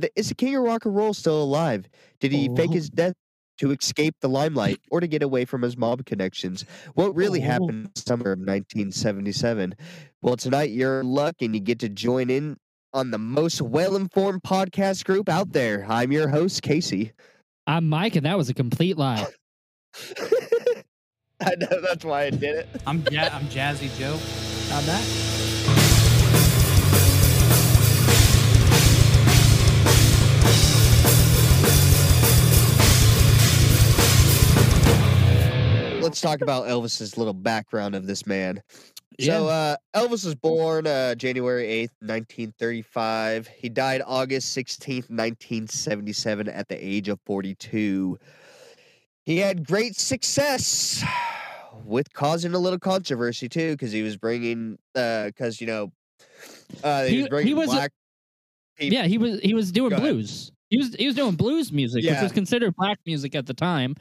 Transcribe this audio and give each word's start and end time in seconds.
the, 0.00 0.10
is 0.16 0.28
the 0.28 0.34
king 0.34 0.56
of 0.56 0.62
rock 0.62 0.84
and 0.84 0.94
roll 0.94 1.14
still 1.14 1.42
alive? 1.42 1.88
Did 2.20 2.32
he 2.32 2.48
fake 2.56 2.70
Oh. 2.70 2.74
his 2.74 2.90
death 2.90 3.14
to 3.58 3.70
escape 3.72 4.14
the 4.20 4.28
limelight 4.28 4.78
or 4.90 5.00
to 5.00 5.06
get 5.06 5.22
away 5.22 5.44
from 5.44 5.62
his 5.62 5.76
mob 5.76 6.04
connections? 6.06 6.64
What 6.94 7.14
really 7.14 7.40
Oh. 7.40 7.44
happened 7.46 7.70
in 7.70 7.90
the 7.94 8.00
summer 8.00 8.32
of 8.32 8.38
1977? 8.40 9.74
Well, 10.22 10.36
tonight 10.36 10.70
you're 10.70 11.00
in 11.00 11.06
luck 11.08 11.36
and 11.40 11.54
you 11.54 11.60
get 11.60 11.78
to 11.80 11.88
join 11.88 12.30
in 12.30 12.56
on 12.92 13.10
the 13.10 13.18
most 13.18 13.60
well-informed 13.62 14.42
podcast 14.42 15.04
group 15.04 15.28
out 15.28 15.52
there. 15.52 15.86
I'm 15.88 16.10
your 16.12 16.28
host, 16.28 16.62
Casey. 16.62 17.12
I'm 17.66 17.88
Mike, 17.88 18.16
and 18.16 18.26
that 18.26 18.36
was 18.36 18.48
a 18.48 18.54
complete 18.54 18.96
lie. 18.98 19.26
I 21.42 21.54
know 21.56 21.80
that's 21.82 22.04
why 22.04 22.24
I 22.24 22.30
did 22.30 22.56
it. 22.56 22.68
I'm 22.86 23.02
ja- 23.10 23.30
I'm 23.32 23.44
Jazzy 23.46 23.96
Joe. 23.98 24.14
On 24.76 24.84
that. 24.86 25.39
Let's 36.10 36.20
talk 36.20 36.40
about 36.40 36.66
Elvis's 36.66 37.16
little 37.16 37.32
background 37.32 37.94
of 37.94 38.04
this 38.08 38.26
man. 38.26 38.60
Yeah. 39.16 39.26
So 39.26 39.46
uh, 39.48 39.76
Elvis 39.94 40.24
was 40.24 40.34
born 40.34 40.88
uh, 40.88 41.14
January 41.14 41.64
8th, 41.66 41.92
1935. 42.00 43.46
He 43.46 43.68
died 43.68 44.02
August 44.04 44.56
16th, 44.56 45.08
1977 45.08 46.48
at 46.48 46.68
the 46.68 46.74
age 46.84 47.08
of 47.08 47.20
42. 47.26 48.18
He 49.24 49.36
had 49.38 49.64
great 49.64 49.94
success 49.96 51.04
with 51.84 52.12
causing 52.12 52.54
a 52.54 52.58
little 52.58 52.78
controversy 52.80 53.48
too 53.48 53.76
cuz 53.76 53.92
he 53.92 54.02
was 54.02 54.16
bringing 54.16 54.76
uh 54.96 55.30
cuz 55.36 55.60
you 55.60 55.66
know 55.68 55.92
uh 56.82 57.04
he, 57.04 57.22
He- 57.22 57.42
he 57.44 57.54
was 57.54 57.68
a- 57.68 57.72
black 57.72 57.92
people 58.76 58.98
yeah, 58.98 59.06
he 59.06 59.16
was 59.16 59.38
he 59.40 59.54
was 59.54 59.70
doing 59.70 59.90
blues. 59.94 60.50
He 60.70 60.78
was 60.78 60.94
he 60.94 61.06
was 61.06 61.14
doing 61.14 61.36
blues 61.36 61.70
music, 61.72 62.02
which 62.14 62.22
was 62.22 62.32
considered 62.32 62.74
black 62.76 62.98
music 63.06 63.34
at 63.36 63.46
the 63.46 63.54
time. 63.54 63.94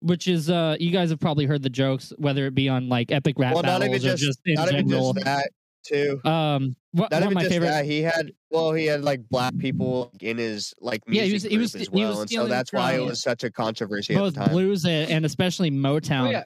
Which 0.00 0.28
is 0.28 0.50
uh 0.50 0.76
you 0.78 0.90
guys 0.90 1.10
have 1.10 1.20
probably 1.20 1.46
heard 1.46 1.62
the 1.62 1.70
jokes, 1.70 2.12
whether 2.18 2.46
it 2.46 2.54
be 2.54 2.68
on 2.68 2.88
like 2.88 3.10
epic 3.10 3.36
rap 3.38 3.54
well 3.54 3.62
not 3.62 3.80
battles 3.80 3.96
even 4.04 4.10
or 4.10 4.16
just, 4.16 4.22
just 4.22 4.40
in 4.44 4.54
not 4.54 4.72
even 4.72 4.88
general. 4.88 5.12
just 5.14 5.24
that 5.24 5.50
too. 5.86 6.20
Um 6.24 6.76
what, 6.92 7.10
Not 7.10 7.22
one 7.22 7.22
of 7.22 7.26
even 7.28 7.34
my 7.34 7.40
just 7.42 7.52
favorite 7.52 7.68
that. 7.68 7.84
He 7.86 8.02
had 8.02 8.32
well, 8.50 8.72
he 8.72 8.86
had 8.86 9.02
like 9.02 9.26
black 9.30 9.56
people 9.58 10.12
in 10.20 10.36
his 10.38 10.74
like 10.80 11.02
Yeah, 11.06 11.22
he 11.22 11.32
was- 11.32 11.42
he 11.44 11.56
was- 11.58 11.74
as 11.74 11.82
he 11.82 11.88
was 11.88 11.90
well, 11.90 12.10
and 12.10 12.16
so 12.18 12.26
stealing 12.26 12.48
that's 12.50 12.72
why 12.72 12.92
it 12.94 12.98
from 12.98 13.06
was 13.06 13.22
such 13.22 13.42
a 13.44 13.50
controversy 13.50 14.14
at 14.14 14.18
both 14.18 14.34
the 14.34 14.40
time. 14.40 14.50
blues 14.50 14.84
and, 14.84 15.10
and 15.10 15.24
especially 15.26 15.70
Motown. 15.70 16.28
Oh 16.28 16.30
yeah, 16.30 16.44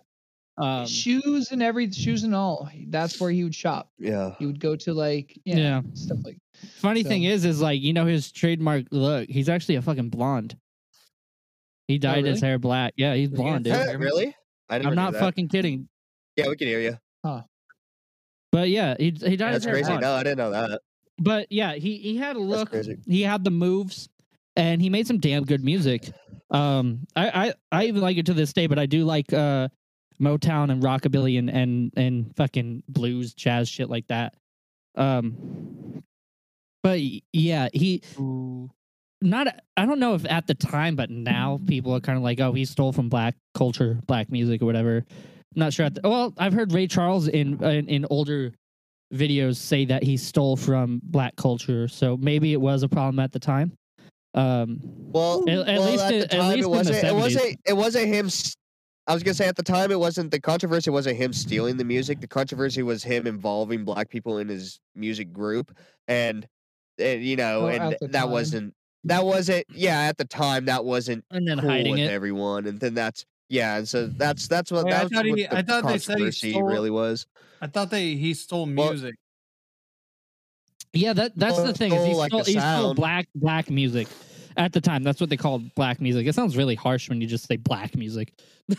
um, 0.59 0.87
shoes 0.87 1.51
and 1.53 1.63
every 1.63 1.91
shoes 1.91 2.23
and 2.23 2.35
all. 2.35 2.69
That's 2.89 3.21
where 3.21 3.31
he 3.31 3.43
would 3.45 3.55
shop. 3.55 3.91
Yeah. 3.99 4.35
He 4.39 4.47
would 4.47 4.61
go 4.61 4.77
to 4.77 4.93
like 4.95 5.39
yeah, 5.45 5.57
Yeah. 5.57 5.83
stuff 5.95 6.19
like. 6.25 6.39
Funny 6.77 7.03
thing 7.03 7.25
is, 7.25 7.45
is 7.45 7.61
like 7.61 7.81
you 7.81 7.93
know 7.93 8.07
his 8.07 8.31
trademark 8.31 8.85
look. 8.91 9.29
He's 9.29 9.49
actually 9.49 9.75
a 9.77 9.83
fucking 9.83 10.11
blonde. 10.11 10.57
He 11.91 11.99
dyed 11.99 12.25
his 12.25 12.41
really? 12.41 12.49
hair 12.49 12.59
black. 12.59 12.95
Yeah, 12.97 13.15
he's 13.15 13.31
Yeah, 13.31 13.37
blonde, 13.37 13.67
it's- 13.67 13.85
dude. 13.87 13.93
Huh, 13.95 13.99
really? 13.99 14.37
I 14.69 14.77
I'm 14.77 14.95
not 14.95 15.15
fucking 15.17 15.49
kidding. 15.49 15.89
Yeah, 16.37 16.49
we 16.49 16.57
can 16.57 16.69
hear 16.69 16.81
you. 16.81 16.97
But 18.53 18.69
yeah, 18.69 18.95
he 18.99 19.07
he 19.11 19.37
dyed 19.37 19.55
That's 19.55 19.57
his 19.57 19.65
hair 19.65 19.75
crazy. 19.75 19.87
blonde. 19.89 20.03
No, 20.03 20.13
I 20.13 20.23
didn't 20.23 20.39
know 20.39 20.51
that. 20.51 20.81
But 21.19 21.47
yeah, 21.51 21.75
he 21.75 21.97
he 21.99 22.17
had 22.17 22.37
a 22.37 22.39
That's 22.41 22.49
look. 22.51 22.71
crazy. 22.71 22.99
He 23.07 23.23
had 23.23 23.45
the 23.45 23.51
moves, 23.51 24.09
and 24.57 24.81
he 24.83 24.89
made 24.91 25.07
some 25.07 25.19
damn 25.19 25.45
good 25.45 25.63
music. 25.65 26.11
Um, 26.51 27.07
I 27.15 27.49
I, 27.49 27.55
I 27.73 27.85
even 27.87 28.01
like 28.03 28.17
it 28.17 28.27
to 28.27 28.35
this 28.35 28.53
day. 28.53 28.67
But 28.67 28.79
I 28.79 28.87
do 28.87 29.05
like 29.05 29.33
uh 29.33 29.69
Motown 30.21 30.71
and 30.73 30.83
rockabilly 30.83 31.39
and 31.39 31.49
and 31.51 31.93
and 31.97 32.35
fucking 32.37 32.83
blues, 32.89 33.35
jazz, 33.35 33.69
shit 33.69 33.89
like 33.89 34.07
that. 34.09 34.35
Um, 34.97 36.03
but 36.83 37.01
yeah, 37.33 37.69
he 37.73 38.03
not. 39.23 39.49
I 39.77 39.87
don't 39.87 39.99
know 39.99 40.15
if 40.15 40.25
at 40.31 40.47
the 40.47 40.55
time, 40.55 40.97
but 40.97 41.11
now 41.11 41.61
people 41.67 41.95
are 41.95 42.01
kind 42.01 42.17
of 42.17 42.23
like, 42.25 42.41
oh, 42.41 42.53
he 42.53 42.65
stole 42.65 42.93
from 42.93 43.09
black 43.09 43.35
culture, 43.55 43.99
black 44.07 44.31
music, 44.31 44.63
or 44.63 44.67
whatever. 44.67 45.05
I'm 45.09 45.15
not 45.57 45.73
sure. 45.73 45.87
At 45.87 45.95
the, 45.97 46.01
well, 46.09 46.33
I've 46.39 46.53
heard 46.53 46.73
Ray 46.73 46.87
Charles 46.87 47.29
in, 47.29 47.63
in 47.65 47.89
in 47.89 48.07
older 48.11 48.53
videos 49.13 49.57
say 49.57 49.85
that 49.87 50.03
he 50.05 50.17
stole 50.17 50.57
from 50.57 51.01
black 51.05 51.35
culture, 51.37 51.89
so 51.89 52.17
maybe 52.17 52.53
it 52.53 52.61
was 52.61 52.83
a 52.83 52.89
problem 52.89 53.19
at 53.19 53.33
the 53.33 53.41
time. 53.41 53.73
Um, 54.35 54.79
Well, 54.83 55.43
At- 55.49 55.69
at 55.69 55.79
well, 55.81 55.91
least 55.91 56.05
at 56.05 56.11
the 56.11 56.19
at 56.23 56.31
time, 56.31 56.51
least 56.51 56.67
it 56.67 56.71
wasn't. 56.71 57.05
It 57.05 57.15
wasn't. 57.15 57.61
It 57.67 57.77
wasn't 57.77 58.07
him. 58.07 58.29
I 59.09 59.15
was 59.15 59.25
gonna 59.25 59.35
say 59.35 59.49
at 59.49 59.57
the 59.57 59.63
time, 59.65 59.91
it 59.91 59.99
wasn't 59.99 60.31
the 60.31 60.41
controversy. 60.41 60.91
wasn't 60.91 61.17
him 61.17 61.33
stealing 61.33 61.77
the 61.77 61.85
music. 61.85 62.21
The 62.21 62.29
controversy 62.29 62.85
was 62.85 63.03
him 63.03 63.27
involving 63.27 63.85
black 63.85 64.09
people 64.09 64.39
in 64.39 64.49
his 64.49 64.79
music 64.95 65.33
group, 65.33 65.77
and, 66.07 66.47
and 67.01 67.25
you 67.25 67.35
know, 67.35 67.63
Oh, 67.63 67.67
and 67.67 67.97
that 68.13 68.13
time. 68.23 68.31
wasn't. 68.31 68.75
That 69.05 69.25
wasn't. 69.25 69.65
Yeah, 69.71 69.99
at 70.01 70.19
the 70.19 70.25
time, 70.27 70.67
that 70.67 70.85
wasn't 70.85 71.25
and 71.31 71.47
then 71.49 71.59
cool 71.61 71.71
hiding 71.71 71.93
with 71.93 72.01
it. 72.01 72.11
everyone, 72.11 72.67
and 72.67 72.79
then 72.79 72.95
that's 72.95 73.25
yeah, 73.49 73.79
and 73.79 73.89
so 73.89 74.07
that's 74.07 74.47
that's 74.47 74.71
what 74.71 74.85
Wait, 74.85 74.93
I 74.95 74.99
that's 75.01 75.13
thought 75.15 75.27
what 75.27 75.39
he- 75.39 75.47
the 75.47 75.57
I 75.57 75.63
thought 75.63 75.87
they 75.87 75.99
said 75.99 76.19
he 76.19 76.25
controversy 76.25 76.51
stole- 76.53 76.63
really 76.65 76.91
was. 76.91 77.27
I 77.63 77.67
thought 77.67 77.91
they 77.91 78.15
he 78.15 78.35
stole 78.35 78.67
Well- 78.67 78.91
music. 78.93 79.15
Yeah, 80.93 81.13
that 81.13 81.37
that's 81.37 81.57
the 81.57 81.63
Stole- 81.63 81.73
thing. 81.75 81.93
Is 81.93 82.05
he 82.05 82.11
stole, 82.11 82.19
like, 82.19 82.31
stole, 82.31 82.45
he 82.45 82.53
stole 82.59 82.95
black 82.95 83.29
black 83.35 83.71
music 83.71 84.09
at 84.57 84.73
the 84.73 84.81
time. 84.81 85.03
That's 85.05 85.21
what 85.21 85.31
they 85.31 85.37
called 85.37 85.73
black 85.75 86.01
music. 86.01 86.27
It 86.27 86.35
sounds 86.35 86.57
really 86.57 86.75
harsh 86.75 87.09
when 87.09 87.21
you 87.21 87.27
just 87.29 87.47
say 87.47 87.57
black 87.57 87.97
music. 87.97 88.33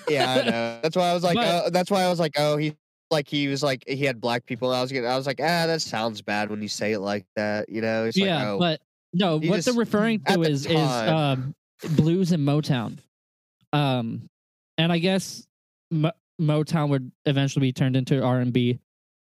Yeah, 0.10 0.30
I 0.32 0.36
know. 0.50 0.80
That's 0.84 0.96
why 0.96 1.10
I 1.10 1.14
was 1.14 1.24
like, 1.24 1.36
But- 1.36 1.46
uh, 1.48 1.70
that's 1.70 1.90
why 1.92 2.04
I 2.04 2.10
was 2.10 2.20
like, 2.20 2.34
oh, 2.38 2.58
he 2.58 2.76
like 3.12 3.28
he 3.28 3.48
was 3.48 3.62
like 3.64 3.84
he 3.88 4.06
had 4.06 4.20
black 4.22 4.46
people. 4.46 4.72
I 4.74 4.82
was 4.82 4.92
gonna, 4.92 5.08
I 5.08 5.16
was 5.18 5.26
like, 5.26 5.40
ah, 5.42 5.66
that 5.68 5.82
sounds 5.82 6.22
bad 6.22 6.50
when 6.50 6.62
you 6.62 6.68
say 6.68 6.94
it 6.94 7.00
like 7.00 7.26
that. 7.36 7.68
You 7.70 7.82
know, 7.82 8.06
it's 8.06 8.18
yeah, 8.18 8.36
like, 8.38 8.48
oh, 8.48 8.60
but 8.60 8.82
no, 9.14 9.40
He 9.40 9.50
what 9.50 9.58
just- 9.58 9.66
they're 9.68 9.76
referring 9.76 10.20
to 10.26 10.34
the 10.38 10.42
is 10.42 10.66
is 10.66 10.78
um, 10.78 11.54
blues 11.96 12.32
and 12.32 12.48
Motown. 12.48 12.98
Um, 13.74 14.30
and 14.78 14.92
I 14.92 14.98
guess 15.00 15.48
Mo- 15.92 16.12
Motown 16.40 16.90
would 16.90 17.12
eventually 17.26 17.68
be 17.68 17.74
turned 17.74 17.96
into 17.96 18.22
R 18.24 18.40
and 18.40 18.52
B. 18.52 18.80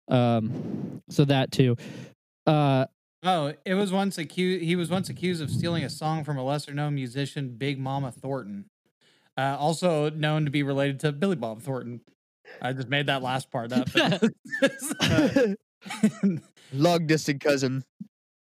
Um, 0.07 1.01
so 1.09 1.25
that 1.25 1.51
too. 1.51 1.75
Uh, 2.45 2.85
Oh, 3.27 3.53
it 3.65 3.73
was 3.73 3.91
once 3.91 4.19
accused. 4.19 4.63
He 4.63 4.75
was 4.75 4.91
once 4.91 5.09
accused 5.09 5.41
of 5.41 5.49
stealing 5.49 5.83
a 5.83 5.89
song 5.89 6.23
from 6.23 6.37
a 6.37 6.43
lesser-known 6.43 6.93
musician, 6.93 7.55
Big 7.57 7.79
Mama 7.79 8.11
Thornton, 8.11 8.65
uh, 9.35 9.57
also 9.57 10.11
known 10.11 10.45
to 10.45 10.51
be 10.51 10.61
related 10.61 10.99
to 10.99 11.11
Billy 11.11 11.35
Bob 11.35 11.63
Thornton. 11.63 12.01
I 12.61 12.71
just 12.73 12.87
made 12.87 13.07
that 13.07 13.23
last 13.23 13.49
part 13.49 13.73
up. 13.73 13.89
long 16.73 17.07
distant 17.07 17.41
cousin. 17.41 17.83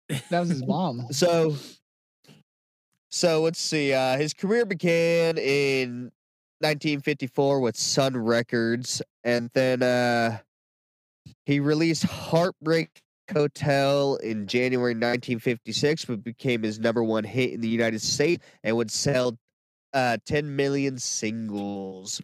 That 0.09 0.41
was 0.41 0.49
his 0.49 0.67
mom. 0.67 1.07
So, 1.11 1.57
so 3.11 3.43
let's 3.43 3.61
see. 3.61 3.93
Uh, 3.93 4.17
his 4.17 4.35
career 4.35 4.65
began 4.65 5.39
in 5.39 6.11
1954 6.61 7.61
with 7.61 7.77
Sun 7.77 8.17
Records, 8.17 9.03
and 9.25 9.51
then 9.55 9.83
uh, 9.83 10.39
he 11.47 11.61
released 11.61 12.05
"Heartbreak 12.05 13.01
Hotel" 13.33 14.17
in 14.17 14.47
January 14.47 14.95
1956, 14.95 16.05
but 16.07 16.25
became 16.25 16.63
his 16.63 16.79
number 16.79 17.03
one 17.03 17.25
hit 17.25 17.53
in 17.53 17.61
the 17.61 17.69
United 17.69 18.01
States 18.01 18.45
and 18.65 18.77
would 18.77 18.91
sell 18.91 19.37
uh, 19.95 20.17
10 20.27 20.55
million 20.55 20.99
singles. 20.99 22.21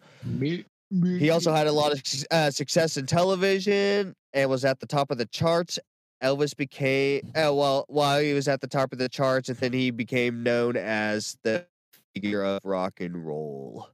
He 1.19 1.29
also 1.29 1.53
had 1.53 1.67
a 1.67 1.71
lot 1.71 1.91
of 1.91 2.01
uh, 2.31 2.49
success 2.49 2.97
in 2.97 3.05
television 3.05 4.15
and 4.33 4.49
was 4.49 4.65
at 4.65 4.79
the 4.79 4.87
top 4.87 5.11
of 5.11 5.17
the 5.17 5.27
charts. 5.27 5.77
Elvis 6.23 6.55
became 6.55 7.21
uh, 7.35 7.53
well 7.53 7.85
while 7.87 8.21
he 8.21 8.33
was 8.33 8.47
at 8.47 8.61
the 8.61 8.67
top 8.67 8.91
of 8.91 8.99
the 8.99 9.09
charts, 9.09 9.49
and 9.49 9.57
then 9.57 9.73
he 9.73 9.91
became 9.91 10.43
known 10.43 10.75
as 10.75 11.37
the 11.43 11.65
figure 12.13 12.43
of 12.43 12.59
rock 12.63 12.99
and 12.99 13.25
roll. 13.25 13.89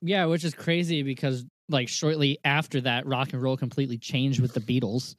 yeah, 0.00 0.24
which 0.26 0.44
is 0.44 0.54
crazy 0.54 1.02
because 1.02 1.44
like 1.68 1.88
shortly 1.88 2.38
after 2.44 2.80
that, 2.82 3.06
rock 3.06 3.32
and 3.32 3.42
roll 3.42 3.56
completely 3.56 3.98
changed 3.98 4.40
with 4.40 4.54
the 4.54 4.60
Beatles. 4.60 5.16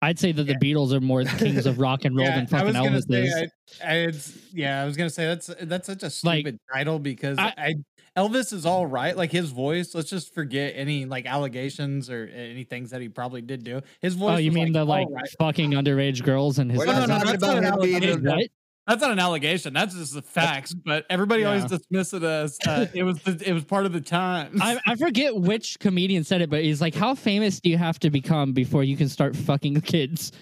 I'd 0.00 0.18
say 0.18 0.30
that 0.32 0.44
the 0.44 0.54
Beatles 0.54 0.92
are 0.92 1.00
more 1.00 1.24
the 1.24 1.30
kings 1.30 1.66
of 1.66 1.78
rock 1.78 2.04
and 2.04 2.16
roll 2.16 2.26
yeah, 2.26 2.36
than 2.36 2.44
I 2.44 2.46
fucking 2.46 2.66
was 2.66 2.74
gonna 2.76 2.90
Elvis 2.90 3.42
is. 3.42 3.50
I, 3.82 3.92
I, 3.92 3.94
it's, 3.96 4.38
yeah, 4.52 4.82
I 4.82 4.84
was 4.84 4.96
gonna 4.96 5.10
say 5.10 5.26
that's 5.26 5.50
that's 5.62 5.86
such 5.86 6.02
a 6.02 6.06
Like, 6.06 6.40
stupid 6.40 6.60
title 6.72 6.98
because 6.98 7.38
I- 7.38 7.54
I, 7.56 7.74
Elvis 8.16 8.52
is 8.52 8.66
all 8.66 8.86
right. 8.86 9.16
Like 9.16 9.30
his 9.30 9.50
voice, 9.50 9.94
let's 9.94 10.10
just 10.10 10.34
forget 10.34 10.72
any 10.76 11.04
like 11.04 11.26
allegations 11.26 12.10
or 12.10 12.26
any 12.26 12.64
things 12.64 12.90
that 12.90 13.00
he 13.00 13.08
probably 13.08 13.42
did 13.42 13.62
do. 13.64 13.80
His 14.00 14.14
oh, 14.16 14.18
voice. 14.18 14.34
oh, 14.34 14.36
you 14.38 14.50
was, 14.50 14.54
mean 14.56 14.72
the 14.72 14.84
like 14.84 15.06
right. 15.10 15.28
fucking 15.38 15.72
underage 15.72 16.24
girls 16.24 16.58
and 16.58 16.70
his 16.70 16.78
We're 16.78 16.86
No, 16.86 16.92
not 16.92 17.08
no, 17.08 17.18
no, 17.18 17.24
talking 17.24 17.30
that's 17.30 17.42
not 17.42 17.58
about 17.58 17.58
an 17.58 17.64
him 17.74 17.80
being 17.80 17.94
allegation. 17.96 18.48
A- 18.88 18.92
what? 18.92 18.94
That's 18.94 19.02
not 19.02 19.12
an 19.12 19.18
allegation. 19.18 19.72
That's 19.72 19.94
just 19.94 20.14
the 20.14 20.22
facts. 20.22 20.74
But 20.74 21.06
everybody 21.10 21.44
always 21.44 21.62
Yeah. 21.62 21.68
dismiss 21.78 22.14
it 22.14 22.22
as 22.22 22.58
uh, 22.66 22.86
it 22.94 23.02
was. 23.02 23.20
The, 23.22 23.42
it 23.46 23.52
was 23.52 23.64
part 23.64 23.86
of 23.86 23.92
the 23.92 24.00
time. 24.00 24.58
I, 24.60 24.78
I 24.86 24.94
forget 24.96 25.34
which 25.36 25.78
comedian 25.78 26.24
said 26.24 26.42
it, 26.42 26.50
but 26.50 26.62
he's 26.62 26.80
like, 26.80 26.94
"How 26.94 27.14
famous 27.14 27.60
do 27.60 27.70
you 27.70 27.78
have 27.78 27.98
to 28.00 28.10
become 28.10 28.52
before 28.52 28.84
you 28.84 28.96
can 28.96 29.08
start 29.08 29.36
fucking 29.36 29.80
kids?" 29.82 30.32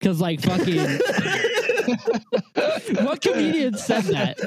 Because 0.00 0.20
like 0.20 0.40
fucking, 0.42 0.78
what 3.04 3.20
comedian 3.20 3.76
said 3.76 4.02
that? 4.04 4.38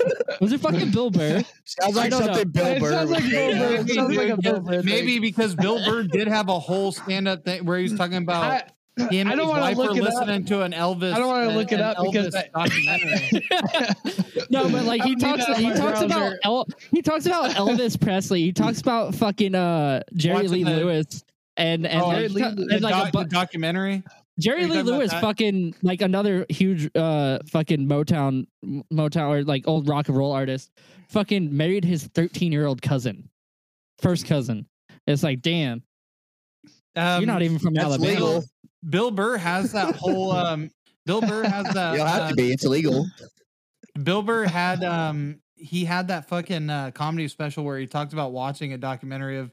Was 0.41 0.51
it 0.51 0.59
fucking 0.59 0.91
Bill 0.91 1.09
Burr? 1.09 1.43
Sounds 1.63 1.97
I 1.97 2.01
like 2.01 2.11
don't 2.11 2.19
know. 2.21 2.25
something 2.27 2.49
Bill 2.49 2.65
It 2.67 2.79
Burr 2.81 2.91
sounds 2.91 3.11
like. 3.11 3.23
Bill 3.29 3.51
Burr. 3.51 3.55
now. 3.55 3.81
It 3.81 3.89
sounds 3.89 4.15
like 4.17 4.29
a 4.29 4.37
Bill 4.41 4.59
Burr. 4.59 4.83
Maybe 4.83 5.19
because 5.19 5.55
Bill 5.55 5.83
Burr 5.85 6.03
did 6.03 6.27
have 6.27 6.49
a 6.49 6.59
whole 6.59 6.91
stand-up 6.91 7.45
thing 7.45 7.65
where 7.65 7.77
he 7.77 7.83
was 7.83 7.95
talking 7.95 8.17
about. 8.17 8.43
I, 8.43 8.63
And 8.97 9.27
I 9.29 9.35
don't 9.35 9.49
wanna 9.49 9.61
wife 9.61 9.77
look 9.77 9.91
were 9.91 9.97
it 9.97 10.07
up. 10.07 10.13
listening 10.13 10.45
to 10.45 10.61
an 10.61 10.71
Elvis. 10.71 11.13
I 11.13 11.19
don't 11.19 11.27
wanna 11.27 11.49
uh, 11.49 11.53
look 11.55 11.71
it 11.71 11.81
up 11.81 11.97
because 12.01 12.33
I- 12.35 12.49
No, 14.49 14.69
but 14.69 14.85
like 14.85 15.01
he 15.03 15.15
talks, 15.15 15.45
he 15.57 15.71
talks 15.73 16.01
about. 16.01 16.33
El, 16.43 16.67
he 16.91 17.01
talks 17.01 17.25
about 17.25 17.51
Elvis 17.51 17.99
Presley. 17.99 18.41
He 18.41 18.53
talks 18.53 18.79
about 18.81 19.15
fucking 19.15 19.55
uh 19.55 20.01
Jerry 20.13 20.35
Watching 20.35 20.51
Lee 20.51 20.63
the- 20.63 20.71
Lewis 20.77 21.23
and 21.57 21.85
and 21.87 22.01
Oh, 22.01 22.07
like, 22.07 22.29
Lee 22.31 22.41
and, 22.43 22.81
like 22.81 23.11
doc- 23.11 23.25
a 23.25 23.27
documentary. 23.29 24.03
Jerry 24.39 24.65
Lee 24.65 24.81
Lewis, 24.81 25.11
fucking 25.13 25.75
like 25.81 26.01
another 26.01 26.45
huge 26.49 26.89
uh 26.95 27.39
fucking 27.47 27.87
Motown 27.87 28.45
Motown 28.93 29.29
or 29.29 29.43
like 29.43 29.67
old 29.67 29.87
rock 29.89 30.07
and 30.09 30.17
roll 30.17 30.31
artist, 30.33 30.71
fucking 31.09 31.55
married 31.55 31.83
his 31.85 32.05
thirteen 32.07 32.51
year 32.51 32.65
old 32.65 32.81
cousin, 32.81 33.29
first 34.01 34.25
cousin. 34.25 34.67
It's 35.07 35.23
like, 35.23 35.41
damn, 35.41 35.83
Um, 36.95 37.21
you're 37.21 37.27
not 37.27 37.41
even 37.43 37.59
from 37.59 37.77
Alabama. 37.77 38.11
legal. 38.11 38.43
Bill 38.89 39.11
Burr 39.11 39.37
has 39.37 39.71
that 39.71 39.95
whole. 39.95 40.31
Um, 40.31 40.71
Bill 41.05 41.21
Burr 41.21 41.43
has 41.43 41.65
that. 41.73 41.93
You 41.93 41.99
don't 41.99 42.07
have 42.07 42.21
uh, 42.23 42.29
to 42.29 42.35
be. 42.35 42.51
It's 42.51 42.65
illegal. 42.65 43.05
Bill 44.01 44.21
Burr 44.21 44.45
had 44.45 44.83
um 44.83 45.39
he 45.55 45.85
had 45.85 46.09
that 46.09 46.27
fucking 46.27 46.69
uh, 46.69 46.91
comedy 46.91 47.27
special 47.27 47.63
where 47.63 47.79
he 47.79 47.87
talked 47.87 48.13
about 48.13 48.31
watching 48.31 48.73
a 48.73 48.77
documentary 48.77 49.37
of 49.37 49.51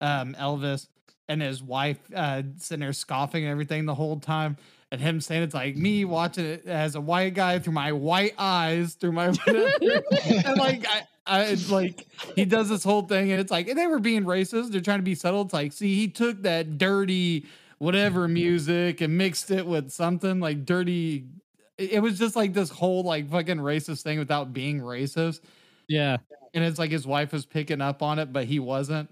um 0.00 0.34
Elvis 0.38 0.88
and 1.28 1.40
his 1.40 1.62
wife 1.62 1.98
uh 2.14 2.42
sitting 2.56 2.80
there 2.80 2.92
scoffing 2.92 3.44
and 3.44 3.50
everything 3.50 3.86
the 3.86 3.94
whole 3.94 4.18
time 4.18 4.56
and 4.92 5.00
him 5.00 5.20
saying 5.20 5.42
it's 5.42 5.54
like 5.54 5.76
me 5.76 6.04
watching 6.04 6.44
it 6.44 6.66
as 6.66 6.94
a 6.94 7.00
white 7.00 7.34
guy 7.34 7.58
through 7.58 7.72
my 7.72 7.92
white 7.92 8.34
eyes 8.38 8.94
through 8.94 9.12
my 9.12 9.26
and 9.46 10.58
like 10.58 10.84
I, 10.86 11.02
I 11.26 11.56
like 11.68 12.06
he 12.34 12.44
does 12.44 12.68
this 12.68 12.84
whole 12.84 13.02
thing 13.02 13.32
and 13.32 13.40
it's 13.40 13.50
like 13.50 13.72
they 13.74 13.86
were 13.86 13.98
being 13.98 14.24
racist 14.24 14.70
they're 14.70 14.80
trying 14.80 14.98
to 14.98 15.04
be 15.04 15.14
subtle 15.14 15.42
it's 15.42 15.54
like 15.54 15.72
see 15.72 15.94
he 15.94 16.08
took 16.08 16.42
that 16.42 16.78
dirty 16.78 17.46
whatever 17.78 18.26
music 18.28 19.00
and 19.00 19.16
mixed 19.16 19.50
it 19.50 19.66
with 19.66 19.90
something 19.90 20.40
like 20.40 20.64
dirty 20.64 21.26
it 21.78 22.00
was 22.02 22.18
just 22.18 22.36
like 22.36 22.54
this 22.54 22.70
whole 22.70 23.02
like 23.02 23.30
fucking 23.30 23.58
racist 23.58 24.02
thing 24.02 24.18
without 24.18 24.52
being 24.52 24.80
racist 24.80 25.40
Yeah, 25.88 26.16
and 26.54 26.64
it's 26.64 26.78
like 26.78 26.90
his 26.90 27.06
wife 27.06 27.32
was 27.32 27.44
picking 27.44 27.80
up 27.80 28.02
on 28.02 28.18
it 28.18 28.32
but 28.32 28.44
he 28.46 28.58
wasn't 28.58 29.10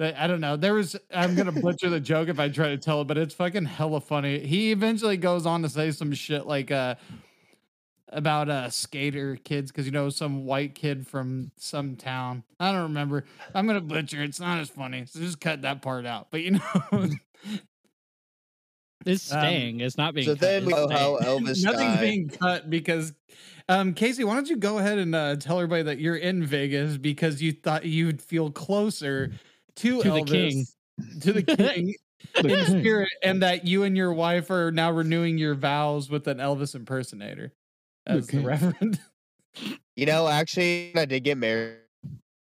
I 0.00 0.28
don't 0.28 0.40
know. 0.40 0.56
There 0.56 0.74
was 0.74 0.96
I'm 1.12 1.34
gonna 1.34 1.50
butcher 1.50 1.90
the 1.90 1.98
joke 1.98 2.28
if 2.28 2.38
I 2.38 2.48
try 2.48 2.68
to 2.68 2.78
tell 2.78 3.00
it, 3.00 3.08
but 3.08 3.18
it's 3.18 3.34
fucking 3.34 3.64
hella 3.64 4.00
funny. 4.00 4.38
He 4.46 4.70
eventually 4.70 5.16
goes 5.16 5.44
on 5.44 5.62
to 5.62 5.68
say 5.68 5.90
some 5.90 6.12
shit 6.12 6.46
like 6.46 6.70
uh 6.70 6.94
about 8.12 8.48
uh 8.48 8.70
skater 8.70 9.36
kids 9.44 9.70
because 9.70 9.86
you 9.86 9.92
know 9.92 10.08
some 10.08 10.44
white 10.44 10.74
kid 10.74 11.06
from 11.06 11.50
some 11.56 11.96
town. 11.96 12.42
I 12.60 12.72
don't 12.72 12.82
remember. 12.82 13.24
I'm 13.54 13.66
gonna 13.66 13.80
butcher. 13.80 14.22
It's 14.22 14.40
not 14.40 14.58
as 14.58 14.70
funny, 14.70 15.04
so 15.06 15.20
just 15.20 15.40
cut 15.40 15.62
that 15.62 15.82
part 15.82 16.06
out. 16.06 16.28
But 16.30 16.40
you 16.42 16.52
know, 16.92 17.08
it's 19.06 19.32
Um, 19.32 19.38
staying. 19.40 19.80
it's 19.80 19.96
not 19.96 20.14
being. 20.14 20.26
So 20.26 20.32
cut, 20.34 20.40
then 20.40 20.64
we 20.66 20.72
it's 20.74 20.82
know 20.82 20.88
how. 20.96 21.18
Elvis 21.18 21.62
nothing's 21.64 21.94
died. 21.94 22.00
being 22.00 22.28
cut 22.28 22.68
because 22.70 23.12
um 23.68 23.94
Casey, 23.94 24.24
why 24.24 24.34
don't 24.34 24.48
you 24.48 24.56
go 24.56 24.78
ahead 24.78 24.98
and 24.98 25.14
uh, 25.14 25.36
tell 25.36 25.58
everybody 25.58 25.82
that 25.84 25.98
you're 26.00 26.16
in 26.16 26.44
Vegas 26.44 26.96
because 26.96 27.40
you 27.42 27.52
thought 27.52 27.84
you'd 27.84 28.20
feel 28.20 28.50
closer 28.50 29.32
to, 29.76 30.02
To 30.02 30.10
the 30.10 30.22
king. 30.24 30.66
to 31.20 31.32
the 31.32 31.42
king 31.56 31.94
in 32.44 32.64
spirit, 32.66 33.08
and 33.22 33.42
that 33.42 33.66
you 33.66 33.84
and 33.84 33.96
your 33.96 34.12
wife 34.12 34.50
are 34.50 34.72
now 34.72 34.90
renewing 34.90 35.38
your 35.38 35.54
vows 35.54 36.10
with 36.10 36.26
an 36.26 36.38
Elvis 36.38 36.74
impersonator 36.74 37.52
as 38.08 38.26
the 38.26 38.32
king. 38.32 38.44
reverend. 38.44 39.00
You 39.96 40.06
know, 40.06 40.28
actually, 40.28 40.92
I 40.96 41.04
did 41.06 41.24
get 41.24 41.36
married 41.38 41.78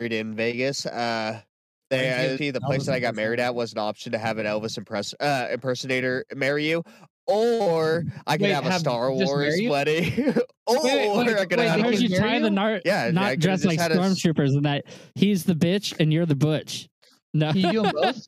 in 0.00 0.34
Vegas. 0.34 0.84
Uh, 0.84 1.40
they 1.88 2.10
Why'd 2.10 2.38
the 2.38 2.52
get 2.52 2.62
place 2.62 2.82
Elvis 2.82 2.86
that 2.86 2.94
I 2.94 3.00
got 3.00 3.14
married 3.14 3.40
at 3.40 3.54
was 3.54 3.72
an 3.72 3.78
option 3.78 4.12
to 4.12 4.18
have 4.18 4.36
an 4.36 4.44
Elvis 4.44 4.76
impress 4.76 5.14
uh, 5.20 5.48
impersonator 5.50 6.26
marry 6.36 6.68
you, 6.68 6.84
or 7.26 8.04
I 8.26 8.36
could 8.36 8.42
Wait, 8.42 8.50
have 8.52 8.66
a 8.66 8.78
Star 8.78 9.10
Wars 9.10 9.30
marry 9.30 9.68
wedding, 9.68 10.34
or 10.66 10.82
wait, 10.84 11.08
wait, 11.16 11.36
I 11.38 11.44
could 11.46 11.58
wait, 11.58 11.68
have. 11.68 11.80
heard 11.80 11.94
he 11.94 12.04
you 12.04 12.10
marry 12.10 12.20
tie 12.32 12.38
the 12.40 12.44
you? 12.44 12.50
nar- 12.50 12.80
Yeah, 12.84 13.10
not 13.10 13.38
dressed 13.38 13.64
like 13.64 13.80
had 13.80 13.92
a 13.92 13.94
s- 13.94 14.00
stormtroopers, 14.22 14.54
and 14.54 14.64
that 14.66 14.84
he's 15.14 15.44
the 15.44 15.54
bitch 15.54 15.98
and 15.98 16.12
you're 16.12 16.26
the 16.26 16.36
butch. 16.36 16.88
No, 17.32 17.52
you 17.52 17.72
do 17.72 17.82
them 17.82 17.92
both? 17.94 18.26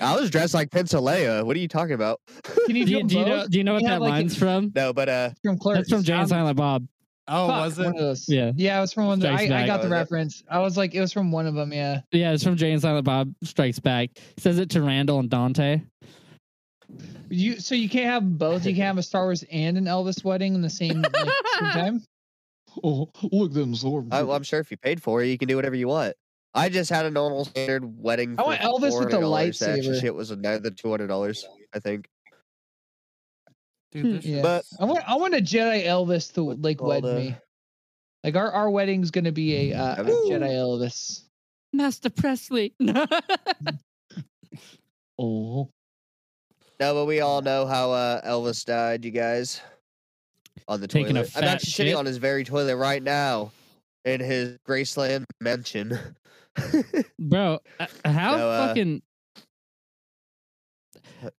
I 0.00 0.16
was 0.16 0.30
dressed 0.30 0.54
like 0.54 0.70
Princess 0.70 1.00
What 1.00 1.56
are 1.56 1.58
you 1.60 1.68
talking 1.68 1.94
about? 1.94 2.20
Can 2.66 2.76
you 2.76 2.84
do, 2.84 2.86
do, 2.86 2.92
you, 2.98 3.04
do 3.04 3.18
you 3.18 3.24
know? 3.24 3.46
Do 3.48 3.58
you 3.58 3.64
know 3.64 3.74
what 3.74 3.82
Yeah, 3.82 3.90
that 3.90 4.00
like 4.00 4.10
line's 4.10 4.36
from? 4.36 4.72
No, 4.74 4.92
but 4.92 5.08
uh, 5.08 5.30
from 5.42 5.58
Clerks. 5.58 5.78
That's 5.78 5.90
from 5.90 6.02
Jay 6.02 6.12
and 6.14 6.22
Um, 6.22 6.28
Silent 6.28 6.56
Bob. 6.56 6.86
Oh, 7.26 7.48
fuck, 7.48 7.64
was 7.64 7.78
it? 8.28 8.34
Yeah. 8.34 8.52
Yeah, 8.54 8.78
it 8.78 8.80
was 8.82 8.92
from 8.92 9.06
one. 9.06 9.14
Of 9.14 9.20
the, 9.20 9.30
I, 9.30 9.62
I 9.62 9.66
got 9.66 9.66
the 9.66 9.72
Oh, 9.72 9.78
is 9.78 9.84
it? 9.86 9.90
reference. 9.90 10.42
I 10.50 10.58
was 10.58 10.76
like, 10.76 10.94
it 10.94 11.00
was 11.00 11.12
from 11.12 11.32
one 11.32 11.46
of 11.46 11.54
them. 11.54 11.72
Yeah. 11.72 12.00
Yeah, 12.12 12.32
it's 12.32 12.44
from 12.44 12.56
Jay 12.56 12.72
and 12.72 12.82
Silent 12.82 13.04
Bob 13.06 13.32
Strikes 13.42 13.78
Back. 13.78 14.10
He 14.14 14.40
says 14.40 14.58
it 14.58 14.68
to 14.70 14.82
Randall 14.82 15.20
and 15.20 15.30
Dante. 15.30 15.80
You 17.30 17.58
so 17.58 17.74
you 17.74 17.88
can't 17.88 18.06
have 18.06 18.38
both. 18.38 18.66
You 18.66 18.74
can't 18.74 18.86
have 18.86 18.98
a 18.98 19.02
Star 19.02 19.24
Wars 19.24 19.42
and 19.50 19.78
an 19.78 19.84
Elvis 19.84 20.22
wedding 20.22 20.54
in 20.54 20.60
the 20.60 20.68
same, 20.70 21.00
like, 21.00 21.16
same 21.16 21.70
time. 21.72 22.02
Oh, 22.82 23.08
look 23.32 23.50
at 23.50 23.54
them 23.54 23.74
sword. 23.74 24.08
I, 24.12 24.20
I'm 24.20 24.42
sure 24.42 24.60
if 24.60 24.70
you 24.70 24.76
paid 24.76 25.02
for 25.02 25.22
it, 25.22 25.28
you 25.28 25.38
can 25.38 25.48
do 25.48 25.56
whatever 25.56 25.76
you 25.76 25.88
want. 25.88 26.14
I 26.54 26.68
just 26.68 26.88
had 26.88 27.04
a 27.04 27.10
normal 27.10 27.44
standard 27.44 28.00
wedding. 28.00 28.36
I 28.38 28.42
want 28.42 28.60
Elvis 28.60 28.98
with 28.98 29.10
the 29.10 29.18
$400. 29.18 29.50
Lightsaber. 29.50 30.00
shit 30.00 30.14
was 30.14 30.30
another 30.30 30.70
two 30.70 30.90
hundred 30.90 31.08
dollars, 31.08 31.44
I 31.74 31.80
think. 31.80 32.08
Dude, 33.90 34.18
this 34.18 34.24
Yeah. 34.24 34.42
But- 34.42 34.64
I 34.78 34.84
want 34.84 35.08
I 35.08 35.16
want 35.16 35.34
a 35.34 35.38
Jedi 35.38 35.84
Elvis 35.84 36.32
to 36.34 36.42
like 36.42 36.80
wed 36.80 37.02
called, 37.02 37.16
uh, 37.16 37.18
me. 37.18 37.36
Like 38.22 38.36
our 38.36 38.50
our 38.52 38.70
wedding's 38.70 39.10
gonna 39.10 39.32
be 39.32 39.72
a, 39.72 39.76
uh, 39.76 40.02
a 40.02 40.04
Jedi 40.04 40.50
Elvis. 40.50 41.22
Master 41.72 42.10
Presley. 42.10 42.74
Oh. 45.16 45.70
No, 46.80 46.94
but 46.94 47.04
we 47.04 47.20
all 47.20 47.40
know 47.40 47.66
how 47.66 47.92
uh, 47.92 48.20
Elvis 48.28 48.64
died, 48.64 49.04
you 49.04 49.12
guys. 49.12 49.60
On 50.66 50.80
the 50.80 50.88
Taking 50.88 51.10
a 51.16 51.20
toilet. 51.20 51.36
I'm 51.36 51.42
fat 51.42 51.44
actually 51.44 51.70
sitting 51.70 51.94
on 51.94 52.04
his 52.04 52.16
very 52.16 52.42
toilet 52.42 52.76
right 52.76 53.00
now 53.00 53.52
in 54.04 54.20
his 54.20 54.58
Graceland 54.68 55.24
mansion. 55.40 55.98
Bro, 57.18 57.58
uh, 57.80 57.86
how 58.04 58.36
So, 58.36 58.48
uh, 58.50 58.68
fucking 58.68 59.02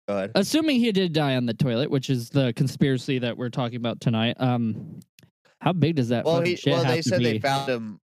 Go 0.08 0.16
ahead. 0.16 0.32
assuming 0.34 0.80
he 0.80 0.92
did 0.92 1.12
die 1.12 1.36
on 1.36 1.46
the 1.46 1.54
toilet, 1.54 1.90
which 1.90 2.10
is 2.10 2.30
the 2.30 2.52
conspiracy 2.54 3.18
that 3.18 3.36
we're 3.36 3.50
talking 3.50 3.76
about 3.76 4.00
tonight. 4.00 4.36
Um 4.40 5.00
how 5.60 5.72
big 5.72 5.96
does 5.96 6.08
that 6.08 6.24
Well, 6.24 6.36
fucking 6.36 6.50
he, 6.50 6.56
shit 6.56 6.72
well, 6.72 6.84
have 6.84 6.94
they 6.94 7.02
to 7.02 7.08
said 7.08 7.18
be? 7.18 7.24
they 7.24 7.38
found 7.38 7.68
him. 7.70 8.00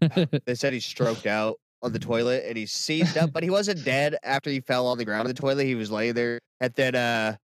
They 0.46 0.54
said 0.54 0.72
he 0.72 0.80
stroked 0.80 1.26
out 1.26 1.56
on 1.82 1.92
the 1.92 1.98
toilet 1.98 2.44
and 2.46 2.56
he 2.56 2.66
seized 2.66 3.16
up, 3.16 3.32
but 3.32 3.42
he 3.42 3.50
wasn't 3.50 3.84
dead 3.84 4.16
after 4.22 4.50
he 4.50 4.60
fell 4.60 4.86
on 4.86 4.98
the 4.98 5.04
ground 5.04 5.28
in 5.28 5.34
the 5.34 5.40
toilet. 5.40 5.64
He 5.64 5.74
was 5.74 5.90
laying 5.90 6.14
there, 6.14 6.40
and 6.60 6.72
then 6.74 6.94
uh, 6.94 7.36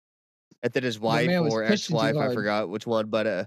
and 0.63 0.73
then 0.73 0.83
his 0.83 0.99
wife 0.99 1.29
or 1.51 1.63
ex-wife, 1.65 2.17
I 2.17 2.33
forgot 2.35 2.69
which 2.69 2.87
one, 2.87 3.09
but 3.09 3.27
uh, 3.27 3.45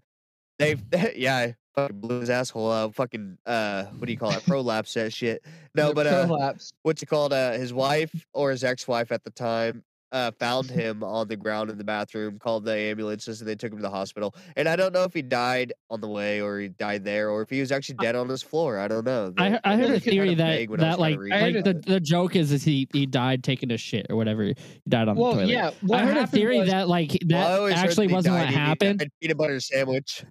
they 0.60 0.75
yeah, 1.16 1.36
I 1.38 1.56
fucking 1.75 2.00
blew 2.00 2.20
his 2.20 2.30
asshole 2.30 2.72
out. 2.72 2.94
Fucking 2.96 3.38
uh, 3.46 3.86
what 3.86 4.06
do 4.06 4.12
you 4.12 4.18
call 4.20 4.32
it? 4.32 4.44
Prolapse 4.48 4.94
that 4.94 5.12
shit. 5.13 5.44
No, 5.74 5.94
but 5.94 6.06
uh, 6.06 6.25
prolapse. 6.28 6.72
what's 6.84 7.01
it 7.01 7.08
called? 7.08 7.34
Uh, 7.34 7.54
his 7.54 7.74
wife 7.74 8.13
or 8.34 8.51
his 8.51 8.63
ex-wife 8.63 9.12
at 9.12 9.24
the 9.24 9.32
time 9.32 9.84
uh, 10.12 10.32
found 10.39 10.68
him 10.70 11.04
on 11.04 11.28
the 11.28 11.36
ground 11.38 11.70
in 11.70 11.78
the 11.78 11.84
bathroom, 11.84 12.39
called 12.39 12.66
the 12.66 12.74
ambulances, 12.75 13.39
and 13.42 13.48
they 13.48 13.54
took 13.54 13.72
him 13.72 13.78
to 13.78 13.84
the 13.84 13.89
hospital. 13.92 14.34
And 14.58 14.68
I 14.68 14.75
don't 14.75 14.92
know 14.92 15.04
if 15.04 15.13
he 15.13 15.22
died 15.22 15.72
on 15.92 16.01
the 16.01 16.08
way 16.08 16.42
or 16.42 16.60
he 16.60 16.70
died 16.70 17.06
there, 17.06 17.30
or 17.30 17.44
if 17.44 17.50
he 17.51 17.60
was 17.60 17.72
actually 17.72 17.98
dead 18.01 18.16
on 18.16 18.28
his 18.28 18.42
floor. 18.42 18.80
I 18.80 18.88
don't 18.88 19.06
know. 19.06 19.32
I, 19.38 19.50
The- 19.51 19.68
I 19.68 19.75
the 19.75 19.82
heard 19.84 19.89
a 19.92 19.94
was 19.94 20.04
kinda 20.04 20.12
theory 20.24 20.34
that 20.36 20.46
vague 20.48 20.70
when 20.72 20.80
I 20.82 20.88
was 20.88 20.96
that 20.96 21.00
like 21.00 21.13
to 21.13 21.20
read 21.22 21.34
I 21.34 21.38
it. 21.38 21.42
heard 21.42 21.66
like 21.68 21.82
the, 21.86 21.92
the 21.94 22.00
joke 22.00 22.36
is 22.36 22.51
is 22.51 22.63
he 22.63 22.88
he 22.92 23.06
died 23.06 23.44
taking 23.44 23.70
a 23.72 23.78
shit 23.78 24.08
or 24.10 24.16
whatever. 24.16 24.44
He 24.46 24.56
died 24.88 25.08
on 25.08 25.16
the 25.16 25.22
Well, 25.22 25.34
toilet. 25.34 25.50
yeah. 25.50 25.70
What 25.82 26.00
I 26.01 26.06
heard 26.08 26.18
a 26.18 26.25
theory 26.28 26.60
was- 26.60 26.70
that 26.70 26.88
like 26.89 27.12
that 27.12 27.22
Well, 27.30 27.48
I 27.48 27.58
always 27.60 27.75
heard 27.75 27.86
actually 27.89 28.08
wasn't 28.08 28.34
what 28.36 28.46
eating 28.46 28.56
a 28.56 28.60
happened. 28.60 29.10
peanut 29.22 29.38
butter 29.38 29.60
sandwich. 29.60 30.24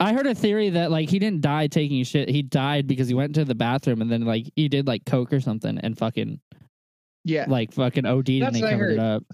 I 0.00 0.12
heard 0.12 0.26
a 0.26 0.34
theory 0.34 0.70
that 0.70 0.90
like 0.90 1.08
he 1.08 1.18
didn't 1.18 1.40
die 1.40 1.66
taking 1.66 2.02
shit. 2.04 2.28
He 2.28 2.42
died 2.42 2.86
because 2.86 3.08
he 3.08 3.14
went 3.14 3.34
to 3.36 3.44
the 3.44 3.54
bathroom 3.54 4.02
and 4.02 4.10
then 4.10 4.24
like 4.24 4.50
he 4.56 4.68
did 4.68 4.86
like 4.86 5.04
coke 5.04 5.32
or 5.32 5.40
something 5.40 5.78
and 5.78 5.96
fucking 5.96 6.40
yeah. 7.24 7.46
like 7.48 7.72
fucking 7.72 8.06
OD'd 8.06 8.28
and 8.28 8.42
That's 8.42 8.54
they 8.54 8.62
what 8.62 8.68
I 8.68 8.72
covered 8.72 8.90
it 8.92 8.98
heard. 8.98 9.16
up. 9.16 9.24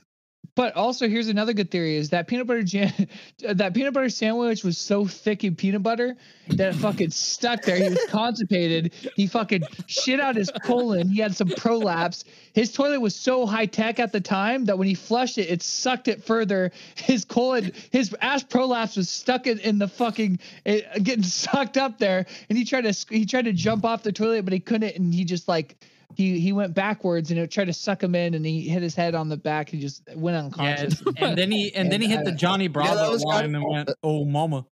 But 0.58 0.74
also, 0.74 1.08
here's 1.08 1.28
another 1.28 1.52
good 1.52 1.70
theory: 1.70 1.94
is 1.94 2.10
that 2.10 2.26
peanut 2.26 2.48
butter 2.48 2.64
jam, 2.64 2.92
that 3.38 3.74
peanut 3.74 3.94
butter 3.94 4.08
sandwich 4.08 4.64
was 4.64 4.76
so 4.76 5.06
thick 5.06 5.44
in 5.44 5.54
peanut 5.54 5.84
butter 5.84 6.16
that 6.48 6.74
it 6.74 6.78
fucking 6.78 7.10
stuck 7.10 7.62
there. 7.62 7.76
He 7.76 7.88
was 7.88 8.04
constipated. 8.08 8.92
He 9.14 9.28
fucking 9.28 9.62
shit 9.86 10.18
out 10.18 10.34
his 10.34 10.50
colon. 10.64 11.10
He 11.10 11.20
had 11.20 11.36
some 11.36 11.46
prolapse. 11.46 12.24
His 12.54 12.72
toilet 12.72 12.98
was 12.98 13.14
so 13.14 13.46
high 13.46 13.66
tech 13.66 14.00
at 14.00 14.10
the 14.10 14.20
time 14.20 14.64
that 14.64 14.76
when 14.76 14.88
he 14.88 14.94
flushed 14.94 15.38
it, 15.38 15.48
it 15.48 15.62
sucked 15.62 16.08
it 16.08 16.24
further. 16.24 16.72
His 16.96 17.24
colon, 17.24 17.70
his 17.92 18.12
ass 18.20 18.42
prolapse 18.42 18.96
was 18.96 19.08
stuck 19.08 19.46
in, 19.46 19.60
in 19.60 19.78
the 19.78 19.86
fucking 19.86 20.40
it, 20.64 21.04
getting 21.04 21.22
sucked 21.44 21.76
up 21.76 21.98
there. 21.98 22.26
And 22.48 22.58
he 22.58 22.64
tried 22.64 22.92
to 22.92 23.06
he 23.14 23.26
tried 23.26 23.44
to 23.44 23.52
jump 23.52 23.84
off 23.84 24.02
the 24.02 24.10
toilet, 24.10 24.44
but 24.44 24.52
he 24.52 24.58
couldn't. 24.58 24.96
And 24.96 25.14
he 25.14 25.24
just 25.24 25.46
like 25.46 25.76
he 26.18 26.40
he 26.40 26.52
went 26.52 26.74
backwards 26.74 27.30
and 27.30 27.38
it 27.38 27.50
tried 27.50 27.66
to 27.66 27.72
suck 27.72 28.02
him 28.02 28.14
in, 28.16 28.34
and 28.34 28.44
he 28.44 28.68
hit 28.68 28.82
his 28.82 28.94
head 28.94 29.14
on 29.14 29.28
the 29.28 29.36
back. 29.36 29.70
He 29.70 29.78
just 29.80 30.02
went 30.16 30.36
unconscious. 30.36 31.00
and, 31.00 31.18
and 31.18 31.38
then 31.38 31.50
he 31.50 31.72
and 31.74 31.90
then 31.90 32.00
he 32.02 32.12
And, 32.12 32.26
hit 32.26 32.32
the 32.32 32.32
Johnny 32.36 32.66
Bravo 32.68 33.10
was 33.12 33.22
line 33.22 33.44
kinda- 33.44 33.58
and 33.60 33.66
went, 33.70 33.90
"Oh, 34.02 34.24
mama." 34.24 34.66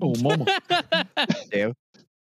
oh, 0.00 0.14
mama. 0.22 0.46
Damn. 1.50 1.72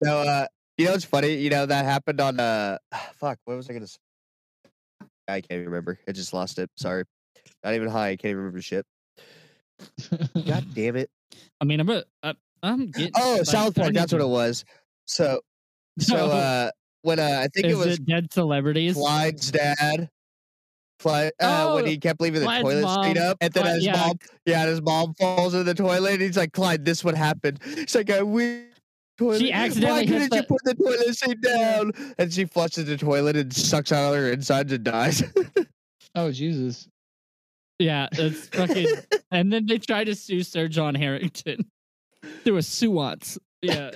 So, 0.04 0.18
uh, 0.20 0.48
you 0.78 0.86
know, 0.86 0.94
it's 0.94 1.06
funny. 1.06 1.36
You 1.36 1.50
know 1.52 1.66
that 1.68 1.86
happened 1.86 2.20
on 2.20 2.40
uh, 2.40 2.80
fuck. 3.14 3.38
What 3.46 3.56
was 3.56 3.70
I 3.70 3.74
gonna 3.74 3.88
say? 3.88 3.98
I 5.28 5.40
can't 5.42 5.66
remember. 5.66 6.00
I 6.08 6.12
just 6.12 6.34
lost 6.34 6.58
it. 6.60 6.70
Sorry. 6.76 7.04
Not 7.64 7.76
even 7.76 7.88
high. 7.88 8.10
I 8.10 8.16
can't 8.16 8.32
even 8.32 8.38
remember 8.40 8.62
shit. 8.62 8.86
God 10.46 10.66
damn 10.74 10.96
it. 10.96 11.10
I 11.62 11.66
mean, 11.66 11.80
I'm 11.80 11.90
a, 11.90 12.04
I, 12.24 12.34
I'm 12.64 12.88
getting. 12.92 13.12
Oh, 13.16 13.36
like, 13.38 13.46
South 13.46 13.76
Park. 13.76 13.94
That's 13.94 14.12
what 14.12 14.22
it 14.22 14.28
was. 14.28 14.66
So, 15.06 15.42
so 16.00 16.16
uh, 16.32 16.72
when 17.04 17.20
uh, 17.20 17.40
I 17.44 17.48
think 17.54 17.68
Is 17.68 17.74
it 17.74 17.78
was 17.78 17.88
it 18.00 18.06
dead 18.06 18.34
celebrities? 18.34 18.96
Clyde's 18.96 19.52
dad. 19.52 20.10
Clyde, 21.00 21.32
uh, 21.42 21.74
when 21.74 21.84
Oh, 21.84 21.88
he 21.88 21.98
kept 21.98 22.22
leaving 22.22 22.40
the 22.40 22.46
Clyde's 22.46 22.64
toilet 22.64 23.04
seat 23.06 23.18
up, 23.18 23.38
and 23.42 23.52
then 23.54 23.64
Clyde- 23.64 23.76
his 23.76 23.86
yeah. 23.86 23.98
mom, 24.08 24.18
yeah, 24.46 24.60
and 24.62 24.70
his 24.70 24.82
mom 24.82 25.14
falls 25.16 25.54
in 25.54 25.66
the 25.66 25.74
toilet. 25.74 26.14
And 26.14 26.22
he's 26.22 26.38
like, 26.38 26.54
"Clyde, 26.54 26.86
this 26.86 27.04
what 27.04 27.16
happened." 27.16 27.60
He's 27.64 27.94
like, 27.94 28.10
"I 28.10 28.24
we 28.24 28.68
toilet. 29.18 29.40
She 29.40 29.52
accidentally 29.52 30.02
Why 30.02 30.06
couldn't 30.08 30.34
you 30.34 30.42
the- 30.42 30.48
put 30.48 30.64
the 30.64 30.76
toilet 30.76 31.18
seat 31.18 31.42
down?" 31.42 31.92
And 32.18 32.32
she 32.34 32.46
flushes 32.46 32.86
the 32.86 32.96
toilet 32.98 33.36
and 33.36 33.54
sucks 33.54 33.92
out 33.92 34.04
all 34.06 34.14
her 34.14 34.32
insides 34.32 34.72
and 34.72 34.84
dies. 34.84 35.24
oh 36.16 36.32
Jesus. 36.32 36.88
Yeah, 37.80 38.08
it's 38.14 38.48
fucking. 38.50 38.88
and 39.32 39.52
then 39.52 39.66
they 39.66 39.80
try 39.80 40.06
to 40.06 40.16
sue 40.16 40.44
Sir 40.44 40.68
John 40.70 40.96
Harrington. 40.96 41.66
There 42.46 42.54
was 42.54 42.68
suance. 42.68 43.38
Yeah, 43.62 43.92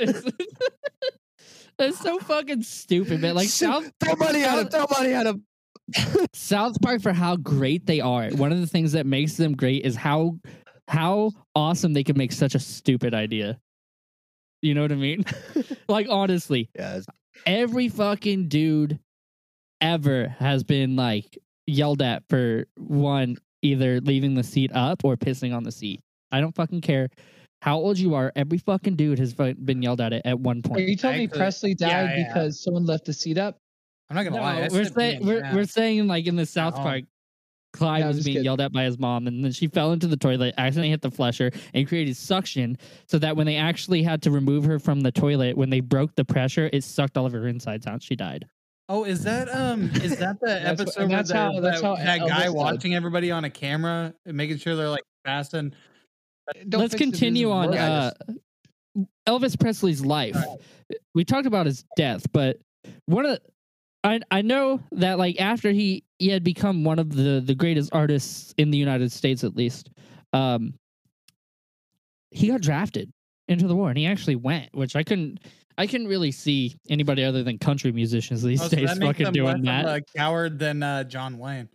it's 1.80 2.00
so 2.00 2.20
fucking 2.20 2.64
stupid, 2.64 3.22
man. 3.22 3.36
Like 3.36 3.50
So- 3.50 3.66
South 3.82 3.92
throw 4.00 4.16
money 4.16 4.44
at 4.44 4.60
him. 4.60 4.68
Throw 4.70 4.86
money 4.92 5.14
at 5.14 5.28
him. 5.28 5.44
South 6.34 6.82
Park 6.82 7.02
for 7.02 7.14
how 7.14 7.36
great 7.38 7.86
they 7.86 8.02
are. 8.02 8.30
One 8.32 8.52
of 8.52 8.60
the 8.60 8.68
things 8.68 8.92
that 8.92 9.06
makes 9.06 9.34
them 9.38 9.56
great 9.56 9.86
is 9.86 9.96
how 9.96 10.38
how 10.90 11.32
awesome 11.56 11.94
they 11.94 12.04
can 12.04 12.18
make 12.18 12.32
such 12.32 12.56
a 12.56 12.60
stupid 12.60 13.14
idea. 13.14 13.60
You 14.62 14.74
know 14.74 14.82
what 14.82 14.92
I 14.92 14.96
mean? 14.96 15.24
like 15.88 16.08
honestly, 16.10 16.70
Yeah, 16.76 17.00
every 17.46 17.90
fucking 17.90 18.48
dude 18.48 19.00
ever 19.82 20.30
has 20.40 20.64
been 20.64 20.96
like 20.96 21.38
yelled 21.68 22.02
at 22.02 22.24
for 22.30 22.66
one 22.78 23.38
either 23.62 24.02
leaving 24.02 24.34
the 24.34 24.44
seat 24.44 24.72
up 24.74 25.04
or 25.06 25.16
pissing 25.16 25.56
on 25.56 25.64
the 25.64 25.72
seat. 25.72 26.02
I 26.32 26.42
don't 26.42 26.56
fucking 26.56 26.82
care 26.82 27.10
how 27.62 27.78
old 27.78 27.98
you 27.98 28.14
are. 28.16 28.32
Every 28.36 28.58
fucking 28.58 28.96
dude 28.96 29.20
has 29.20 29.34
been 29.34 29.82
yelled 29.82 30.02
at 30.02 30.14
it 30.14 30.22
at 30.26 30.40
one 30.40 30.62
point. 30.62 30.80
Are 30.80 30.84
you 30.84 30.96
telling 30.96 31.18
me 31.18 31.24
Actually, 31.26 31.38
Presley 31.40 31.76
died 31.76 32.10
yeah. 32.18 32.28
because 32.28 32.64
someone 32.64 32.86
left 32.86 33.06
the 33.06 33.14
seat 33.14 33.38
up? 33.38 33.58
I'm 34.10 34.16
not 34.16 34.24
gonna 34.24 34.38
lie. 34.38 34.68
We're 34.72 34.86
said 34.86 34.94
saying 34.96 35.26
we're, 35.26 35.54
we're 35.54 35.66
saying 35.66 36.08
like 36.08 36.28
in 36.28 36.36
the 36.36 36.46
South 36.46 36.76
home. 36.76 36.84
Park, 36.84 37.04
Clyde 37.74 38.02
No, 38.02 38.08
was 38.08 38.24
being 38.24 38.36
kidding. 38.36 38.46
yelled 38.46 38.62
at 38.62 38.72
by 38.72 38.84
his 38.86 38.98
mom, 38.98 39.28
and 39.28 39.44
then 39.44 39.52
she 39.52 39.68
fell 39.68 39.92
into 39.92 40.08
the 40.08 40.16
toilet, 40.16 40.54
accidentally 40.58 40.90
hit 40.90 41.02
the 41.02 41.12
flusher, 41.12 41.52
and 41.74 41.88
created 41.88 42.16
suction, 42.16 42.78
so 43.08 43.20
that 43.20 43.36
when 43.36 43.46
they 43.46 43.58
actually 43.58 44.02
had 44.04 44.22
to 44.22 44.32
remove 44.32 44.64
her 44.64 44.80
from 44.80 45.02
the 45.02 45.12
toilet, 45.12 45.58
when 45.58 45.70
they 45.70 45.82
broke 45.82 46.16
the 46.16 46.24
pressure, 46.24 46.70
it 46.72 46.84
sucked 46.86 47.18
all 47.18 47.26
of 47.26 47.34
her 47.34 47.48
insides 47.48 47.86
out. 47.86 48.02
She 48.02 48.16
died. 48.16 48.48
Oh, 48.90 49.04
is 49.04 49.24
that 49.26 49.54
um? 49.54 49.90
Is 49.96 50.18
that 50.20 50.40
the 50.40 50.46
That's 50.64 50.80
what- 50.80 50.88
episode 50.88 51.02
and 51.02 51.10
where 51.12 51.18
that's 51.18 51.32
how- 51.32 51.60
that's 51.60 51.82
that, 51.82 51.86
how 51.88 51.96
that 51.98 52.20
guy 52.20 52.50
watching 52.50 52.96
everybody 52.96 53.32
on 53.32 53.44
a 53.44 53.50
camera 53.50 54.14
and 54.26 54.38
making 54.38 54.58
sure 54.60 54.76
they're 54.78 54.90
like 54.90 55.04
fast 55.26 55.54
and 55.54 55.72
Don't 55.72 55.82
Let's 56.56 56.60
fix 56.64 56.74
it, 56.74 56.80
this 56.80 56.94
continue 56.96 57.52
on 57.52 57.74
uh, 57.74 58.12
Elvis 59.28 59.60
Presley's 59.60 60.04
life. 60.04 60.38
We 61.14 61.26
talked 61.26 61.46
about 61.48 61.66
his 61.66 61.84
death, 61.96 62.26
but 62.32 62.60
one 63.06 63.26
of 63.26 63.40
I 64.04 64.22
I 64.32 64.42
know 64.42 64.82
that 64.94 65.18
like 65.18 65.40
after 65.42 65.72
he 65.72 66.04
he 66.20 66.30
had 66.30 66.44
become 66.44 66.84
one 66.84 67.00
of 67.00 67.14
the 67.16 67.42
the 67.44 67.56
greatest 67.56 67.90
artists 67.94 68.54
in 68.58 68.72
the 68.72 68.78
United 68.78 69.12
States 69.12 69.44
at 69.44 69.56
least, 69.56 69.90
um, 70.34 70.74
he 72.32 72.48
got 72.48 72.62
drafted 72.62 73.12
into 73.48 73.68
the 73.68 73.76
war 73.76 73.90
and 73.90 73.98
he 73.98 74.06
actually 74.06 74.36
went, 74.36 74.70
which 74.74 74.96
I 74.96 75.04
couldn't 75.04 75.40
I 75.78 75.86
couldn't 75.88 76.08
really 76.08 76.32
see 76.32 76.76
anybody 76.90 77.24
other 77.24 77.44
than 77.44 77.58
country 77.60 77.92
musicians 77.92 78.42
these 78.42 78.62
Oh, 78.62 78.70
days 78.70 78.88
that 78.88 78.98
makes 78.98 79.18
fucking 79.20 79.34
doing 79.34 79.64
less 79.64 79.84
that. 79.84 79.86
of 79.86 79.96
a 79.96 80.02
coward 80.18 80.58
than 80.60 80.82
uh, 80.82 81.04
John 81.04 81.38
Wayne. 81.38 81.70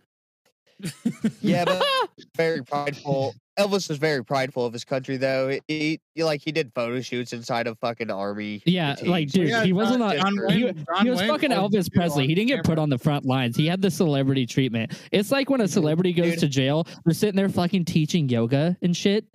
yeah, 1.41 1.65
but 1.65 1.81
very 2.35 2.63
prideful. 2.63 3.33
Elvis 3.57 3.87
was 3.87 3.99
very 3.99 4.25
prideful 4.25 4.65
of 4.65 4.73
his 4.73 4.83
country, 4.83 5.17
though. 5.17 5.59
He, 5.67 5.99
he 6.15 6.23
like 6.23 6.41
he 6.43 6.51
did 6.51 6.71
photo 6.73 7.01
shoots 7.01 7.33
inside 7.33 7.67
of 7.67 7.77
fucking 7.79 8.09
army. 8.09 8.63
yeah, 8.65 8.95
like 9.03 9.29
dude, 9.29 9.49
Yeah, 9.49 9.63
he 9.63 9.73
wasn't 9.73 9.99
John- 9.99 10.39
on. 10.39 10.49
He- 10.51 10.73
he 11.03 11.09
was 11.09 11.19
Wayne 11.19 11.29
fucking 11.29 11.51
Elvis 11.51 11.91
Presley. 11.93 12.25
He 12.25 12.33
didn't 12.33 12.47
get 12.47 12.63
put 12.63 12.79
on 12.79 12.89
the 12.89 12.97
front 12.97 13.25
lines. 13.25 13.55
He 13.55 13.67
had 13.67 13.81
the 13.81 13.91
celebrity 13.91 14.45
treatment. 14.45 14.93
It's 15.11 15.31
like 15.31 15.49
when 15.49 15.61
a 15.61 15.65
mm-hmm. 15.65 15.73
celebrity 15.73 16.13
goes 16.13 16.31
Dude. 16.31 16.39
to 16.39 16.47
jail, 16.47 16.87
they're 17.05 17.13
sitting 17.13 17.35
there 17.35 17.49
fucking 17.49 17.85
teaching 17.85 18.27
yoga 18.27 18.75
and 18.81 18.95
shit. 18.95 19.25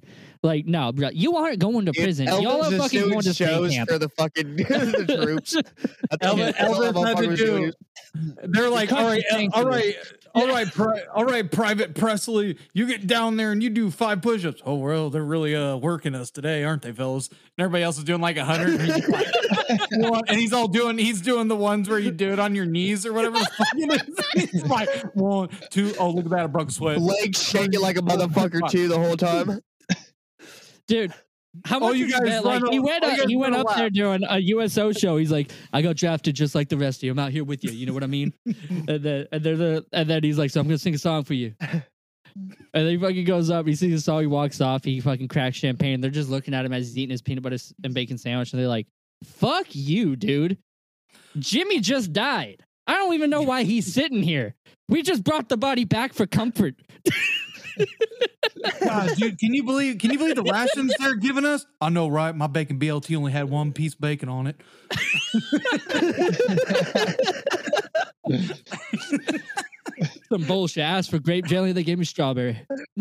Like, 0.42 0.66
no, 0.66 0.92
bro, 0.92 1.08
you 1.12 1.36
aren't 1.36 1.58
going 1.58 1.86
to 1.86 1.92
prison. 1.92 2.26
Elvis 2.26 2.42
Y'all 2.42 2.64
are 2.64 2.70
fucking 2.78 3.08
going 3.08 3.20
to 3.22 3.34
state 3.34 3.48
shows 3.48 3.70
camp. 3.72 3.88
for 3.90 3.98
the 3.98 4.08
fucking 4.10 4.56
the 4.56 5.20
troops. 5.24 5.56
Elvis- 6.22 6.68
what- 6.68 6.94
Elvis 6.94 7.06
had 7.06 7.16
to 7.18 7.36
do- 7.36 7.72
They're 8.44 8.70
like, 8.70 8.92
all 8.92 9.04
right, 9.04 9.24
country 9.28 9.48
all 9.52 9.62
thinking. 9.62 9.64
right, 9.64 9.94
all 10.34 10.46
right, 10.46 10.72
pri- 10.72 11.02
all 11.14 11.24
right, 11.24 11.50
Private 11.50 11.94
Presley, 11.94 12.56
you 12.72 12.86
get 12.86 13.06
down 13.06 13.36
there 13.36 13.50
and 13.52 13.62
you 13.62 13.70
do 13.70 13.90
five 13.90 14.22
push-ups. 14.22 14.62
Oh 14.64 14.76
well, 14.76 15.10
they're 15.10 15.24
really 15.24 15.54
uh 15.56 15.76
working 15.76 16.14
us 16.14 16.30
today, 16.30 16.62
aren't 16.64 16.82
they, 16.82 16.92
fellas? 16.92 17.28
And 17.28 17.38
everybody 17.64 17.82
else 17.82 17.98
is 17.98 18.04
doing 18.04 18.20
like 18.20 18.36
a 18.36 18.44
hundred, 18.44 18.80
and, 18.80 18.92
he's 18.92 19.08
one- 20.08 20.22
and 20.28 20.38
he's 20.38 20.52
all 20.52 20.68
doing, 20.68 20.98
he's 20.98 21.20
doing 21.20 21.48
the 21.48 21.56
ones 21.56 21.88
where 21.88 21.98
you 21.98 22.10
do 22.12 22.32
it 22.32 22.38
on 22.38 22.54
your 22.54 22.66
knees 22.66 23.04
or 23.04 23.12
whatever. 23.12 23.38
the 23.38 23.44
fuck 23.56 23.68
it 23.74 24.08
is. 24.36 24.50
He's 24.52 24.64
like 24.66 24.88
one, 25.14 25.48
two, 25.70 25.92
oh 25.98 26.10
look 26.10 26.26
at 26.26 26.30
that, 26.30 26.40
I 26.40 26.46
broke 26.46 26.70
sweat. 26.70 27.00
Legs 27.00 27.42
shaking 27.42 27.80
like 27.80 27.96
a 27.96 28.02
motherfucker 28.02 28.68
too 28.70 28.86
the 28.88 28.98
whole 28.98 29.16
time. 29.16 29.58
Dude, 30.88 31.12
how 31.64 31.76
Oh, 31.78 31.80
much 31.88 31.96
you 31.96 32.06
you 32.06 32.12
guys 32.12 32.22
bet? 32.22 32.44
Like 32.44 32.62
he 32.70 32.78
went, 32.78 33.04
oh, 33.04 33.08
uh, 33.08 33.26
he 33.26 33.36
went 33.36 33.54
up 33.54 33.66
there 33.76 33.90
doing 33.90 34.22
a 34.28 34.38
USO 34.38 34.92
show. 34.92 35.16
He's 35.16 35.30
like, 35.32 35.50
I 35.72 35.82
got 35.82 35.96
drafted 35.96 36.34
just 36.34 36.54
like 36.54 36.68
the 36.68 36.76
rest 36.76 37.00
of 37.00 37.04
you. 37.04 37.12
I'm 37.12 37.18
out 37.18 37.30
here 37.32 37.44
with 37.44 37.64
you. 37.64 37.70
You 37.70 37.86
know 37.86 37.92
what 37.94 38.04
I 38.04 38.06
mean? 38.08 38.32
and 38.46 39.02
then 39.02 39.26
and 39.32 39.42
there's 39.42 39.60
a 39.60 39.84
and 39.92 40.08
then 40.08 40.22
he's 40.22 40.38
like, 40.38 40.50
so 40.50 40.60
I'm 40.60 40.66
gonna 40.66 40.78
sing 40.78 40.94
a 40.94 40.98
song 40.98 41.24
for 41.24 41.34
you. 41.34 41.54
And 41.64 41.82
then 42.72 42.88
he 42.88 42.98
fucking 42.98 43.24
goes 43.24 43.50
up, 43.50 43.66
he 43.66 43.74
sings 43.74 43.94
a 43.94 44.00
song, 44.00 44.20
he 44.20 44.26
walks 44.26 44.60
off, 44.60 44.84
he 44.84 45.00
fucking 45.00 45.28
cracks 45.28 45.56
champagne. 45.56 46.00
They're 46.00 46.10
just 46.10 46.28
looking 46.30 46.54
at 46.54 46.64
him 46.64 46.72
as 46.72 46.86
he's 46.86 46.98
eating 46.98 47.10
his 47.10 47.22
peanut 47.22 47.42
butter 47.42 47.56
and 47.82 47.94
bacon 47.94 48.16
sandwich, 48.18 48.52
and 48.52 48.60
they're 48.60 48.68
like, 48.68 48.86
"Fuck 49.24 49.66
you, 49.70 50.14
dude! 50.14 50.58
Jimmy 51.38 51.80
just 51.80 52.12
died. 52.12 52.62
I 52.86 52.94
don't 52.94 53.14
even 53.14 53.30
know 53.30 53.42
why 53.42 53.64
he's 53.64 53.92
sitting 53.92 54.22
here. 54.22 54.54
We 54.88 55.02
just 55.02 55.24
brought 55.24 55.48
the 55.48 55.56
body 55.56 55.84
back 55.84 56.12
for 56.12 56.26
comfort." 56.26 56.76
God, 58.80 59.10
dude, 59.16 59.38
can 59.38 59.54
you 59.54 59.64
believe? 59.64 59.98
Can 59.98 60.10
you 60.10 60.18
believe 60.18 60.36
the 60.36 60.42
rations 60.42 60.92
they're 60.98 61.16
giving 61.16 61.44
us? 61.44 61.66
I 61.80 61.88
know, 61.90 62.08
right? 62.08 62.34
My 62.34 62.46
bacon 62.46 62.78
BLT 62.78 63.16
only 63.16 63.32
had 63.32 63.48
one 63.48 63.72
piece 63.72 63.94
of 63.94 64.00
bacon 64.00 64.28
on 64.28 64.46
it. 64.48 64.56
Some 70.28 70.44
bullshit. 70.44 70.82
I 70.82 70.98
asked 70.98 71.10
for 71.10 71.18
grape 71.18 71.46
jelly, 71.46 71.72
they 71.72 71.82
gave 71.82 71.98
me 71.98 72.04
strawberry. 72.04 72.66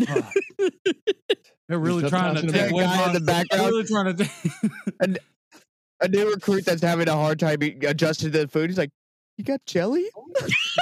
They're 1.68 1.78
really 1.78 2.08
trying 2.08 2.34
to 2.36 2.46
take 2.50 2.70
away 2.70 2.84
guy 2.84 2.96
my, 2.96 3.06
in 3.08 3.12
the 3.12 3.20
background. 3.20 3.66
really 3.66 3.84
trying 3.84 4.16
to. 4.16 4.24
Take, 4.24 5.18
A 6.00 6.08
new 6.08 6.30
recruit 6.32 6.64
that's 6.64 6.80
having 6.80 7.08
a 7.08 7.12
hard 7.12 7.38
time 7.38 7.58
adjusting 7.60 8.32
to 8.32 8.38
the 8.38 8.48
food. 8.48 8.70
He's 8.70 8.78
like, 8.78 8.90
"You 9.38 9.44
got 9.44 9.64
jelly?" 9.64 10.04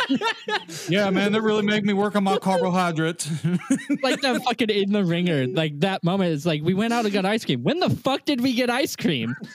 yeah, 0.89 1.11
man, 1.11 1.31
they're 1.33 1.43
really 1.43 1.63
made 1.63 1.85
me 1.85 1.93
work 1.93 2.17
on 2.17 2.25
my 2.25 2.39
carbohydrates. 2.39 3.31
like 4.03 4.21
that 4.23 4.43
fucking 4.45 4.71
in 4.71 4.93
the 4.93 5.05
ringer. 5.05 5.47
Like 5.47 5.79
that 5.81 6.03
moment, 6.03 6.33
is 6.33 6.45
like 6.47 6.63
we 6.63 6.75
went 6.75 6.93
out 6.93 7.05
and 7.05 7.15
got 7.15 7.25
ice 7.25 7.45
cream. 7.45 7.63
When 7.63 7.79
the 7.79 7.91
fuck 7.91 8.25
did 8.25 8.41
we 8.41 8.55
get 8.55 8.71
ice 8.71 8.97
cream? 8.97 9.37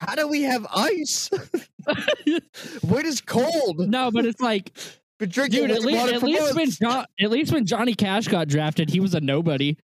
How 0.00 0.14
do 0.14 0.28
we 0.28 0.42
have 0.42 0.66
ice? 0.74 1.30
When 2.82 3.06
is 3.06 3.22
cold? 3.22 3.88
No, 3.88 4.10
but 4.10 4.26
it's 4.26 4.40
like, 4.40 4.76
Been 5.18 5.30
drinking 5.30 5.62
dude, 5.62 5.70
at 5.70 5.80
least 5.80 6.12
at 6.12 6.22
least 6.22 6.54
when 6.54 6.64
months. 6.66 6.78
John, 6.78 7.06
at 7.18 7.30
least 7.30 7.50
when 7.52 7.64
Johnny 7.64 7.94
Cash 7.94 8.28
got 8.28 8.48
drafted, 8.48 8.90
he 8.90 9.00
was 9.00 9.14
a 9.14 9.20
nobody. 9.20 9.76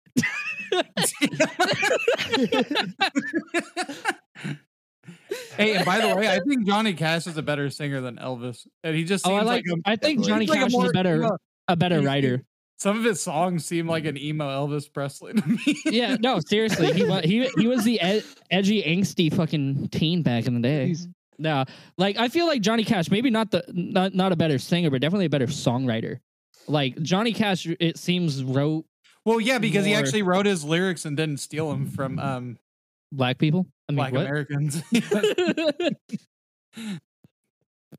Hey, 5.57 5.75
and 5.77 5.85
by 5.85 6.01
the 6.07 6.15
way, 6.15 6.29
I 6.29 6.41
think 6.41 6.67
Johnny 6.67 6.95
Cash 6.95 7.27
is 7.27 7.37
a 7.37 7.43
better 7.43 7.71
singer 7.71 8.01
than 8.01 8.17
Elvis, 8.17 8.67
and 8.85 8.95
he 8.97 9.05
just 9.05 9.27
Oh, 9.27 9.31
seems 9.31 9.43
I 9.43 9.45
like. 9.45 9.65
like, 9.69 9.79
a, 9.87 9.91
I 9.91 9.97
think. 9.97 10.25
Johnny 10.25 10.45
he's 10.45 10.51
like 10.51 10.61
Cash 10.61 10.75
is 10.75 10.91
a 10.91 10.93
better, 10.93 11.17
you 11.23 11.37
a 11.69 11.77
better 11.77 12.01
writer. 12.03 12.43
some 12.79 12.99
of 12.99 13.05
his 13.05 13.21
songs 13.23 13.65
seem 13.65 13.87
like 13.87 14.05
an 14.05 14.17
emo 14.17 14.49
Elvis 14.49 14.93
Presley 14.93 15.35
to 15.35 15.49
me. 15.49 15.81
Yeah, 15.87 16.17
no, 16.21 16.41
seriously, 16.41 16.93
he 16.93 17.05
was 17.05 17.25
he 17.25 17.49
he 17.59 17.67
was 17.67 17.85
the 17.85 18.01
ed- 18.01 18.25
edgy, 18.51 18.83
angsty 18.83 19.33
fucking 19.33 19.89
teen 19.89 20.23
back 20.23 20.47
in 20.47 20.55
the 20.55 20.61
day. 20.61 20.87
He's- 20.89 21.07
No, 21.39 21.65
like 21.99 22.17
I 22.19 22.29
feel 22.29 22.47
like 22.47 22.61
Johnny 22.63 22.85
Cash, 22.85 23.11
maybe 23.11 23.31
not 23.31 23.51
the 23.51 23.65
not 23.73 24.15
not 24.15 24.33
a 24.33 24.37
better 24.37 24.59
singer, 24.59 24.91
but 24.91 25.01
definitely 25.01 25.27
a 25.27 25.31
better 25.31 25.47
songwriter. 25.47 26.19
Like 26.69 27.01
Johnny 27.03 27.33
Cash, 27.33 27.67
it 27.81 27.99
seems 27.99 28.45
wrote 28.45 28.85
well, 29.25 29.41
yeah, 29.41 29.59
because 29.59 29.85
he 29.85 29.95
actually 29.95 30.23
wrote 30.23 30.47
his 30.47 30.65
lyrics 30.65 31.05
and 31.05 31.17
didn't 31.17 31.39
steal 31.39 31.71
them 31.71 31.87
from 31.87 32.19
um, 32.19 32.59
black 33.13 33.39
people. 33.39 33.67
I 33.99 34.09
mean, 34.09 34.11
black 34.11 34.13
what? 34.13 34.27
Americans. 34.27 34.83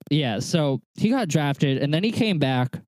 yeah, 0.10 0.40
so 0.40 0.82
he 0.96 1.10
got 1.10 1.28
drafted 1.28 1.78
and 1.80 1.94
then 1.94 2.04
he 2.04 2.12
came 2.12 2.40
back, 2.40 2.80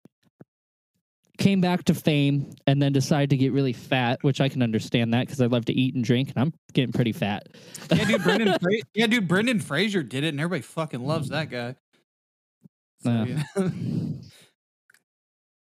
came 1.37 1.61
back 1.61 1.83
to 1.85 1.93
fame, 1.93 2.51
and 2.67 2.81
then 2.81 2.93
decided 2.93 3.29
to 3.31 3.37
get 3.37 3.51
really 3.51 3.73
fat, 3.73 4.19
which 4.21 4.41
I 4.41 4.49
can 4.49 4.61
understand 4.61 5.13
that 5.13 5.27
because 5.27 5.41
I 5.41 5.47
love 5.47 5.65
to 5.65 5.73
eat 5.73 5.95
and 5.95 6.03
drink, 6.03 6.29
and 6.29 6.39
I'm 6.39 6.53
getting 6.73 6.93
pretty 6.93 7.11
fat. 7.11 7.47
yeah, 7.91 8.05
dude, 8.05 8.23
Brendan. 8.23 8.47
Fra- 8.61 8.71
yeah, 8.93 9.07
dude, 9.07 9.27
Brendan 9.27 9.59
Fraser 9.59 10.03
did 10.03 10.23
it, 10.23 10.29
and 10.29 10.39
everybody 10.39 10.61
fucking 10.61 11.05
loves 11.05 11.29
that 11.29 11.49
guy. 11.49 11.75
So, 13.03 13.11
Yeah. 13.11 13.43
oh, 13.57 13.71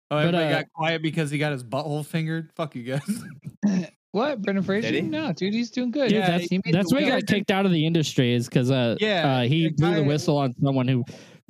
But, 0.10 0.18
everybody 0.18 0.46
uh, 0.46 0.60
got 0.60 0.66
quiet 0.74 1.02
because 1.02 1.32
he 1.32 1.38
got 1.38 1.54
his 1.54 1.64
butthole 1.64 2.06
fingered. 2.06 2.52
Fuck 2.56 2.76
you 2.76 2.84
guys. 2.84 3.90
What? 4.12 4.42
Brendan 4.42 4.64
Fraser? 4.66 5.02
No, 5.02 5.32
dude, 5.32 5.54
he's 5.54 5.70
doing 5.72 5.90
good. 5.92 6.10
Dude, 6.10 6.18
Yeah, 6.20 6.38
that's 6.38 6.50
he 6.50 6.60
that's 6.72 6.92
why 6.94 7.02
he 7.02 7.08
got 7.08 7.26
kicked 7.28 7.50
out 7.52 7.66
of 7.66 7.72
the 7.72 7.86
industry 7.86 8.34
is 8.34 8.48
because 8.50 8.70
uh, 8.70 8.98
Yeah, 9.00 9.38
uh, 9.38 9.42
he 9.44 9.70
the 9.70 9.74
blew 9.76 9.96
the 9.96 10.04
whistle 10.04 10.38
on 10.38 10.54
someone 10.62 10.88
who 10.88 11.04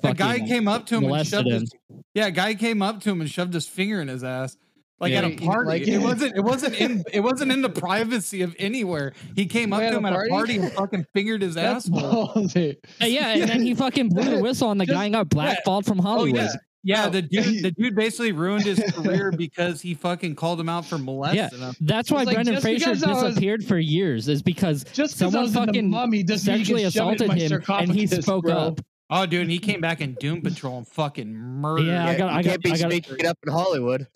A 0.04 0.14
guy 0.14 0.40
came 0.40 0.68
up 0.68 0.86
to 0.88 0.98
him 0.98 1.06
and 1.12 1.26
shoved 1.28 1.48
him. 1.48 1.62
his 1.62 1.72
yeah, 2.14 2.28
a 2.28 2.32
guy 2.32 2.54
came 2.54 2.82
up 2.82 3.02
to 3.02 3.10
him 3.12 3.22
and 3.22 3.30
shoved 3.30 3.54
his 3.54 3.68
finger 3.68 4.00
in 4.02 4.08
his 4.08 4.24
ass. 4.24 4.58
Like 5.00 5.14
Yeah. 5.14 5.20
at 5.20 5.32
a 5.32 5.36
party. 5.38 5.68
like 5.68 5.82
it. 5.82 5.90
it? 5.90 5.98
wasn't 6.02 6.38
it 6.38 6.42
wasn't 6.42 6.80
in 6.80 7.04
it 7.12 7.22
wasn't 7.22 7.52
in 7.52 7.64
the 7.64 7.70
privacy 7.70 8.44
of 8.44 8.56
anywhere. 8.60 9.14
He 9.36 9.48
came 9.48 9.74
up 9.74 9.80
to 9.82 9.98
him 9.98 10.06
a 10.06 10.10
at 10.10 10.14
a 10.14 10.16
party? 10.18 10.30
party 10.30 10.58
and 10.58 10.72
fucking 10.74 11.06
fingered 11.16 11.42
his 11.42 11.56
That's 11.56 11.90
asshole. 11.90 12.28
ballsy. 12.36 12.76
Uh, 13.02 13.06
yeah, 13.06 13.30
and 13.30 13.50
then 13.50 13.62
he 13.64 13.74
fucking 13.84 14.10
blew 14.10 14.26
the 14.36 14.40
whistle 14.40 14.68
on 14.68 14.78
the 14.78 14.86
Just- 14.86 14.96
guy 14.96 15.06
and 15.06 15.14
got 15.16 15.30
blackballed 15.30 15.88
from 15.88 16.00
Oh 16.00 16.04
Hollywood. 16.04 16.42
yeah. 16.42 16.50
Yeah, 16.84 17.10
the 17.10 17.22
dude 17.22 17.64
the 17.64 17.72
dude 17.72 17.96
basically 17.96 18.32
ruined 18.32 18.66
his 18.66 18.80
career 18.94 19.32
because 19.38 19.82
he 19.82 19.94
fucking 19.94 20.36
called 20.36 20.60
him 20.60 20.70
out 20.70 20.86
for 20.86 20.98
molesting 20.98 21.60
him. 21.60 21.74
That's 21.82 22.10
why 22.12 22.24
like, 22.24 22.36
Brendan 22.36 22.60
Fraser 22.62 22.86
because 22.92 23.04
I 23.04 23.12
was- 23.14 23.24
disappeared 23.24 23.64
for 23.66 23.78
years 23.78 24.28
is 24.28 24.42
because 24.42 24.84
Just 24.86 25.18
because 25.18 25.22
I 25.22 25.26
someone 25.26 25.42
was 25.44 25.56
in 25.56 25.62
the 25.62 25.66
fucking 25.68 25.90
mummy 25.90 26.24
doesn't 26.24 26.46
sexually 26.58 26.82
can 26.84 26.92
shove 26.92 27.12
it 27.14 27.22
in 27.22 27.32
assaulted 27.32 27.52
him 27.54 27.90
and 27.90 27.92
he 27.92 28.08
spoke 28.08 28.46
bro. 28.46 28.54
up. 28.54 28.82
Oh 29.10 29.26
dude, 29.26 29.42
and 29.42 29.52
he 29.52 29.60
came 29.60 29.82
back 29.82 30.02
in 30.02 30.14
Doom 30.16 30.42
Patrol 30.42 30.78
and 30.78 30.88
fucking 30.88 31.32
murdered. 31.34 31.86
Yeah, 31.88 32.08
I 32.08 32.18
got- 32.18 32.32
you 32.32 32.38
I 32.38 32.42
got- 32.44 32.50
can't 32.50 32.64
be 32.64 32.72
I 32.72 32.78
got- 32.78 32.92
speaking 32.92 33.26
up 33.28 33.38
in 33.46 33.52
Hollywood. 33.54 34.08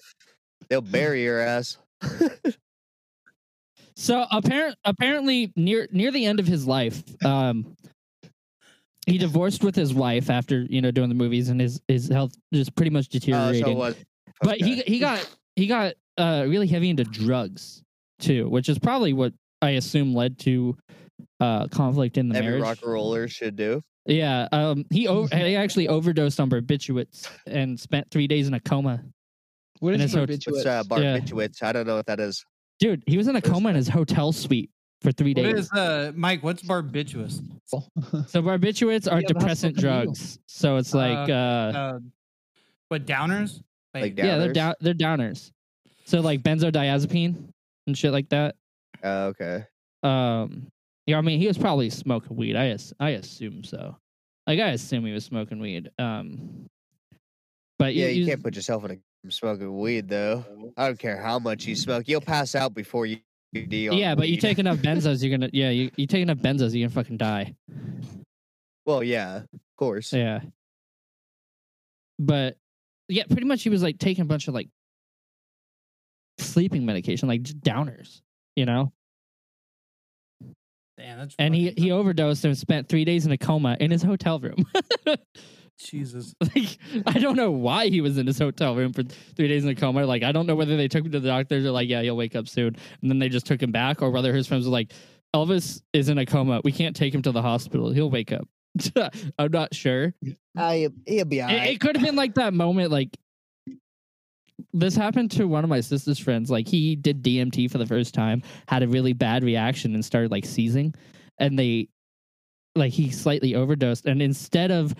They'll 0.70 0.82
bury 0.82 1.24
your 1.24 1.40
ass. 1.40 1.78
So 3.98 4.26
apparent 4.30 4.76
apparently 4.84 5.54
near 5.56 5.88
near 5.92 6.12
the 6.12 6.26
end 6.26 6.42
of 6.42 6.48
his 6.48 6.68
life, 6.68 7.02
um, 7.24 7.78
he 9.06 9.18
divorced 9.18 9.64
with 9.64 9.76
his 9.76 9.94
wife 9.94 10.30
after 10.30 10.62
you 10.70 10.82
know 10.82 10.92
doing 10.92 11.10
the 11.10 11.16
movies, 11.16 11.50
and 11.50 11.60
his 11.62 11.82
his 11.88 12.08
health 12.08 12.34
just 12.54 12.76
pretty 12.76 12.90
much 12.92 13.06
Oh, 13.08 13.12
so 13.14 13.20
deteriorated. 13.20 13.68
it 13.68 13.76
was. 13.78 13.96
but 14.42 14.58
he 14.60 14.82
okay. 14.82 14.92
he 14.92 15.00
got 15.00 15.36
he 15.56 15.68
got 15.68 15.94
uh 16.18 16.46
really 16.48 16.68
heavy 16.68 16.90
into 16.90 17.04
drugs 17.04 17.84
too, 18.20 18.50
which 18.50 18.70
is 18.70 18.80
probably 18.80 19.14
what 19.14 19.34
I 19.62 19.72
assume 19.72 20.14
led 20.14 20.40
to 20.40 20.76
uh 21.40 21.68
conflict 21.68 22.18
in 22.18 22.30
the 22.30 22.36
every 22.38 22.48
marriage. 22.52 22.64
rock 22.64 22.78
and 22.84 22.92
roller 22.92 23.28
should 23.28 23.56
do. 23.56 23.82
Yeah, 24.08 24.48
um, 24.52 24.86
he 24.92 25.08
o- 25.08 25.26
he 25.34 25.56
actually 25.56 25.88
overdosed 25.88 26.40
on 26.40 26.50
barbiturates 26.50 27.28
and 27.48 27.80
spent 27.80 28.10
three 28.12 28.28
days 28.28 28.48
in 28.48 28.54
a 28.54 28.60
coma. 28.60 29.04
What 29.80 29.94
And 29.94 30.02
is 30.02 30.06
it's 30.06 30.14
so- 30.14 30.26
barbiturates? 30.26 30.52
What's 30.52 30.66
uh, 30.66 30.84
Yeah. 31.02 31.18
barbiturates? 31.20 31.64
I 31.64 31.72
don't 31.74 31.86
know 31.88 31.96
what 31.96 32.06
that 32.06 32.20
is. 32.20 32.44
Dude, 32.80 33.04
he 33.08 33.18
was 33.18 33.28
in 33.28 33.36
a 33.36 33.42
coma 33.42 33.70
in 33.70 33.76
his 33.76 33.88
hotel 33.88 34.32
suite 34.32 34.70
for 35.06 35.12
three 35.12 35.34
What 35.34 35.44
days. 35.44 35.60
is 35.60 35.72
uh 35.72 36.12
Mike, 36.16 36.44
what's 36.44 36.64
barbiturates? 36.64 37.42
So 38.28 38.42
barbiturates 38.42 39.10
are 39.12 39.22
Yeah, 39.22 39.28
depressant 39.28 39.76
fucking 39.76 39.90
you? 39.90 40.04
drugs. 40.06 40.40
So 40.48 40.78
it's 40.78 40.94
like 40.94 41.30
uh, 41.30 41.34
Uh 41.34 42.00
what 42.90 43.06
downers? 43.06 43.62
Like 43.94 44.18
yeah, 44.18 44.38
they're 44.38 44.50
downers? 44.50 44.54
down 44.54 44.74
they're 44.82 44.94
downers. 44.94 45.52
So 46.06 46.20
like 46.22 46.42
benzodiazepine 46.44 47.50
and 47.88 47.98
shit 47.98 48.12
like 48.12 48.30
that. 48.30 48.56
Oh, 49.04 49.28
okay. 49.28 49.66
Um 50.04 50.68
yeah, 51.06 51.18
I 51.18 51.22
mean 51.22 51.40
he 51.40 51.48
was 51.48 51.58
probably 51.58 51.90
smoking 51.90 52.36
weed. 52.36 52.56
I 52.56 52.68
as- 52.70 52.94
I 53.00 53.12
assume 53.12 53.64
so. 53.64 53.96
Like 54.48 54.60
I 54.60 54.70
assume 54.70 55.06
he 55.06 55.14
was 55.14 55.26
smoking 55.26 55.60
weed. 55.60 55.90
Um 56.00 56.68
but 57.78 57.94
Yeah, 57.94 58.08
you, 58.08 58.22
you 58.22 58.26
can't 58.28 58.44
put 58.44 58.56
yourself 58.56 58.86
in 58.86 58.92
a 59.28 59.32
smoking 59.32 59.78
weed 59.80 60.08
though. 60.10 60.46
I 60.78 60.88
don't 60.88 61.00
care 61.00 61.22
how 61.22 61.40
much 61.40 61.66
you 61.66 61.76
smoke. 61.76 62.08
You'll 62.08 62.22
pass 62.22 62.56
out 62.56 62.74
before 62.74 63.06
you 63.06 63.16
do. 63.18 63.22
Yeah, 63.56 64.16
but 64.16 64.30
you 64.30 64.38
take 64.38 64.60
enough 64.60 64.78
benzos, 64.82 65.24
you're 65.24 65.38
gonna 65.38 65.50
yeah, 65.54 65.70
you, 65.70 65.92
you 65.96 66.08
take 66.08 66.22
enough 66.22 66.38
benzos, 66.38 66.74
you're 66.74 66.88
gonna 66.88 67.02
fucking 67.02 67.18
die. 67.18 67.56
Well, 68.86 69.04
yeah, 69.04 69.38
of 69.38 69.60
course. 69.78 70.14
Yeah. 70.14 70.42
But 72.20 72.58
yeah, 73.08 73.24
pretty 73.26 73.46
much 73.46 73.64
he 73.64 73.70
was 73.70 73.84
like 73.84 73.98
taking 73.98 74.22
a 74.22 74.26
bunch 74.26 74.48
of 74.48 74.54
like 74.54 74.70
sleeping 76.38 76.86
medication, 76.86 77.28
like 77.28 77.44
just 77.44 77.60
downers, 77.62 78.22
you 78.56 78.66
know? 78.66 78.92
Damn, 80.98 81.20
that's 81.20 81.36
And 81.38 81.54
he 81.54 81.68
fucking 81.68 81.84
he 81.84 81.92
overdosed 81.92 82.46
and 82.46 82.58
spent 82.58 82.88
three 82.88 83.04
days 83.04 83.26
in 83.26 83.32
a 83.32 83.38
coma 83.38 83.76
in 83.80 83.92
his 83.92 84.02
hotel 84.02 84.40
room. 84.40 84.66
Jesus. 85.78 86.34
like 86.56 86.78
I 87.06 87.20
don't 87.20 87.36
know 87.36 87.52
why 87.52 87.88
he 87.88 88.02
was 88.02 88.18
in 88.18 88.28
his 88.28 88.40
hotel 88.40 88.76
room 88.76 88.94
for 88.94 89.04
three 89.04 89.48
days 89.48 89.64
in 89.64 89.70
a 89.70 89.76
coma. 89.76 90.06
Like 90.06 90.24
I 90.24 90.32
don't 90.32 90.48
know 90.48 90.56
whether 90.56 90.78
they 90.78 90.88
took 90.88 91.06
him 91.06 91.12
to 91.12 91.20
the 91.20 91.28
doctors 91.28 91.64
They're 91.64 91.72
like, 91.72 91.90
yeah, 91.90 92.02
he'll 92.02 92.18
wake 92.18 92.36
up 92.36 92.48
soon, 92.48 92.76
and 93.02 93.12
then 93.12 93.20
they 93.20 93.30
just 93.30 93.46
took 93.46 93.62
him 93.62 93.72
back, 93.72 94.02
or 94.02 94.10
whether 94.12 94.34
his 94.34 94.48
friends 94.48 94.66
were 94.66 94.72
like, 94.72 94.92
Elvis 95.36 95.82
is 95.94 96.10
in 96.10 96.18
a 96.18 96.26
coma. 96.26 96.62
We 96.64 96.72
can't 96.72 96.96
take 96.96 97.14
him 97.14 97.22
to 97.24 97.32
the 97.32 97.42
hospital. 97.42 97.92
He'll 97.92 98.10
wake 98.10 98.32
up. 98.32 98.48
I'm 99.40 99.52
not 99.52 99.74
sure. 99.74 100.14
Uh, 100.26 100.32
I, 100.58 100.88
he'll 101.06 101.26
be 101.26 101.40
It, 101.40 101.52
it 101.52 101.80
could 101.82 101.96
have 101.96 102.06
been 102.06 102.16
like 102.16 102.36
that 102.36 102.54
moment, 102.54 102.92
like 102.92 103.16
this 104.74 104.96
happened 104.96 105.32
to 105.32 105.46
one 105.46 105.64
of 105.64 105.70
my 105.70 105.82
sister's 105.82 106.20
friends. 106.20 106.50
Like 106.50 106.68
he 106.68 106.96
did 106.96 107.24
DMT 107.24 107.70
for 107.70 107.78
the 107.78 107.86
first 107.86 108.14
time, 108.14 108.42
had 108.68 108.84
a 108.84 108.88
really 108.88 109.14
bad 109.14 109.44
reaction, 109.44 109.94
and 109.94 110.04
started 110.04 110.32
like 110.32 110.46
seizing, 110.46 110.94
and 111.38 111.58
they, 111.60 111.90
like 112.76 112.94
he 112.94 113.10
slightly 113.12 113.56
overdosed, 113.56 114.06
and 114.06 114.22
instead 114.22 114.72
of 114.72 114.96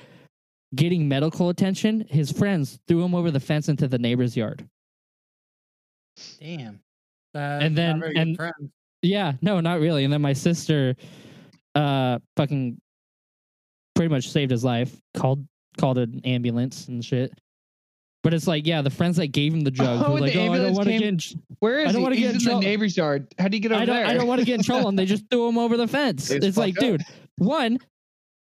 getting 0.76 1.08
medical 1.08 1.50
attention, 1.50 2.06
his 2.10 2.32
friends 2.32 2.80
threw 2.88 3.04
him 3.04 3.16
over 3.16 3.32
the 3.32 3.40
fence 3.40 3.70
into 3.70 3.88
the 3.88 3.98
neighbor's 3.98 4.36
yard. 4.36 4.68
Damn. 6.40 6.80
That's 7.34 7.64
And 7.66 7.78
then- 7.78 8.04
and- 8.16 8.38
Yeah, 9.02 9.34
no, 9.42 9.60
not 9.60 9.80
really. 9.80 10.04
And 10.04 10.12
then 10.12 10.22
my 10.22 10.34
sister, 10.34 10.96
uh, 11.76 12.18
fucking, 12.38 12.80
pretty 13.94 14.10
much 14.10 14.30
saved 14.30 14.52
his 14.52 14.64
life. 14.64 15.00
Called 15.16 15.46
called 15.78 15.98
an 15.98 16.22
ambulance 16.24 16.88
and 16.88 17.04
shit. 17.04 17.32
But 18.24 18.34
it's 18.34 18.48
like, 18.48 18.66
yeah, 18.66 18.82
the 18.82 18.90
friends 18.90 19.18
that 19.18 19.28
gave 19.28 19.54
him 19.54 19.60
the 19.62 19.70
drugs 19.70 20.02
Oh, 20.06 20.14
were 20.14 20.22
like, 20.22 20.32
the 20.34 20.40
oh, 20.40 20.44
I 20.44 20.46
don't 20.46 20.56
ambulance 20.56 20.78
want 20.78 20.88
to 20.88 20.92
came- 20.94 21.02
get. 21.18 21.34
In 21.36 21.42
Where 21.60 21.80
is 21.80 21.90
I 21.90 21.92
don't 21.92 22.00
he? 22.00 22.04
wanna 22.04 22.16
He's 22.16 22.26
get 22.26 22.36
in 22.36 22.50
in 22.50 22.60
the 22.62 22.66
neighbor's 22.66 22.98
yard. 22.98 23.28
How 23.38 23.48
do 23.50 23.58
you 23.58 23.62
get 23.62 23.72
over 23.74 23.82
I 23.82 23.86
don't. 23.86 23.96
there? 23.98 24.06
I 24.06 24.14
don't 24.14 24.28
want 24.28 24.40
to 24.40 24.46
get 24.46 24.56
in 24.56 24.64
trouble, 24.64 24.88
and 24.90 24.98
they 24.98 25.06
just 25.06 25.24
threw 25.30 25.48
him 25.50 25.58
over 25.58 25.76
the 25.78 25.88
fence. 25.88 26.32
It's 26.32 26.46
It's 26.46 26.58
like, 26.58 26.76
up. 26.78 26.82
dude, 26.82 27.02
one, 27.38 27.78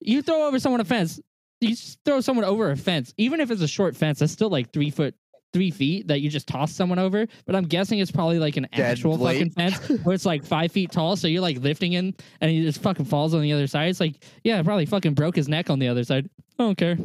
you 0.01 0.21
throw 0.21 0.47
over 0.47 0.59
someone 0.59 0.81
a 0.81 0.85
fence. 0.85 1.21
You 1.63 1.71
just 1.77 1.99
throw 2.05 2.21
someone 2.21 2.45
over 2.45 2.71
a 2.71 2.77
fence, 2.77 3.15
even 3.17 3.41
if 3.41 3.51
it's 3.51 3.63
a 3.63 3.69
short 3.69 3.97
fence. 3.97 4.19
That's 4.19 4.33
still 4.33 4.51
like 4.51 4.73
three 4.73 4.91
foot, 4.91 5.15
three 5.53 5.71
feet 5.71 6.09
that 6.09 6.21
you 6.21 6.29
just 6.29 6.47
toss 6.47 6.73
someone 6.73 6.99
over. 6.99 7.27
But 7.47 7.55
I'm 7.57 7.65
guessing 7.65 7.99
it's 8.01 8.11
probably 8.11 8.39
like 8.39 8.57
an 8.57 8.67
Dead 8.75 8.93
actual 8.93 9.17
fucking 9.19 9.51
fence 9.51 9.77
where 10.03 10.15
it's 10.15 10.27
like 10.27 10.45
five 10.45 10.73
feet 10.73 10.91
tall. 10.93 11.17
So 11.17 11.29
you're 11.29 11.43
like 11.43 11.59
lifting 11.59 11.93
in, 11.95 12.15
and 12.41 12.51
he 12.51 12.63
just 12.63 12.83
fucking 12.83 13.05
falls 13.07 13.33
on 13.35 13.43
the 13.43 13.53
other 13.53 13.67
side. 13.67 13.89
It's 13.91 14.01
like, 14.01 14.25
yeah, 14.45 14.63
probably 14.63 14.87
fucking 14.87 15.15
broke 15.15 15.37
his 15.37 15.49
neck 15.49 15.71
on 15.71 15.79
the 15.79 15.89
other 15.89 16.05
side. 16.05 16.29
I 16.59 16.65
don't 16.65 16.77
care. 16.77 16.97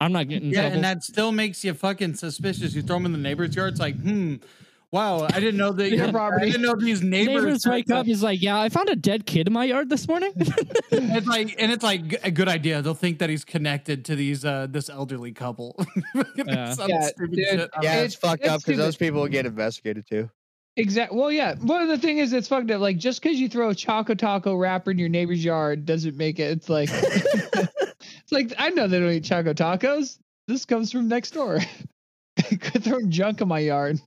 I'm 0.00 0.12
not 0.12 0.28
getting 0.28 0.50
Yeah, 0.50 0.62
trouble. 0.62 0.76
and 0.76 0.84
that 0.84 1.02
still 1.04 1.30
makes 1.30 1.62
you 1.64 1.74
fucking 1.74 2.14
suspicious. 2.14 2.74
You 2.74 2.82
throw 2.82 2.96
him 2.96 3.06
in 3.06 3.12
the 3.12 3.18
neighbor's 3.18 3.54
yard. 3.54 3.72
It's 3.72 3.80
like, 3.80 3.96
hmm, 4.00 4.36
wow, 4.94 5.26
I 5.30 5.40
didn't 5.40 5.56
know 5.56 5.72
that 5.72 5.90
Your 5.90 6.04
your 6.04 6.12
property. 6.12 6.46
I 6.46 6.50
didn't 6.50 6.62
know 6.62 6.76
these 6.76 7.02
neighbors. 7.02 7.42
Neighbors 7.44 7.66
wake 7.66 7.90
up. 7.90 8.06
He's 8.06 8.22
like, 8.22 8.40
yeah, 8.40 8.58
I 8.60 8.68
found 8.68 8.88
a 8.88 8.96
dead 8.96 9.26
kid 9.26 9.48
in 9.48 9.52
my 9.52 9.64
yard 9.64 9.90
this 9.90 10.06
morning. 10.08 10.32
It's 10.96 11.26
like, 11.26 11.56
and 11.58 11.72
it's 11.72 11.82
like 11.82 12.20
a 12.22 12.30
good 12.30 12.48
idea. 12.48 12.80
They'll 12.80 12.94
think 12.94 13.18
that 13.18 13.28
he's 13.28 13.44
connected 13.44 14.04
to 14.06 14.14
these 14.16 14.44
uh 14.44 14.68
this 14.70 14.88
elderly 14.88 15.32
couple. 15.32 15.76
Yeah. 16.36 16.74
Yeah, 16.88 17.08
dude, 17.18 17.34
shit. 17.34 17.48
I 17.52 17.56
don't 17.56 17.70
Yeah, 17.82 17.94
it's, 18.02 18.14
It's- 18.14 18.14
fucked 18.14 18.44
it's 18.44 18.52
up 18.52 18.60
because 18.64 18.78
those 18.78 18.96
people 18.96 19.20
will 19.20 19.28
get 19.28 19.44
investigated 19.46 20.06
too. 20.08 20.30
Exactly. 20.76 21.18
Well, 21.18 21.30
yeah. 21.32 21.54
Well, 21.62 21.86
the 21.86 21.98
thing 21.98 22.18
is, 22.18 22.32
it's 22.32 22.48
fucked 22.48 22.70
up. 22.70 22.80
Like, 22.80 22.96
just 22.98 23.22
because 23.22 23.38
you 23.38 23.48
throw 23.48 23.70
a 23.70 23.74
Choco 23.74 24.14
Taco 24.14 24.54
wrapper 24.56 24.90
in 24.92 24.98
your 24.98 25.08
neighbor's 25.08 25.44
yard 25.44 25.84
doesn't 25.86 26.16
make 26.16 26.38
it. 26.40 26.50
It's 26.50 26.68
like, 26.68 26.88
it's 26.92 28.32
like 28.32 28.52
I 28.58 28.70
know 28.70 28.86
they 28.88 28.98
don't 29.00 29.10
eat 29.12 29.24
Choco 29.24 29.52
Tacos. 29.52 30.18
This 30.48 30.64
comes 30.64 30.90
from 30.92 31.08
next 31.08 31.30
door. 31.32 31.60
Quit 32.42 32.82
throwing 32.84 33.10
junk 33.10 33.40
in 33.40 33.48
my 33.48 33.60
yard. 33.60 34.00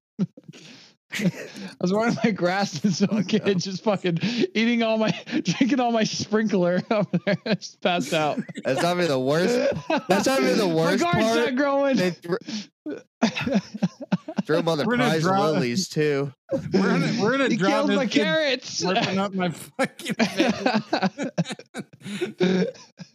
I 1.13 1.31
was 1.79 1.93
watering 1.93 2.17
my 2.23 2.31
grass 2.31 2.83
and 2.83 2.93
some 2.93 3.07
Fucked 3.07 3.29
kid 3.29 3.49
up. 3.49 3.57
just 3.57 3.83
fucking 3.83 4.19
eating 4.53 4.83
all 4.83 4.97
my, 4.97 5.11
drinking 5.43 5.79
all 5.79 5.91
my 5.91 6.03
sprinkler 6.03 6.81
over 6.91 7.07
there. 7.25 7.37
Just 7.55 7.79
passed 7.81 8.13
out. 8.13 8.39
That's 8.65 8.81
not 8.81 8.97
even 8.97 9.07
the 9.07 9.19
worst. 9.19 9.73
That's 10.09 10.25
not 10.27 10.41
even 10.41 10.57
the 10.57 10.67
My 10.67 10.73
worst 10.73 11.03
garden's 11.03 11.25
part. 11.25 11.37
not 11.37 11.55
growing. 11.55 11.95
They 11.95 12.11
thr- 12.11 12.35
threw 14.43 14.55
them 14.57 14.67
on 14.67 14.77
the 14.77 14.85
We're 14.85 14.97
gonna 14.97 15.09
prize 15.09 15.21
draw- 15.21 15.49
lilies 15.51 15.87
too. 15.89 16.31
we're 16.73 16.95
in 16.95 17.03
a, 17.03 17.21
we're 17.21 17.33
in 17.35 17.41
a 17.41 17.49
he 17.49 17.57
killed 17.57 17.93
my 17.93 18.05
carrots. 18.05 18.81
slurping 18.83 19.17
up 19.17 19.33
my 19.33 19.49
fucking. 19.49 20.15